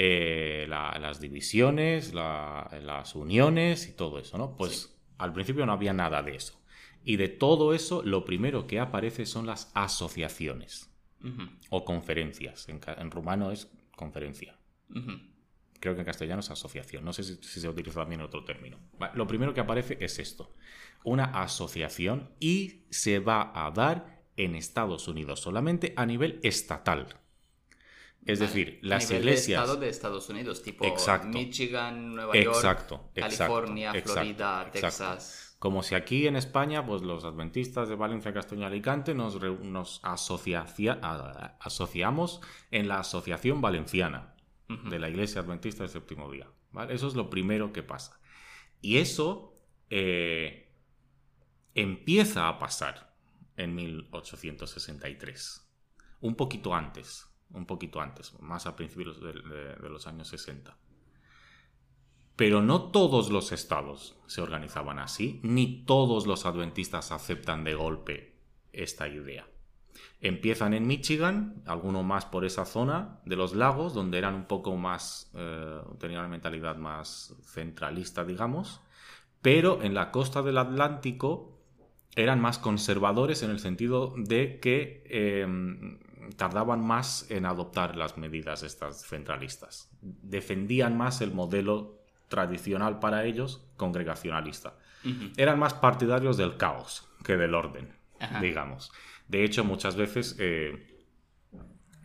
Eh, 0.00 0.66
las 0.68 1.20
divisiones, 1.20 2.14
las 2.14 3.14
uniones 3.16 3.88
y 3.88 3.96
todo 3.96 4.20
eso, 4.20 4.38
¿no? 4.38 4.54
Pues 4.54 4.96
al 5.18 5.32
principio 5.32 5.66
no 5.66 5.72
había 5.72 5.92
nada 5.92 6.22
de 6.22 6.36
eso. 6.36 6.62
Y 7.02 7.16
de 7.16 7.26
todo 7.26 7.74
eso, 7.74 8.04
lo 8.04 8.24
primero 8.24 8.68
que 8.68 8.78
aparece 8.78 9.26
son 9.26 9.44
las 9.44 9.72
asociaciones 9.74 10.94
o 11.70 11.84
conferencias. 11.84 12.68
En, 12.68 13.10
rumano 13.10 13.50
es 13.50 13.72
conferencia. 13.96 14.56
Creo 15.80 15.94
que 15.94 16.00
en 16.00 16.06
castellano 16.06 16.40
es 16.40 16.50
asociación. 16.52 17.04
No 17.04 17.12
sé 17.12 17.24
si, 17.24 17.36
se 17.42 17.68
utiliza 17.68 17.98
también 17.98 18.20
otro 18.20 18.44
término. 18.44 18.78
lo 19.14 19.26
primero 19.26 19.52
que 19.52 19.60
aparece 19.60 19.98
es 20.00 20.20
esto. 20.20 20.54
Una 21.02 21.24
asociación 21.42 22.30
y 22.38 22.84
se 22.90 23.18
va 23.18 23.50
a 23.52 23.68
dar 23.72 24.22
en 24.36 24.54
Estados 24.54 25.08
Unidos 25.08 25.40
solamente 25.40 25.92
a 25.96 26.06
nivel 26.06 26.38
estatal. 26.44 27.18
Es 28.28 28.40
decir, 28.40 28.78
las 28.82 29.10
iglesias. 29.10 29.58
De 29.58 29.64
estado 29.64 29.76
de 29.80 29.88
Estados 29.88 30.28
Unidos, 30.28 30.62
tipo 30.62 30.84
Michigan, 31.24 32.14
Nueva 32.14 32.36
York, 32.36 32.92
California, 33.14 33.94
Florida, 34.02 34.70
Texas. 34.70 35.56
Como 35.58 35.82
si 35.82 35.94
aquí 35.94 36.26
en 36.26 36.36
España, 36.36 36.84
pues 36.84 37.00
los 37.00 37.24
adventistas 37.24 37.88
de 37.88 37.94
Valencia, 37.94 38.34
Castellón 38.34 38.64
y 38.64 38.66
Alicante 38.66 39.14
nos, 39.14 39.40
nos 39.62 40.00
asociamos 40.04 40.42
en 42.70 42.86
la 42.86 43.00
Asociación 43.00 43.62
Valenciana 43.62 44.34
de 44.68 44.98
la 44.98 45.08
Iglesia 45.08 45.40
Adventista 45.40 45.84
del 45.84 45.90
Séptimo 45.90 46.30
Día. 46.30 46.48
Eso 46.90 47.08
es 47.08 47.14
lo 47.14 47.30
primero 47.30 47.72
que 47.72 47.82
pasa. 47.82 48.20
Y 48.82 48.98
eso 48.98 49.58
eh, 49.88 50.70
empieza 51.74 52.46
a 52.48 52.58
pasar 52.58 53.16
en 53.56 53.74
1863, 53.74 55.66
un 56.20 56.34
poquito 56.34 56.74
antes 56.74 57.24
un 57.52 57.66
poquito 57.66 58.00
antes, 58.00 58.38
más 58.40 58.66
a 58.66 58.76
principios 58.76 59.20
de, 59.20 59.32
los 59.88 60.06
años 60.06 60.28
60. 60.28 60.76
Pero 62.36 62.62
no 62.62 62.90
todos 62.90 63.30
los 63.30 63.52
estados 63.52 64.16
se 64.26 64.40
organizaban 64.40 64.98
así, 64.98 65.40
ni 65.42 65.84
todos 65.84 66.26
los 66.26 66.46
adventistas 66.46 67.10
aceptan 67.10 67.64
de 67.64 67.74
golpe 67.74 68.34
esta 68.72 69.08
idea. 69.08 69.46
Empiezan 70.20 70.74
en 70.74 70.86
Michigan, 70.86 71.62
alguno 71.66 72.02
más 72.02 72.24
por 72.26 72.44
esa 72.44 72.64
zona 72.64 73.20
de 73.24 73.36
los 73.36 73.54
lagos, 73.54 73.94
donde 73.94 74.18
eran 74.18 74.34
un 74.34 74.44
poco 74.46 74.76
más, 74.76 75.30
eh, 75.34 75.80
tenían 75.98 76.20
una 76.20 76.28
mentalidad 76.28 76.76
más 76.76 77.34
centralista, 77.42 78.24
digamos, 78.24 78.80
pero 79.42 79.82
en 79.82 79.94
la 79.94 80.10
costa 80.10 80.42
del 80.42 80.58
Atlántico 80.58 81.58
eran 82.16 82.40
más 82.40 82.58
conservadores 82.58 83.42
en 83.42 83.50
el 83.50 83.60
sentido 83.60 84.12
de 84.16 84.58
que 84.60 85.04
em, 85.08 85.98
tardaban 86.36 86.80
más 86.80 87.30
en 87.30 87.46
adoptar 87.46 87.96
las 87.96 88.16
medidas 88.16 88.62
estas 88.62 89.06
centralistas. 89.06 89.90
Defendían 90.00 90.96
más 90.96 91.20
el 91.20 91.32
modelo 91.32 91.98
tradicional 92.28 92.98
para 92.98 93.24
ellos, 93.24 93.66
congregacionalista. 93.76 94.76
Eran 95.36 95.58
más 95.58 95.74
partidarios 95.74 96.36
del 96.36 96.56
caos 96.56 97.08
que 97.24 97.36
del 97.36 97.54
orden, 97.54 97.96
digamos. 98.40 98.92
De 99.28 99.44
hecho, 99.44 99.64
muchas 99.64 99.96
veces 99.96 100.36
eh, 100.38 101.04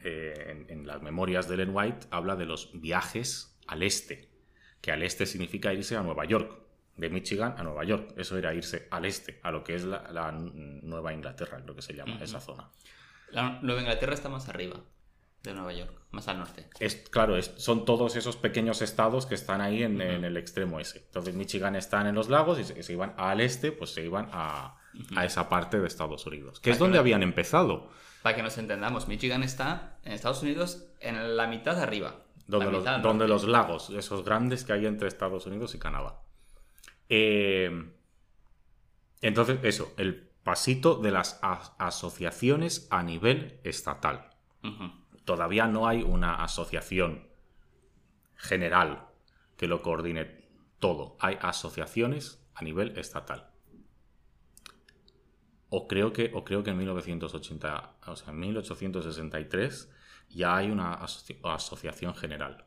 eh, 0.04 0.66
en, 0.70 0.86
las 0.86 1.02
memorias 1.02 1.48
de 1.48 1.56
Ellen 1.56 1.72
White 1.74 2.08
habla 2.12 2.36
de 2.36 2.46
los 2.46 2.72
viajes 2.74 3.58
al 3.68 3.84
este, 3.84 4.30
que 4.82 4.92
al 4.92 5.02
este 5.02 5.26
significa 5.26 5.74
irse 5.74 5.96
a 5.96 6.04
Nueva 6.04 6.26
York, 6.26 6.62
de 6.98 7.10
Michigan 7.10 7.56
a 7.58 7.64
Nueva 7.64 7.84
York. 7.84 8.14
Eso 8.18 8.38
era 8.38 8.54
irse 8.54 8.88
al 8.92 9.06
este, 9.06 9.40
a 9.44 9.52
lo 9.52 9.64
que 9.64 9.76
es 9.76 9.86
la, 9.86 10.32
Nueva 10.32 11.14
Inglaterra, 11.14 11.62
lo 11.66 11.76
que 11.76 11.82
se 11.82 11.94
llama 11.94 12.20
esa 12.22 12.40
zona. 12.40 12.70
La 13.34 13.60
Nueva 13.62 13.82
Inglaterra 13.82 14.14
está 14.14 14.30
más 14.30 14.48
arriba 14.48 14.80
de 15.42 15.54
Nueva 15.54 15.74
York, 15.74 15.92
más 16.12 16.28
al 16.28 16.38
norte. 16.38 16.68
Es, 16.80 16.96
claro, 16.96 17.42
son 17.42 17.84
todos 17.84 18.16
esos 18.16 18.38
pequeños 18.38 18.82
estados 18.82 19.26
que 19.26 19.36
están 19.36 19.60
ahí 19.60 19.84
en, 19.84 20.00
el 20.02 20.38
extremo 20.38 20.80
ese. 20.80 21.00
Entonces 21.00 21.36
Michigan 21.36 21.76
está 21.76 22.08
en 22.08 22.16
los 22.16 22.30
lagos 22.30 22.60
y 22.60 22.64
se, 22.64 22.94
iban 22.94 23.14
al 23.18 23.42
este, 23.42 23.72
pues 23.72 23.90
se 23.90 24.06
iban 24.06 24.30
a, 24.32 24.78
esa 25.24 25.50
parte 25.50 25.80
de 25.80 25.88
Estados 25.88 26.26
Unidos, 26.28 26.60
que 26.60 26.70
es 26.70 26.80
donde 26.80 27.00
habían 27.00 27.24
empezado. 27.24 27.90
Para 28.22 28.36
que 28.36 28.44
nos 28.44 28.58
entendamos, 28.58 29.08
Michigan 29.08 29.44
está 29.44 29.98
en 30.04 30.14
Estados 30.14 30.44
Unidos 30.44 30.86
en 31.00 31.36
la 31.36 31.48
mitad 31.48 31.76
de 31.76 31.82
arriba. 31.82 32.20
Donde, 32.46 32.72
los, 32.72 32.84
donde 33.02 33.28
los 33.28 33.46
lagos, 33.46 33.90
esos 33.90 34.24
grandes 34.24 34.66
que 34.66 34.74
hay 34.74 34.86
entre 34.86 35.08
Estados 35.08 35.46
Unidos 35.46 35.76
y 35.76 35.80
Canadá. 35.80 36.20
Eh, 37.08 37.72
entonces, 39.22 39.60
eso, 39.64 39.94
el 39.98 40.33
pasito 40.44 40.96
de 40.96 41.12
las 41.12 41.40
asociaciones 41.42 42.88
a 42.92 43.04
nivel 43.04 43.60
estatal. 43.64 44.30
Todavía 45.26 45.68
no 45.68 45.88
hay 45.88 46.04
una 46.04 46.44
asociación 46.44 47.28
general 48.36 49.08
que 49.58 49.68
lo 49.68 49.82
coordine 49.82 50.44
todo. 50.80 51.16
Hay 51.20 51.38
asociaciones 51.42 52.46
a 52.56 52.64
nivel 52.64 52.98
estatal. 52.98 53.52
O 55.70 55.88
creo 55.88 56.14
que, 56.14 56.32
o 56.34 56.44
creo 56.44 56.64
que 56.64 56.72
en 56.72 56.78
1980, 56.78 57.96
o 58.06 58.16
sea, 58.16 58.32
en 58.32 58.40
1863 58.40 59.90
ya 60.30 60.58
hay 60.58 60.70
una 60.70 60.94
asociación 61.44 62.16
general. 62.16 62.66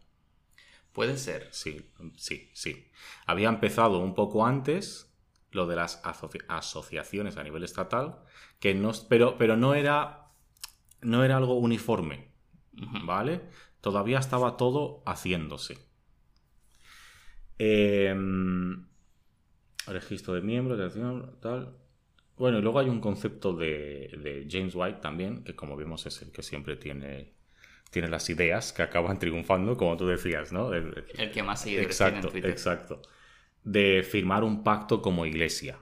Puede 0.92 1.18
ser. 1.18 1.48
Sí, 1.52 1.92
sí, 2.16 2.50
sí. 2.54 2.90
Había 3.26 3.50
empezado 3.50 3.98
un 3.98 4.14
poco 4.14 4.46
antes, 4.46 5.14
lo 5.56 5.66
de 5.66 5.74
las 5.74 6.02
asociaciones 6.48 7.36
a 7.36 7.42
nivel 7.42 7.64
estatal, 7.64 8.20
que 8.60 8.74
no, 8.74 8.92
pero, 9.08 9.36
pero 9.38 9.56
no, 9.56 9.74
era, 9.74 10.28
no 11.00 11.24
era 11.24 11.38
algo 11.38 11.54
uniforme, 11.54 12.28
¿vale? 13.04 13.40
Todavía 13.80 14.18
estaba 14.18 14.56
todo 14.56 15.02
haciéndose. 15.06 15.78
Em, 17.58 18.86
registro 19.86 20.34
de 20.34 20.42
miembros, 20.42 20.78
de 20.78 21.22
tal. 21.40 21.74
Bueno, 22.36 22.58
y 22.58 22.62
luego 22.62 22.78
hay 22.80 22.90
un 22.90 23.00
concepto 23.00 23.54
de, 23.54 24.10
de, 24.22 24.46
James 24.50 24.74
White 24.74 24.98
también, 25.00 25.42
que 25.42 25.56
como 25.56 25.74
vemos 25.74 26.04
es 26.04 26.20
el 26.20 26.32
que 26.32 26.42
siempre 26.42 26.76
tiene, 26.76 27.32
tiene 27.90 28.08
las 28.08 28.28
ideas 28.28 28.74
que 28.74 28.82
acaban 28.82 29.18
triunfando, 29.18 29.74
como 29.78 29.96
tú 29.96 30.06
decías, 30.06 30.52
¿no? 30.52 30.74
El, 30.74 31.06
que 31.32 31.42
más 31.42 31.62
seguidores 31.62 31.88
exacto, 31.88 32.12
tiene 32.12 32.26
en 32.26 32.32
Twitter. 32.32 32.50
Exacto 32.50 33.02
de 33.66 34.02
firmar 34.08 34.44
un 34.44 34.62
pacto 34.62 35.02
como 35.02 35.26
iglesia. 35.26 35.76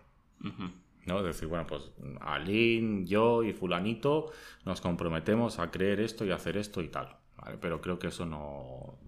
¿no? 1.06 1.18
Es 1.18 1.24
decir, 1.24 1.48
bueno, 1.48 1.66
pues 1.66 1.90
Alín, 2.20 3.06
yo 3.06 3.44
y 3.44 3.52
fulanito 3.52 4.32
nos 4.64 4.80
comprometemos 4.80 5.58
a 5.58 5.70
creer 5.70 6.00
esto 6.00 6.24
y 6.24 6.30
hacer 6.30 6.56
esto 6.56 6.80
y 6.80 6.88
tal. 6.88 7.18
Pero 7.60 7.82
creo 7.82 7.98
que 7.98 8.06
eso 8.06 8.24
no, 8.24 8.98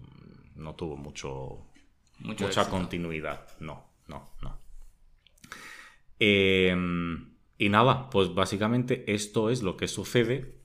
no 0.55 0.75
tuvo 0.75 0.95
mucho, 0.95 1.65
mucha 2.19 2.69
continuidad. 2.69 3.47
No, 3.59 3.83
no, 4.07 4.29
no. 4.41 4.59
Em, 6.19 7.31
y 7.57 7.69
nada, 7.69 8.11
pues 8.11 8.35
básicamente 8.35 9.11
esto 9.11 9.49
es 9.49 9.63
lo 9.63 9.75
que 9.75 9.87
sucede 9.87 10.61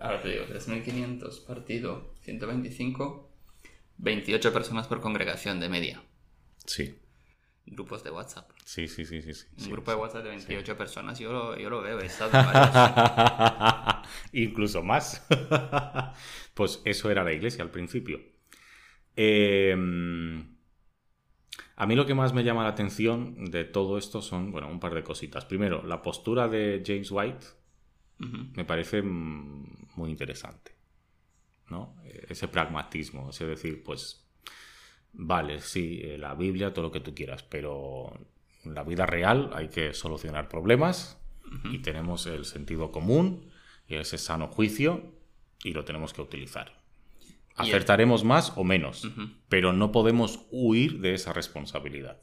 Ahora 0.01 0.21
te 0.23 0.29
digo, 0.31 0.47
3.500 0.47 1.45
partido 1.47 2.15
125, 2.23 3.31
28 3.99 4.53
personas 4.53 4.87
por 4.87 5.01
congregación 5.01 5.61
de 5.61 5.69
media. 5.69 6.03
Sí. 6.67 6.99
Grupos 7.67 8.03
de 8.03 8.11
WhatsApp. 8.11 8.51
Sí, 8.65 8.89
sí, 8.89 9.05
sí, 9.05 9.21
sí. 9.23 9.47
Un 9.59 9.71
grupo 9.71 9.91
de 9.91 9.97
WhatsApp 9.99 10.23
de 10.25 10.31
28 10.31 10.77
personas, 10.77 11.19
yo 11.19 11.33
lo, 11.33 11.59
yo 11.59 11.69
lo 11.69 11.83
veo, 11.83 12.01
he 12.01 12.07
estado 12.07 12.31
Incluso 14.33 14.83
más. 14.83 15.27
pues 16.55 16.81
eso 16.85 17.11
era 17.11 17.25
la 17.25 17.33
iglesia 17.33 17.63
al 17.63 17.71
principio. 17.71 18.21
Em, 19.17 20.57
A 21.77 21.87
mí 21.87 21.95
lo 21.95 22.07
que 22.07 22.15
más 22.15 22.33
me 22.35 22.45
llama 22.45 22.65
la 22.65 22.71
atención 22.71 23.51
de 23.51 23.65
todo 23.65 23.99
esto 23.99 24.21
son, 24.21 24.51
bueno, 24.53 24.69
un 24.69 24.81
par 24.81 24.95
de 24.95 25.03
cositas. 25.05 25.45
Primero, 25.45 25.83
la 25.85 26.03
postura 26.03 26.49
de 26.49 26.83
James 26.85 27.11
White 27.11 27.47
me 28.19 28.65
parece 28.65 29.03
mm, 29.03 29.89
muy 29.97 30.11
interesante. 30.11 30.79
¿no? 31.71 31.97
Ese 32.29 32.49
pragmatismo, 32.49 33.31
es 33.31 33.39
decir, 33.39 33.83
pues, 33.83 34.27
vale, 35.13 35.61
sí, 35.61 36.01
eh, 36.03 36.19
la 36.19 36.35
Biblia, 36.35 36.73
todo 36.73 36.87
lo 36.87 36.93
que 36.93 37.01
tú 37.01 37.15
quieras, 37.15 37.43
pero 37.43 38.13
en 38.65 38.75
la 38.75 38.85
vida 38.85 39.07
real 39.07 39.51
hay 39.55 39.69
que 39.69 39.95
solucionar 39.95 40.49
problemas 40.49 41.19
y 41.73 41.79
tenemos 41.79 42.27
el 42.27 42.45
sentido 42.45 42.93
común 42.93 43.51
y 43.87 43.95
ese 43.95 44.19
sano 44.19 44.49
juicio 44.49 45.15
y 45.65 45.73
lo 45.73 45.85
tenemos 45.85 46.13
que 46.13 46.21
utilizar. 46.21 46.79
Acertaremos 47.57 48.23
más 48.23 48.53
o 48.57 48.65
menos, 48.65 49.09
pero 49.49 49.73
no 49.73 49.91
podemos 49.91 50.47
huir 50.51 51.01
de 51.01 51.15
esa 51.15 51.33
responsabilidad. 51.33 52.21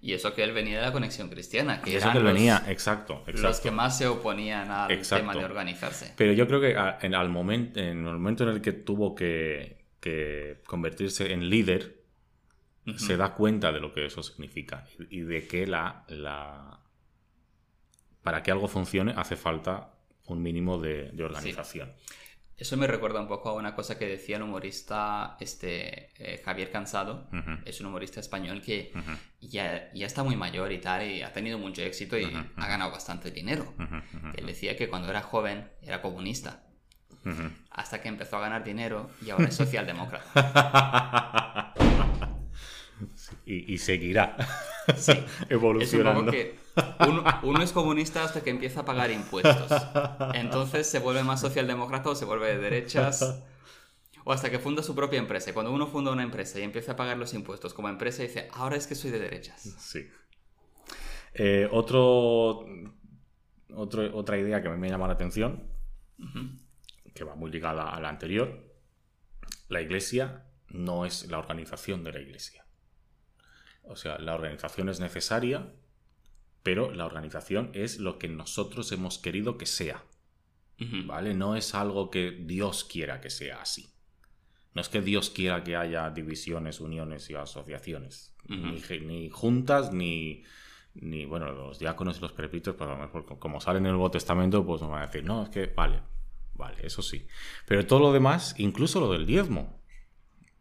Y 0.00 0.12
eso 0.12 0.32
que 0.32 0.44
él 0.44 0.52
venía 0.52 0.78
de 0.78 0.86
la 0.86 0.92
conexión 0.92 1.28
cristiana, 1.28 1.82
que 1.82 1.96
eso 1.96 2.12
que 2.12 2.18
él 2.18 2.24
venía, 2.24 2.64
exacto, 2.68 3.24
Los 3.26 3.58
que 3.58 3.72
más 3.72 3.98
se 3.98 4.06
oponían 4.06 4.70
al 4.70 5.02
tema 5.02 5.34
de 5.34 5.44
organizarse. 5.44 6.14
Pero 6.16 6.32
yo 6.32 6.46
creo 6.46 6.60
que 6.60 6.76
en, 7.04 7.14
al 7.14 7.28
momento, 7.28 7.80
en 7.80 8.06
el 8.06 8.12
momento 8.14 8.44
en 8.44 8.50
el 8.50 8.60
que 8.60 8.72
tuvo 8.72 9.14
que, 9.14 9.76
convertirse 10.66 11.32
en 11.32 11.50
líder, 11.50 11.98
se 12.96 13.16
da 13.16 13.34
cuenta 13.34 13.72
de 13.72 13.80
lo 13.80 13.92
que 13.92 14.06
eso 14.06 14.22
significa 14.22 14.86
y, 15.10 15.20
de 15.20 15.46
que 15.46 15.66
la, 15.66 16.04
la, 16.08 16.80
para 18.22 18.42
que 18.42 18.50
algo 18.50 18.68
funcione 18.68 19.12
hace 19.14 19.36
falta 19.36 19.92
un 20.26 20.42
mínimo 20.42 20.78
de, 20.78 21.12
organización. 21.22 21.92
Eso 22.56 22.76
me 22.76 22.88
recuerda 22.88 23.20
un 23.20 23.28
poco 23.28 23.50
a 23.50 23.54
una 23.54 23.74
cosa 23.74 23.98
que 23.98 24.06
decía 24.06 24.36
el 24.36 24.42
humorista 24.42 25.36
este, 25.38 26.10
eh, 26.18 26.42
Javier 26.44 26.70
Cansado. 26.72 27.28
Es 27.64 27.80
un 27.80 27.86
humorista 27.86 28.18
español 28.18 28.60
que 28.60 28.92
ya, 29.48 29.90
ya, 29.92 30.06
está 30.06 30.22
muy 30.22 30.36
mayor 30.36 30.72
y 30.72 30.78
tal, 30.78 31.06
y 31.06 31.22
ha 31.22 31.32
tenido 31.32 31.58
mucho 31.58 31.82
éxito 31.82 32.18
y 32.18 32.32
ha 32.56 32.66
ganado 32.66 32.90
bastante 32.90 33.30
dinero. 33.30 33.74
Él 34.36 34.46
decía 34.46 34.76
que 34.76 34.88
cuando 34.88 35.10
era 35.10 35.22
joven 35.22 35.68
era 35.82 36.02
comunista. 36.02 36.64
Hasta 37.70 38.00
que 38.00 38.08
empezó 38.08 38.38
a 38.38 38.40
ganar 38.40 38.64
dinero 38.64 39.10
y 39.24 39.30
ahora 39.30 39.48
es 39.48 39.54
socialdemócrata. 39.54 41.74
y, 43.44 43.78
seguirá 43.78 44.36
evolucionando. 45.48 46.32
uno, 47.42 47.62
es 47.62 47.72
comunista 47.72 48.24
hasta 48.24 48.42
que 48.42 48.50
empieza 48.50 48.80
a 48.80 48.84
pagar 48.84 49.10
impuestos. 49.10 49.72
Entonces 50.34 50.88
se 50.88 50.98
vuelve 50.98 51.24
más 51.24 51.40
socialdemócrata 51.40 52.10
o 52.10 52.14
se 52.14 52.24
vuelve 52.24 52.48
de 52.48 52.58
derechas. 52.58 53.42
O 54.28 54.32
hasta 54.32 54.50
que 54.50 54.58
funda 54.58 54.82
su 54.82 54.94
propia 54.94 55.18
empresa. 55.18 55.54
Cuando 55.54 55.72
uno 55.72 55.86
funda 55.86 56.12
una 56.12 56.22
empresa 56.22 56.60
y 56.60 56.62
empieza 56.62 56.92
a 56.92 56.96
pagar 56.96 57.16
los 57.16 57.32
impuestos 57.32 57.72
como 57.72 57.88
empresa, 57.88 58.22
dice, 58.22 58.46
ahora 58.52 58.76
es 58.76 58.86
que 58.86 58.94
soy 58.94 59.10
de 59.10 59.20
derechas. 59.20 59.62
Sí. 59.78 60.06
Eh, 61.32 61.66
otro, 61.72 62.66
otra 63.72 64.36
idea 64.36 64.60
que 64.60 64.68
me 64.68 64.90
llama 64.90 65.06
la 65.06 65.14
atención, 65.14 65.72
que 67.14 67.24
va 67.24 67.36
muy 67.36 67.50
ligada 67.50 67.88
a 67.88 67.98
la 68.00 68.10
anterior, 68.10 68.70
la 69.70 69.80
iglesia 69.80 70.44
no 70.68 71.06
es 71.06 71.26
la 71.30 71.38
organización 71.38 72.04
de 72.04 72.12
la 72.12 72.20
iglesia. 72.20 72.66
O 73.82 73.96
sea, 73.96 74.18
la 74.18 74.34
organización 74.34 74.90
es 74.90 75.00
necesaria, 75.00 75.72
pero 76.62 76.92
la 76.92 77.06
organización 77.06 77.70
es 77.72 77.98
lo 77.98 78.18
que 78.18 78.28
nosotros 78.28 78.92
hemos 78.92 79.16
querido 79.16 79.56
que 79.56 79.64
sea. 79.64 80.04
¿Vale? 81.06 81.32
No 81.32 81.56
es 81.56 81.74
algo 81.74 82.10
que 82.10 82.30
Dios 82.30 82.84
quiera 82.84 83.22
que 83.22 83.30
sea 83.30 83.62
así. 83.62 83.94
No 84.74 84.80
es 84.80 84.88
que 84.88 85.00
Dios 85.00 85.30
quiera 85.30 85.64
que 85.64 85.76
haya 85.76 86.10
divisiones, 86.10 86.80
uniones 86.80 87.28
y 87.30 87.34
asociaciones. 87.34 88.34
ni, 88.48 89.28
juntas, 89.30 89.92
ni, 89.92 90.44
ni, 90.94 91.24
bueno, 91.24 91.52
los 91.52 91.78
diáconos 91.78 92.18
y 92.18 92.20
los 92.20 92.32
prepitos, 92.32 92.76
pues 92.76 93.24
como 93.38 93.60
salen 93.60 93.82
en 93.82 93.86
el 93.86 93.92
Nuevo 93.92 94.10
Testamento, 94.10 94.64
pues 94.64 94.80
nos 94.80 94.90
van 94.90 95.02
a 95.02 95.06
decir, 95.06 95.24
no, 95.24 95.42
es 95.42 95.48
que, 95.48 95.66
vale, 95.66 96.00
vale, 96.54 96.76
eso 96.86 97.02
sí. 97.02 97.26
Pero 97.66 97.86
todo 97.86 98.00
lo 98.00 98.12
demás, 98.12 98.54
incluso 98.58 99.00
lo 99.00 99.12
del 99.12 99.26
diezmo, 99.26 99.82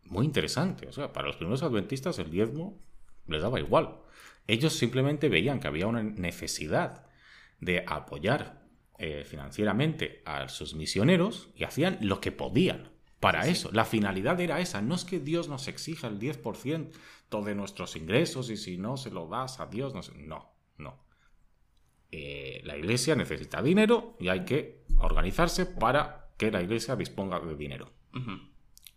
muy 0.06 0.26
interesante. 0.26 0.88
O 0.88 0.92
sea, 0.92 1.14
para 1.14 1.28
los 1.28 1.38
primeros 1.38 1.64
adventistas 1.64 2.20
el 2.20 2.32
diezmo 2.32 2.82
les 3.28 3.42
daba 3.42 3.60
igual. 3.60 4.00
Ellos 4.48 4.74
simplemente 4.74 5.30
veían 5.30 5.60
que 5.60 5.68
había 5.68 5.88
una 5.88 6.02
necesidad 6.02 7.06
de 7.60 7.84
apoyar 7.86 8.66
eh, 9.00 9.26
financieramente 9.26 10.22
a 10.26 10.48
sus 10.48 10.74
misioneros 10.74 11.50
y 11.56 11.66
hacían 11.66 11.98
lo 12.02 12.22
que 12.22 12.32
podían 12.32 12.97
para 13.20 13.48
eso. 13.48 13.70
La 13.72 13.86
finalidad 13.86 14.40
era 14.40 14.60
esa. 14.60 14.82
No 14.82 14.96
es 14.96 15.04
que 15.04 15.20
Dios 15.20 15.50
nos 15.50 15.68
exija 15.68 16.08
el 16.08 16.20
10% 16.20 16.92
de 17.44 17.56
nuestros 17.56 17.96
ingresos 17.96 18.50
y 18.50 18.58
si 18.58 18.78
no 18.78 18.98
se 18.98 19.12
lo 19.12 19.28
das 19.28 19.60
a 19.60 19.68
Dios, 19.68 19.94
no. 19.94 20.02
No, 20.16 20.52
no. 20.78 21.00
Eh, 22.12 22.62
la 22.64 22.78
iglesia 22.78 23.16
necesita 23.16 23.62
dinero 23.62 24.16
y 24.20 24.30
hay 24.30 24.46
que 24.46 24.86
organizarse 25.00 25.66
para 25.66 26.30
que 26.38 26.52
la 26.52 26.62
iglesia 26.62 26.96
disponga 26.96 27.40
de 27.40 27.56
dinero. 27.56 27.92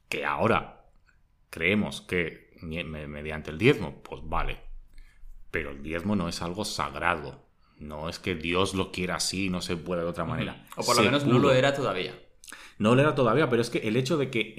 Que 0.09 0.25
ahora 0.25 0.87
creemos 1.51 2.01
que 2.01 2.51
mediante 2.63 3.51
el 3.51 3.59
diezmo, 3.59 4.03
pues 4.03 4.23
vale. 4.25 4.61
Pero 5.51 5.71
el 5.71 5.83
diezmo 5.83 6.17
no 6.17 6.29
es 6.29 6.43
algo 6.43 6.65
sagrado. 6.65 7.47
No 7.79 8.09
es 8.09 8.19
que 8.19 8.35
Dios 8.35 8.75
lo 8.75 8.93
quiera 8.93 9.17
así, 9.17 9.49
no 9.49 9.63
se 9.63 9.77
puede 9.77 10.03
de 10.03 10.09
otra 10.09 10.25
manera. 10.25 10.67
O 10.77 10.85
por 10.85 10.97
lo 10.97 11.03
menos 11.03 11.25
no 11.27 11.39
lo 11.39 11.53
era 11.53 11.75
todavía. 11.75 12.15
No 12.81 12.95
lo 12.95 13.03
era 13.03 13.15
todavía, 13.15 13.51
pero 13.51 13.61
es 13.61 13.69
que 13.69 13.87
el 13.87 13.97
hecho 13.99 14.17
de 14.17 14.31
que 14.31 14.55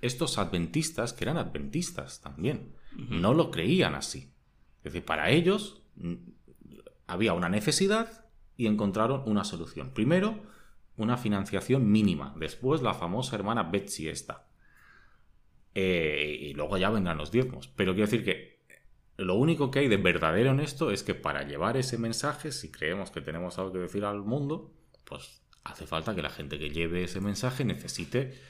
estos 0.00 0.36
adventistas, 0.36 1.12
que 1.12 1.22
eran 1.22 1.36
adventistas 1.36 2.20
también, 2.20 2.74
no 2.96 3.34
lo 3.34 3.52
creían 3.52 3.94
así. 3.94 4.32
Es 4.78 4.92
decir, 4.92 5.04
para 5.04 5.30
ellos 5.30 5.80
había 7.06 7.34
una 7.34 7.48
necesidad 7.48 8.26
y 8.56 8.66
encontraron 8.66 9.22
una 9.26 9.44
solución. 9.44 9.92
Primero, 9.94 10.42
una 10.96 11.16
financiación 11.16 11.88
mínima. 11.88 12.34
Después, 12.36 12.82
la 12.82 12.94
famosa 12.94 13.36
hermana 13.36 13.62
Betsy 13.62 14.08
esta. 14.08 14.48
Eh, 15.76 16.36
y 16.40 16.54
luego 16.54 16.78
ya 16.78 16.90
vendrán 16.90 17.16
los 17.16 17.30
diezmos. 17.30 17.68
Pero 17.68 17.94
quiero 17.94 18.10
decir 18.10 18.24
que 18.24 18.64
lo 19.18 19.36
único 19.36 19.70
que 19.70 19.78
hay 19.78 19.88
de 19.88 19.98
verdadero 19.98 20.50
en 20.50 20.58
esto 20.58 20.90
es 20.90 21.04
que 21.04 21.14
para 21.14 21.44
llevar 21.44 21.76
ese 21.76 21.96
mensaje, 21.96 22.50
si 22.50 22.72
creemos 22.72 23.12
que 23.12 23.20
tenemos 23.20 23.56
algo 23.60 23.72
que 23.72 23.78
decir 23.78 24.04
al 24.04 24.22
mundo, 24.22 24.72
pues 25.04 25.41
hace 25.64 25.86
falta 25.86 26.14
que 26.14 26.22
la 26.22 26.30
gente 26.30 26.58
que 26.58 26.70
lleve 26.70 27.04
ese 27.04 27.20
mensaje 27.20 27.64
necesite 27.64 28.40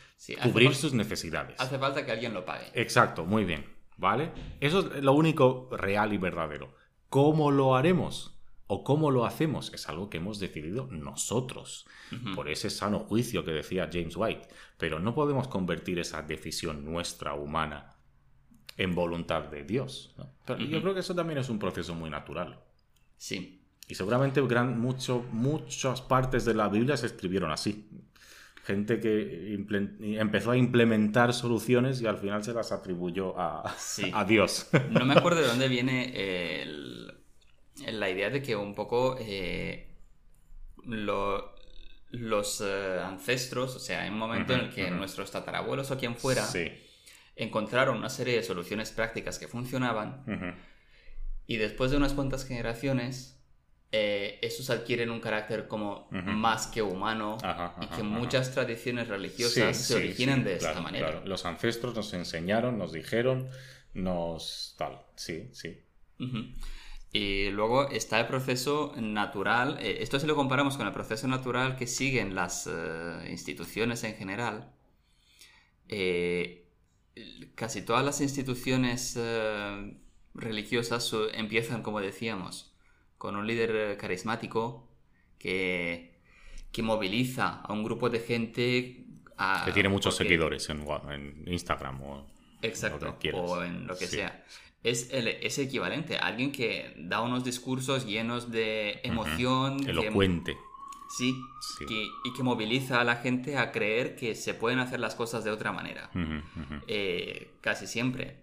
cubrir 0.42 0.74
sus 0.74 0.92
necesidades. 0.94 1.60
Hace 1.60 1.78
falta 1.78 2.04
que 2.04 2.12
alguien 2.12 2.34
lo 2.34 2.44
pague. 2.44 2.66
Exacto, 2.74 3.24
muy 3.24 3.44
bien. 3.44 3.64
¿Vale? 3.96 4.32
Eso 4.60 4.94
es 4.94 5.02
lo 5.02 5.12
único 5.12 5.68
real 5.72 6.12
y 6.12 6.18
verdadero. 6.18 6.74
¿Cómo 7.08 7.50
lo 7.50 7.76
haremos? 7.76 8.32
o 8.74 8.84
cómo 8.84 9.10
lo 9.10 9.26
hacemos 9.26 9.70
es 9.74 9.86
algo 9.90 10.08
que 10.08 10.16
hemos 10.16 10.38
decidido 10.38 10.88
nosotros, 10.90 11.86
por 12.34 12.48
ese 12.48 12.70
sano 12.70 13.00
juicio 13.00 13.44
que 13.44 13.50
decía 13.50 13.90
James 13.92 14.16
White, 14.16 14.48
pero 14.78 14.98
no 14.98 15.14
podemos 15.14 15.46
convertir 15.46 15.98
esa 15.98 16.22
decisión 16.22 16.82
nuestra, 16.82 17.34
humana, 17.34 17.96
en 18.78 18.94
voluntad 18.94 19.42
de 19.44 19.64
Dios. 19.64 20.14
Yo 20.48 20.80
creo 20.80 20.94
que 20.94 21.00
eso 21.00 21.14
también 21.14 21.38
es 21.38 21.50
un 21.50 21.58
proceso 21.58 21.94
muy 21.94 22.08
natural. 22.08 22.60
Sí. 23.18 23.61
Y 23.92 23.94
seguramente 23.94 24.40
gran, 24.46 24.80
mucho, 24.80 25.26
muchas 25.32 26.00
partes 26.00 26.46
de 26.46 26.54
la 26.54 26.70
Biblia 26.70 26.96
se 26.96 27.04
escribieron 27.04 27.50
así. 27.50 27.90
Gente 28.64 28.98
que 29.00 29.52
empezó 30.18 30.52
a 30.52 30.56
implementar 30.56 31.34
soluciones 31.34 32.00
y 32.00 32.06
al 32.06 32.16
final 32.16 32.42
se 32.42 32.54
las 32.54 32.72
atribuyó 32.72 33.38
a, 33.38 33.76
a 34.14 34.24
Dios. 34.24 34.70
No 34.88 35.04
me 35.04 35.12
acuerdo 35.12 35.42
de 35.42 35.46
dónde 35.46 35.68
viene 35.68 36.62
el 36.62 37.12
la 37.92 38.08
idea 38.08 38.30
de 38.30 38.40
que 38.40 38.56
un 38.56 38.74
poco 38.74 39.18
eh, 39.20 39.88
los 40.86 42.62
eh, 42.62 42.98
ancestros, 43.04 43.76
o 43.76 43.78
sea, 43.78 44.06
en 44.06 44.14
un 44.14 44.20
momento 44.20 44.54
en 44.54 44.60
el 44.60 44.70
que 44.70 44.90
nuestros 44.90 45.30
tatarabuelos 45.30 45.90
o 45.90 45.98
quien 45.98 46.16
fuera 46.16 46.48
encontraron 47.36 47.98
una 47.98 48.08
serie 48.08 48.36
de 48.36 48.42
soluciones 48.42 48.90
prácticas 48.90 49.38
que 49.38 49.48
funcionaban 49.48 50.56
y 51.46 51.58
después 51.58 51.90
de 51.90 51.98
unas 51.98 52.14
cuantas 52.14 52.46
generaciones 52.46 53.41
eh, 53.94 54.38
esos 54.40 54.70
adquieren 54.70 55.10
un 55.10 55.20
carácter 55.20 55.68
como 55.68 56.08
más 56.10 56.66
que 56.66 56.80
humano 56.80 57.36
y 57.78 57.86
que 57.94 58.02
muchas 58.02 58.50
tradiciones 58.50 59.08
religiosas 59.08 59.76
se 59.76 59.96
originan 59.96 60.44
de 60.44 60.54
esta 60.54 60.80
manera. 60.80 61.20
Los 61.26 61.44
ancestros 61.44 61.94
nos 61.94 62.14
enseñaron, 62.14 62.78
nos 62.78 62.92
dijeron, 62.92 63.50
nos 63.92 64.74
tal, 64.78 65.02
sí, 65.14 65.50
sí. 65.52 65.78
Y 67.12 67.50
luego 67.50 67.90
está 67.90 68.18
el 68.18 68.26
proceso 68.28 68.94
natural. 68.96 69.76
Eh, 69.78 69.98
esto 70.00 70.18
si 70.18 70.26
lo 70.26 70.36
comparamos 70.36 70.78
con 70.78 70.86
el 70.86 70.92
proceso 70.94 71.28
natural 71.28 71.76
que 71.76 71.86
siguen 71.86 72.34
las 72.34 72.66
eh, 72.72 73.28
instituciones 73.30 74.04
en 74.04 74.14
general. 74.14 74.72
Casi 77.54 77.82
todas 77.82 78.02
las 78.02 78.22
instituciones 78.22 79.20
religiosas 80.32 81.12
empiezan, 81.34 81.82
como 81.82 82.00
decíamos, 82.00 82.71
con 83.22 83.36
un 83.36 83.46
líder 83.46 83.96
carismático 83.98 84.84
que, 85.38 86.10
que 86.72 86.82
moviliza 86.82 87.60
a 87.60 87.72
un 87.72 87.84
grupo 87.84 88.10
de 88.10 88.18
gente. 88.18 89.04
que 89.64 89.70
tiene 89.72 89.88
muchos 89.88 90.16
seguidores 90.16 90.68
en, 90.70 91.44
Instagram 91.46 92.02
o, 92.02 92.26
Exacto, 92.62 93.16
o 93.34 93.62
en 93.62 93.86
lo 93.86 93.96
que 93.96 94.08
sea. 94.08 94.44
es, 94.82 95.12
el, 95.12 95.28
es 95.28 95.56
equivalente. 95.60 96.16
Alguien 96.16 96.50
que 96.50 96.94
da 96.98 97.20
unos 97.20 97.44
discursos 97.44 98.06
llenos 98.06 98.50
de 98.50 98.98
emoción. 99.04 99.88
Elocuente. 99.88 100.56
sí, 101.16 101.36
y 101.88 102.32
que 102.32 102.42
moviliza 102.42 103.00
a 103.00 103.04
la 103.04 103.14
gente 103.18 103.56
a 103.56 103.70
creer 103.70 104.16
que 104.16 104.34
se 104.34 104.52
pueden 104.52 104.80
hacer 104.80 104.98
las 104.98 105.14
cosas 105.14 105.44
de 105.44 105.52
otra 105.52 105.70
manera. 105.70 106.10
Eh, 106.88 107.52
casi 107.60 107.86
siempre. 107.86 108.38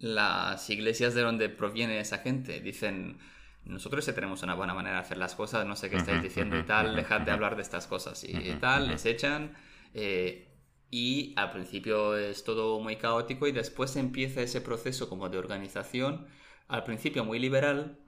Las 0.00 0.68
iglesias 0.70 1.14
de 1.14 1.22
donde 1.22 1.48
proviene 1.48 2.00
esa 2.00 2.18
gente 2.18 2.60
dicen 2.60 3.18
nosotros 3.66 4.04
sí 4.04 4.12
tenemos 4.12 4.42
una 4.42 4.54
buena 4.54 4.74
manera 4.74 4.96
de 4.96 5.02
hacer 5.02 5.18
las 5.18 5.34
cosas, 5.34 5.66
no 5.66 5.76
sé 5.76 5.90
qué 5.90 5.96
estáis 5.96 6.22
diciendo 6.22 6.58
y 6.58 6.62
tal, 6.62 6.94
dejad 6.94 7.20
de 7.20 7.32
hablar 7.32 7.56
de 7.56 7.62
estas 7.62 7.86
cosas 7.86 8.24
y 8.24 8.54
tal, 8.60 8.88
les 8.88 9.04
echan. 9.04 9.54
Eh, 9.94 10.52
y 10.90 11.34
al 11.36 11.50
principio 11.50 12.16
es 12.16 12.44
todo 12.44 12.80
muy 12.80 12.96
caótico 12.96 13.46
y 13.46 13.52
después 13.52 13.96
empieza 13.96 14.40
ese 14.40 14.60
proceso 14.60 15.08
como 15.08 15.28
de 15.28 15.38
organización, 15.38 16.26
al 16.68 16.84
principio 16.84 17.24
muy 17.24 17.38
liberal, 17.38 17.98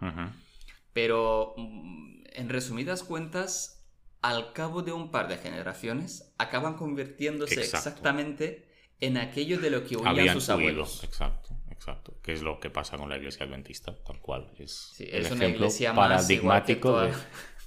pero 0.92 1.54
mm, 1.56 2.22
en 2.34 2.48
resumidas 2.48 3.02
cuentas, 3.02 3.86
al 4.22 4.52
cabo 4.52 4.82
de 4.82 4.92
un 4.92 5.10
par 5.10 5.28
de 5.28 5.38
generaciones, 5.38 6.34
acaban 6.38 6.74
convirtiéndose 6.74 7.60
exactamente 7.60 8.68
en 9.00 9.16
aquello 9.16 9.58
de 9.58 9.70
lo 9.70 9.84
que 9.84 9.96
oían 9.96 10.34
sus 10.34 10.48
abuelos. 10.48 11.02
Exacto, 11.04 11.56
exacto. 11.70 11.97
Que 12.28 12.34
es 12.34 12.42
lo 12.42 12.60
que 12.60 12.68
pasa 12.68 12.98
con 12.98 13.08
la 13.08 13.16
iglesia 13.16 13.46
adventista, 13.46 13.96
tal 14.04 14.20
cual. 14.20 14.50
Es, 14.58 15.00
es 15.00 15.30
una 15.30 15.46
iglesia 15.46 15.94
paradigmático 15.94 17.00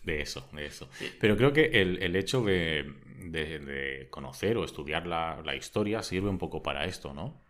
de, 0.03 0.21
eso, 0.21 0.47
de 0.53 0.67
eso. 0.67 0.87
Pero 1.19 1.35
creo 1.35 1.51
que 1.51 1.81
el, 1.81 1.97
el 2.03 2.15
hecho 2.15 2.43
de, 2.43 2.85
de, 3.31 4.07
conocer 4.11 4.57
o 4.57 4.63
estudiar 4.63 5.07
la, 5.07 5.55
historia 5.55 6.03
sirve 6.03 6.29
un 6.29 6.37
poco 6.37 6.61
para 6.61 6.85
esto, 6.85 7.11
¿no? 7.11 7.41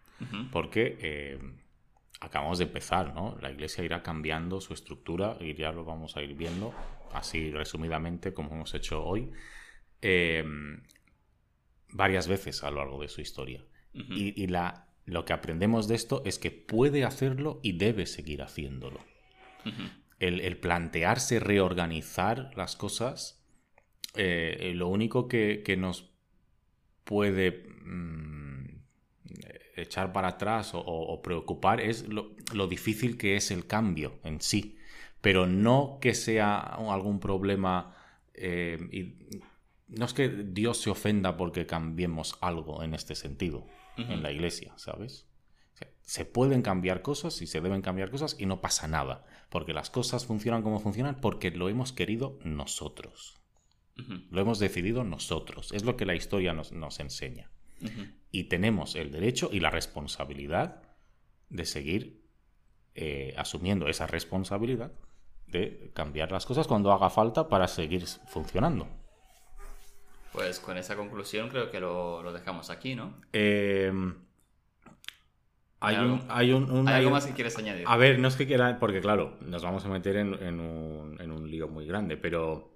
Porque 0.54 0.98
eh, 1.02 1.40
acabamos 2.22 2.60
de 2.60 2.64
empezar, 2.64 3.14
¿no? 3.14 3.38
La 3.42 3.52
iglesia 3.52 3.84
irá 3.84 4.02
cambiando 4.02 4.62
su 4.62 4.74
estructura 4.74 5.36
y 5.42 5.54
ya 5.54 5.74
lo 5.74 5.84
vamos 5.84 6.16
a 6.16 6.22
ir 6.22 6.34
viendo, 6.36 6.74
así 7.12 7.52
resumidamente 7.52 8.34
como 8.34 8.52
hemos 8.52 8.74
hecho 8.74 9.04
hoy, 9.04 9.34
eh, 10.02 10.46
varias 11.90 12.30
veces 12.30 12.64
a 12.64 12.72
lo 12.72 12.78
largo 12.78 13.02
de 13.02 13.10
su 13.10 13.20
historia. 13.20 13.66
Y, 13.94 14.48
la, 14.48 14.88
lo 15.06 15.26
que 15.26 15.34
aprendemos 15.34 15.88
de 15.88 15.96
esto 15.96 16.22
es 16.26 16.40
que 16.40 16.52
puede 16.52 17.04
hacerlo 17.04 17.60
y 17.64 17.74
debe 17.74 18.06
seguir 18.06 18.42
haciéndolo. 18.42 19.00
el, 20.20 20.58
plantearse 20.58 21.40
reorganizar 21.40 22.52
las 22.56 22.76
cosas 22.76 23.42
eh, 24.16 24.74
lo 24.76 24.90
único 24.90 25.28
que, 25.28 25.76
nos 25.78 26.12
puede 27.04 27.64
mm, 27.84 28.66
echar 29.78 30.12
para 30.12 30.30
atrás 30.30 30.72
o, 30.74 31.22
preocupar 31.24 31.80
es 31.82 32.08
lo, 32.08 32.68
difícil 32.68 33.18
que 33.18 33.36
es 33.36 33.52
el 33.52 33.68
cambio 33.68 34.20
en 34.24 34.42
sí, 34.42 34.78
pero 35.22 35.48
no 35.48 36.00
que 36.02 36.14
sea 36.14 36.60
algún 36.60 37.20
problema. 37.20 37.96
Eh, 38.34 38.78
y 38.92 39.40
no 39.88 40.06
es 40.06 40.14
que 40.14 40.30
Dios 40.30 40.82
se 40.82 40.90
ofenda 40.90 41.38
porque 41.38 41.66
cambiemos 41.66 42.38
algo 42.42 42.84
en 42.84 42.94
este 42.94 43.16
sentido 43.16 43.66
en 43.98 44.24
la 44.24 44.32
iglesia, 44.32 44.74
¿sabes? 44.78 45.28
se 46.02 46.26
pueden 46.26 46.62
cambiar 46.62 47.02
cosas 47.02 47.42
y 47.42 47.48
se 47.48 47.62
deben 47.62 47.82
cambiar 47.82 48.12
cosas 48.12 48.36
y 48.38 48.46
no 48.46 48.60
pasa 48.60 48.88
nada, 48.88 49.26
porque 49.50 49.74
las 49.74 49.90
cosas 49.90 50.26
funcionan 50.26 50.62
como 50.62 50.80
funcionan 50.80 51.22
porque 51.22 51.52
lo 51.52 51.70
hemos 51.70 51.94
querido 51.94 52.38
nosotros. 52.44 53.38
Lo 54.30 54.42
hemos 54.42 54.58
decidido 54.58 55.04
nosotros. 55.04 55.72
Es 55.72 55.84
lo 55.84 55.96
que 55.96 56.06
la 56.06 56.16
historia 56.16 56.54
nos, 56.54 57.00
enseña. 57.00 57.52
Y 58.32 58.46
tenemos 58.46 58.96
el 58.96 59.12
derecho 59.12 59.50
y 59.54 59.60
la 59.60 59.70
responsabilidad 59.70 60.82
de 61.50 61.66
seguir 61.66 62.26
eh, 62.96 63.34
asumiendo 63.38 63.88
esa 63.88 64.08
responsabilidad 64.08 64.92
de 65.48 65.92
cambiar 65.94 66.32
las 66.32 66.46
cosas 66.46 66.68
cuando 66.68 66.92
haga 66.92 67.10
falta 67.10 67.48
para 67.48 67.68
seguir 67.68 68.06
funcionando. 68.06 68.88
Pues 70.32 70.60
con 70.60 70.78
esa 70.78 70.96
conclusión 70.96 71.50
creo 71.50 71.70
que 71.70 71.80
lo, 71.80 72.32
dejamos 72.32 72.70
aquí, 72.70 72.96
¿no? 72.96 73.16
Em, 73.34 74.16
hay, 75.80 75.98
un, 75.98 76.24
hay, 76.30 76.54
un, 76.54 76.88
algo 76.88 77.10
más 77.10 77.26
que 77.26 77.34
quieres 77.34 77.58
añadir? 77.58 77.84
A 77.88 77.98
ver, 77.98 78.20
no 78.20 78.28
es 78.28 78.36
que 78.36 78.48
quiera, 78.48 78.80
porque 78.80 79.02
claro, 79.02 79.38
nos 79.42 79.64
vamos 79.64 79.84
a 79.86 79.90
meter 79.90 80.16
en, 80.18 80.60
un, 80.60 81.18
en 81.20 81.32
un 81.32 81.50
lío 81.50 81.68
muy 81.68 81.86
grande, 81.86 82.18
pero 82.18 82.72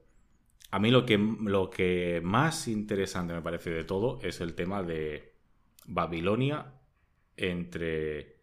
a 0.71 0.79
mí 0.79 0.91
lo 0.91 1.05
que, 1.05 1.17
lo 1.17 1.69
que 1.69 2.19
más 2.23 2.67
interesante 2.67 3.33
me 3.33 3.41
parece 3.41 3.69
de 3.69 3.83
todo 3.83 4.19
es 4.21 4.41
el 4.41 4.55
tema 4.55 4.83
de 4.83 5.33
Babilonia 5.85 6.73
entre 7.37 8.35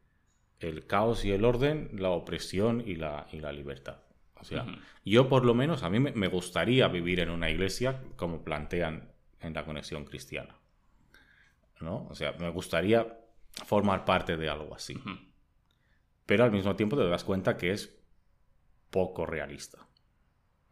el 0.60 0.86
caos 0.86 1.24
y 1.24 1.32
el 1.32 1.44
orden, 1.44 1.90
la 1.94 2.10
opresión 2.10 2.82
y 2.86 2.94
la, 2.94 3.26
y 3.32 3.40
la 3.40 3.52
libertad. 3.52 3.98
O 4.43 4.45
sea, 4.45 4.66
yo 5.05 5.28
por 5.28 5.45
lo 5.45 5.55
menos, 5.55 5.84
a 5.84 5.88
mí 5.88 6.01
me 6.01 6.28
gustaría 6.28 6.88
vivir 6.88 7.20
en 7.20 7.30
una 7.30 7.49
iglesia 7.49 8.03
como 8.16 8.43
plantean 8.43 9.12
en 9.40 9.55
la 9.55 9.64
conexión 9.64 10.05
cristiana. 10.05 10.59
¿No? 11.80 12.07
O 12.09 12.14
sea, 12.14 12.32
me 12.32 12.51
gustaría 12.51 13.18
formar 13.64 14.05
parte 14.05 14.36
de 14.36 14.49
algo 14.49 14.74
así. 14.74 14.99
Pero 16.26 16.45
al 16.45 16.51
mismo 16.51 16.74
tiempo 16.74 16.97
te 16.97 17.09
das 17.09 17.24
cuenta 17.24 17.57
que 17.57 17.70
es 17.70 17.99
poco 18.90 19.26
realista. 19.26 19.86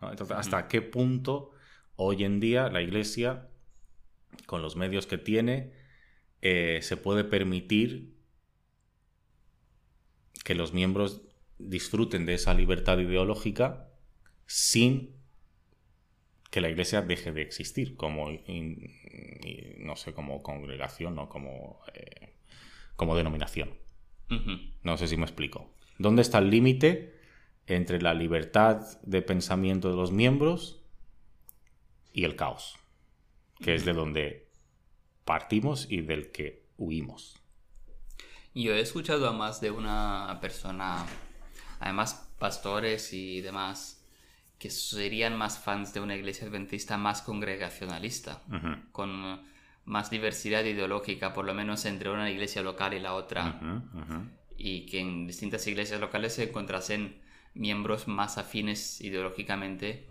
Entonces, 0.03 0.37
¿hasta 0.37 0.66
qué 0.66 0.83
punto 0.83 1.53
hoy 1.95 2.25
en 2.25 2.41
día 2.41 2.68
la 2.71 2.83
Iglesia, 2.83 3.49
con 4.47 4.62
los 4.62 4.75
medios 4.75 5.07
que 5.07 5.18
tiene, 5.18 5.73
eh, 6.43 6.81
se 6.83 6.97
puede 6.97 7.23
permitir 7.23 8.16
que 10.45 10.55
los 10.55 10.73
miembros 10.73 11.23
disfruten 11.69 12.27
de 12.27 12.35
esa 12.35 12.55
libertad 12.55 12.99
ideológica 12.99 13.89
sin 14.47 15.17
que 16.51 16.61
la 16.61 16.69
iglesia 16.69 17.03
deje 17.03 17.33
de 17.33 17.43
existir 17.43 17.97
como 17.97 18.29
no 19.79 19.97
sé 19.97 20.13
como 20.13 20.43
congregación 20.43 21.19
o 21.19 21.29
como 21.29 21.81
eh, 21.95 22.35
como 22.97 23.17
denominación. 23.17 23.75
No 24.83 24.97
sé 24.97 25.09
si 25.09 25.17
me 25.17 25.25
explico. 25.25 25.75
Dónde 25.99 26.23
está 26.23 26.39
el 26.39 26.51
límite 26.51 27.19
entre 27.67 28.01
la 28.01 28.15
libertad 28.15 28.83
de 29.03 29.23
pensamiento 29.23 29.91
de 29.91 29.97
los 29.97 30.13
miembros 30.13 30.83
y 32.13 32.25
el 32.25 32.37
caos, 32.37 32.77
que 33.61 33.75
es 33.75 33.85
de 33.85 33.93
donde 33.93 34.49
partimos 35.25 35.91
y 35.91 36.01
del 36.01 36.31
que 36.33 36.67
huimos. 36.77 37.41
Yo 38.55 38.75
he 38.75 38.81
escuchado 38.81 39.29
a 39.29 39.33
más 39.33 39.61
de 39.61 39.71
una 39.71 40.39
persona, 40.41 41.07
además 41.81 42.31
pastores 42.39 43.12
y 43.12 43.41
demás, 43.41 44.05
que 44.59 44.70
serían 44.70 45.37
más 45.37 45.59
fans 45.59 45.93
de 45.95 46.01
una 46.01 46.14
iglesia 46.14 46.47
adventista 46.47 46.97
más 46.97 47.22
congregacionalista, 47.22 48.43
con 48.93 49.41
más 49.87 50.11
diversidad 50.11 50.64
ideológica, 50.64 51.33
por 51.33 51.47
lo 51.47 51.55
menos 51.55 51.85
entre 51.87 52.11
una 52.11 52.31
iglesia 52.31 52.62
local 52.62 52.95
y 52.95 53.01
la 53.01 53.14
otra, 53.14 53.83
y 54.57 54.87
que 54.87 55.01
en 55.01 55.26
distintas 55.26 55.66
iglesias 55.66 56.01
locales 56.01 56.35
se 56.35 56.45
encontrasen 56.45 57.18
miembros 57.55 58.07
más 58.07 58.39
afines 58.39 59.01
ideológicamente 59.01 60.07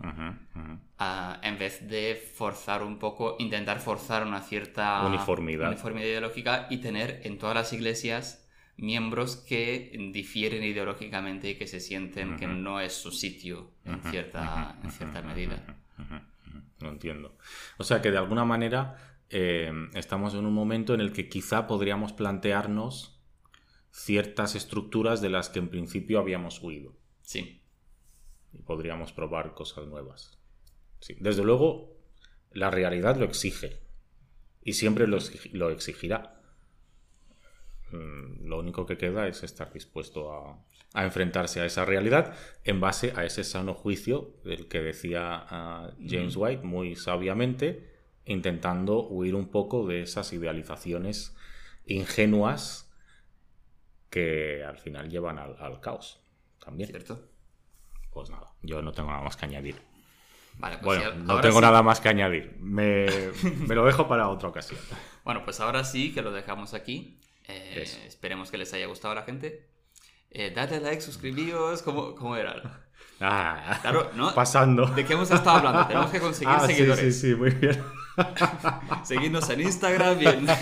en 1.42 1.58
vez 1.58 1.88
de 1.88 2.20
forzar 2.34 2.82
un 2.82 2.98
poco, 2.98 3.36
intentar 3.38 3.78
forzar 3.80 4.26
una 4.26 4.42
cierta 4.42 5.06
uniformidad. 5.06 6.06
ideológica 6.08 6.66
y 6.68 6.78
tener 6.78 7.20
en 7.24 7.38
todas 7.38 7.54
las 7.54 7.72
iglesias 7.72 8.39
miembros 8.80 9.36
que 9.36 9.92
difieren 10.12 10.62
ideológicamente 10.64 11.50
y 11.50 11.54
que 11.56 11.66
se 11.66 11.80
sienten 11.80 12.36
que 12.36 12.46
no 12.46 12.80
es 12.80 12.92
su 12.94 13.12
sitio 13.12 13.70
en 13.84 14.02
cierta, 14.02 14.78
en 14.82 14.90
cierta 14.90 15.22
medida. 15.22 15.78
No 16.80 16.88
entiendo. 16.88 17.36
O 17.78 17.84
sea 17.84 18.00
que 18.00 18.10
de 18.10 18.18
alguna 18.18 18.44
manera 18.44 18.96
eh, 19.28 19.70
estamos 19.94 20.34
en 20.34 20.44
un 20.44 20.54
momento 20.54 20.94
en 20.94 21.00
el 21.00 21.12
que 21.12 21.28
quizá 21.28 21.66
podríamos 21.66 22.12
plantearnos 22.12 23.20
ciertas 23.92 24.54
estructuras 24.54 25.20
de 25.20 25.30
las 25.30 25.48
que 25.48 25.58
en 25.58 25.68
principio 25.68 26.18
habíamos 26.18 26.62
huido. 26.62 26.96
Sí. 27.22 27.62
Y 28.52 28.62
podríamos 28.62 29.12
probar 29.12 29.54
cosas 29.54 29.86
nuevas. 29.86 30.38
Sí. 31.00 31.16
Desde 31.20 31.44
luego, 31.44 31.96
la 32.52 32.70
realidad 32.70 33.16
lo 33.16 33.24
exige. 33.24 33.80
Y 34.62 34.74
siempre 34.74 35.06
lo, 35.06 35.70
exigirá. 35.70 36.39
Mm, 37.92 38.46
lo 38.46 38.58
único 38.58 38.86
que 38.86 38.96
queda 38.96 39.26
es 39.28 39.42
estar 39.42 39.72
dispuesto 39.72 40.32
a, 40.32 40.58
enfrentarse 41.04 41.60
a 41.60 41.66
esa 41.66 41.84
realidad 41.84 42.34
en 42.64 42.80
base 42.80 43.12
a 43.14 43.24
ese 43.24 43.44
sano 43.44 43.74
juicio 43.74 44.34
del 44.44 44.66
que 44.66 44.80
decía 44.80 45.46
ah, 45.48 45.90
James 46.04 46.36
White 46.36 46.64
muy 46.64 46.96
sabiamente, 46.96 47.88
intentando 48.24 49.06
huir 49.08 49.34
un 49.34 49.48
poco 49.50 49.86
de 49.86 50.02
esas 50.02 50.32
idealizaciones 50.32 51.36
ingenuas 51.86 52.92
que 54.10 54.64
al 54.64 54.78
final 54.78 55.08
llevan 55.08 55.38
al 55.38 55.80
caos 55.80 56.20
también. 56.64 56.90
¿Cierto? 56.90 57.28
Pues 58.10 58.30
nada, 58.30 58.52
yo 58.62 58.82
no 58.82 58.92
tengo 58.92 59.10
nada 59.10 59.22
más 59.22 59.36
que 59.36 59.46
añadir. 59.46 59.76
Vale, 60.58 60.78
pues 60.78 61.00
bueno, 61.00 61.24
no 61.24 61.40
tengo 61.40 61.60
nada 61.60 61.82
más 61.82 62.00
que 62.00 62.08
añadir. 62.08 62.56
Me, 62.60 63.06
lo 63.68 63.84
dejo 63.84 64.08
para 64.08 64.28
otra 64.28 64.48
ocasión. 64.48 64.80
Bueno, 65.22 65.44
pues 65.44 65.60
ahora 65.60 65.84
sí 65.84 66.12
que 66.12 66.22
lo 66.22 66.32
dejamos 66.32 66.72
aquí. 66.74 67.20
Eh, 67.50 68.06
esperemos 68.06 68.50
que 68.50 68.58
les 68.58 68.72
haya 68.74 68.86
gustado 68.86 69.12
a 69.12 69.14
la 69.16 69.22
gente. 69.22 69.68
eh, 70.30 70.52
dale 70.54 70.80
like, 70.80 71.00
suscribíos, 71.02 71.82
¿cómo, 71.82 72.14
cómo 72.14 72.36
era? 72.36 72.86
Ah, 73.20 73.78
Claro, 73.82 74.10
¿no? 74.14 74.34
pasando. 74.34 74.86
¿De 74.86 75.04
qué 75.04 75.12
hemos 75.14 75.30
estado 75.30 75.58
hablando? 75.58 75.86
Tenemos 75.86 76.10
que 76.10 76.20
conseguir 76.20 76.54
Ah, 76.56 76.60
seguidores. 76.66 77.20
sí, 77.20 77.30
sí, 77.30 77.34
muy 77.34 77.50
bien. 77.50 77.82
Seguidnos 79.04 79.48
en 79.50 79.60
Instagram 79.62 80.18
bien. 80.18 80.46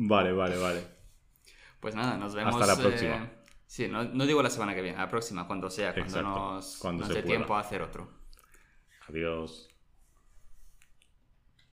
Vale, 0.00 0.32
vale, 0.32 0.56
vale. 0.58 0.86
Pues 1.80 1.94
nada, 1.94 2.16
nos 2.16 2.34
vemos. 2.34 2.54
Hasta 2.54 2.66
la 2.66 2.80
eh, 2.80 2.84
próxima. 2.88 3.30
sí, 3.66 3.88
no, 3.88 4.04
no 4.04 4.26
digo 4.26 4.42
la 4.42 4.50
semana 4.50 4.74
que 4.74 4.82
viene, 4.82 4.96
la 4.98 5.08
próxima, 5.08 5.46
cuando 5.46 5.70
sea, 5.70 5.92
cuando 5.92 6.18
Exacto, 6.18 6.28
nos, 6.54 6.76
cuando 6.78 7.00
nos 7.00 7.08
se 7.08 7.14
dé 7.14 7.22
pueda. 7.22 7.36
tiempo 7.36 7.56
a 7.56 7.60
hacer 7.60 7.82
otro. 7.82 8.08
Adiós. 9.08 9.67